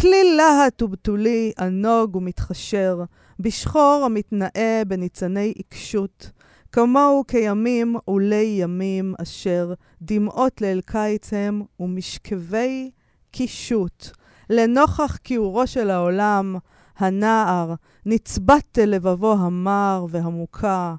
כלי 0.00 0.36
להט 0.36 0.82
ובתולי, 0.82 1.52
ענוג 1.58 2.16
ומתחשר, 2.16 3.02
בשחור 3.40 4.02
המתנאה 4.04 4.82
בניצני 4.86 5.52
עיקשות, 5.56 6.30
כמוהו 6.72 7.24
כימים 7.28 7.96
ולי 8.08 8.56
ימים 8.58 9.14
אשר 9.22 9.74
דמעות 10.02 10.60
ליל 10.60 10.80
קיץ 10.80 11.32
הם 11.32 11.62
ומשכבי 11.80 12.90
קישוט. 13.30 14.23
לנוכח 14.54 15.18
כיעורו 15.24 15.66
של 15.66 15.90
העולם, 15.90 16.56
הנער 16.98 17.74
נצבט 18.06 18.78
אל 18.78 18.90
לבבו 18.90 19.32
המר 19.32 20.06
והמוכה, 20.08 20.94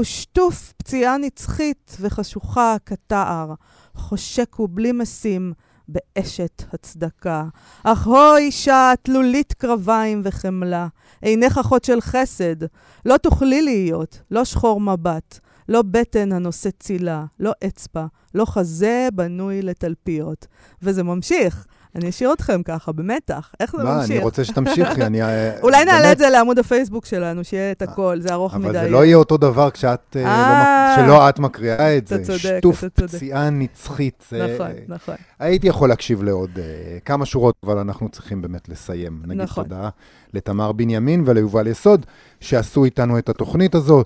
ושטוף 0.00 0.72
פציעה 0.76 1.18
נצחית 1.18 1.96
וחשוכה 2.00 2.76
כתער, 2.86 3.54
חושק 3.94 4.60
ובלי 4.60 4.92
משים 4.92 5.52
באשת 5.88 6.62
הצדקה. 6.72 7.44
אך 7.84 8.06
הו 8.06 8.36
אישה 8.36 8.92
תלולית 9.02 9.52
קרביים 9.52 10.20
וחמלה, 10.24 10.86
עינך 11.22 11.58
אחות 11.58 11.84
של 11.84 12.00
חסד, 12.00 12.56
לא 13.04 13.16
תוכלי 13.16 13.62
להיות, 13.62 14.22
לא 14.30 14.44
שחור 14.44 14.80
מבט, 14.80 15.38
לא 15.68 15.82
בטן 15.82 16.32
הנושא 16.32 16.70
צילה, 16.78 17.24
לא 17.40 17.52
אצבע, 17.66 18.06
לא 18.34 18.44
חזה 18.44 19.08
בנוי 19.14 19.62
לתלפיות. 19.62 20.46
וזה 20.82 21.02
ממשיך. 21.02 21.66
אני 21.94 22.08
אשאיר 22.08 22.32
אתכם 22.32 22.62
ככה, 22.62 22.92
במתח. 22.92 23.52
איך 23.60 23.76
זה 23.76 23.84
מה, 23.84 23.96
ממשיך? 23.96 24.10
אני 24.10 24.18
רוצה 24.18 24.44
שתמשיכי, 24.44 25.02
אני... 25.02 25.22
אה, 25.22 25.60
אולי 25.62 25.84
נעלה 25.84 26.12
את 26.12 26.18
זה 26.18 26.30
לעמוד 26.30 26.58
הפייסבוק 26.58 27.06
שלנו, 27.06 27.44
שיהיה 27.44 27.72
את 27.72 27.82
הכל, 27.82 28.16
זה 28.20 28.32
ארוך 28.32 28.54
מדי. 28.54 28.68
אבל 28.68 28.80
זה 28.80 28.88
לא 28.88 29.04
יהיה 29.04 29.16
אותו 29.16 29.36
דבר 29.36 29.70
כשאת, 29.70 30.16
אה, 30.16 30.22
לא 30.22 30.28
אה. 30.28 30.96
שלא 30.96 31.28
את 31.28 31.38
מקריאה 31.38 31.96
את 31.96 32.02
אתה 32.02 32.16
זה. 32.16 32.24
צודק, 32.24 32.58
שטוף 32.58 32.84
אתה 32.84 33.00
צודק. 33.00 33.12
פציעה 33.14 33.50
נצחית. 33.50 34.24
נכון, 34.32 34.70
נכון. 34.88 35.14
הייתי 35.38 35.66
יכול 35.66 35.88
להקשיב 35.88 36.22
לעוד 36.22 36.58
כמה 37.04 37.26
שורות, 37.26 37.54
אבל 37.64 37.78
אנחנו 37.78 38.08
צריכים 38.08 38.42
באמת 38.42 38.68
לסיים. 38.68 39.22
נגיד 39.26 39.42
נכון. 39.42 39.64
תודה 39.64 39.88
לתמר 40.34 40.72
בנימין 40.72 41.22
וליובל 41.26 41.66
יסוד, 41.66 42.06
שעשו 42.40 42.84
איתנו 42.84 43.18
את 43.18 43.28
התוכנית 43.28 43.74
הזו, 43.74 44.04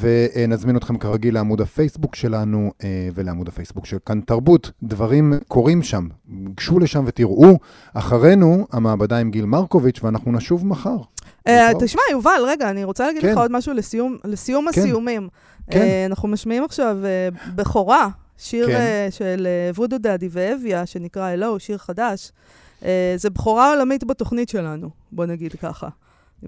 ונזמין 0.00 0.76
אתכם 0.76 0.98
כרגיל 0.98 1.34
לעמוד 1.34 1.60
הפייסבוק 1.60 2.14
שלנו 2.14 2.72
אה, 2.84 3.08
ולעמוד 3.14 3.48
הפייסבוק 3.48 3.86
של 3.86 3.96
כאן 4.06 4.20
תרבות. 4.20 4.70
דברים 4.82 5.32
קורים 5.48 5.82
שם, 5.82 6.08
גשו 6.54 6.78
לשם 6.78 7.04
ותראו. 7.06 7.58
אחרינו, 7.94 8.66
המעבדה 8.72 9.18
עם 9.18 9.30
גיל 9.30 9.44
מרקוביץ', 9.44 10.00
ואנחנו 10.02 10.32
נשוב 10.32 10.66
מחר. 10.66 10.96
אה. 11.46 11.70
תשמע, 11.80 12.02
יובל, 12.10 12.42
רגע, 12.46 12.70
אני 12.70 12.84
רוצה 12.84 13.06
להגיד 13.06 13.22
כן. 13.22 13.32
לך 13.32 13.38
עוד 13.38 13.52
משהו 13.52 13.72
לסיום, 13.74 14.18
כן. 14.22 14.80
הסיומים. 14.80 15.28
כן. 15.70 15.80
אה, 15.80 16.06
אנחנו 16.06 16.28
משמיעים 16.28 16.64
עכשיו 16.64 16.96
בכורה, 17.54 18.08
שיר 18.38 18.66
כן. 18.66 19.08
של 19.10 19.46
וודו 19.74 19.98
דאדי 19.98 20.28
ואביה, 20.30 20.86
שנקרא 20.86 21.32
אלוהו, 21.32 21.60
שיר 21.60 21.78
חדש. 21.78 22.32
אה, 22.84 23.14
זה 23.16 23.30
בכורה 23.30 23.70
עולמית 23.70 24.04
בתוכנית 24.04 24.48
שלנו, 24.48 24.90
בוא 25.12 25.26
נגיד 25.26 25.52
ככה. 25.52 25.88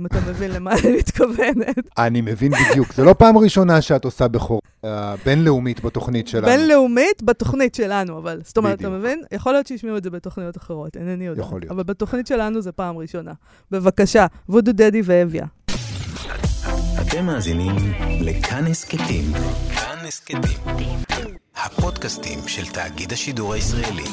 אם 0.00 0.06
אתה 0.06 0.20
מבין 0.28 0.50
למה 0.50 0.72
אני 0.72 0.96
מתכוונת. 0.96 1.98
אני 1.98 2.20
מבין 2.20 2.52
בדיוק, 2.52 2.94
זו 2.94 3.04
לא 3.04 3.14
פעם 3.18 3.38
ראשונה 3.38 3.82
שאת 3.82 4.04
עושה 4.04 4.28
בכורה 4.28 4.60
בינלאומית 5.26 5.84
בתוכנית 5.84 6.28
שלנו. 6.28 6.46
בינלאומית 6.46 7.22
בתוכנית 7.22 7.74
שלנו, 7.74 8.18
אבל. 8.18 8.40
זאת 8.44 8.56
אומרת, 8.56 8.80
אתה. 8.80 8.88
מבין? 8.88 9.22
יכול 9.32 9.52
להיות 9.52 9.66
שישמעו 9.66 9.96
את 9.96 10.04
זה 10.04 10.10
בתוכניות 10.10 10.56
אחרות, 10.56 10.96
אינני 10.96 11.26
יודעת. 11.26 11.46
יכול 11.46 11.60
להיות. 11.60 11.70
אבל 11.70 11.82
בתוכנית 11.82 12.26
שלנו 12.26 12.62
זה 12.62 12.72
פעם 12.72 12.98
ראשונה. 12.98 13.32
בבקשה, 13.70 14.26
וודו 14.48 14.72
דדי 14.72 15.02
ואביה. 15.04 15.46
אתם 17.00 17.26
מאזינים 17.26 17.76
לכאן 18.20 18.66
הסכתים. 18.66 19.24
כאן 19.74 20.06
הסכתים. 20.08 20.58
הפודקאסטים 21.56 22.38
של 22.46 22.66
תאגיד 22.66 23.12
השידור 23.12 23.52
הישראלי. 23.52 24.04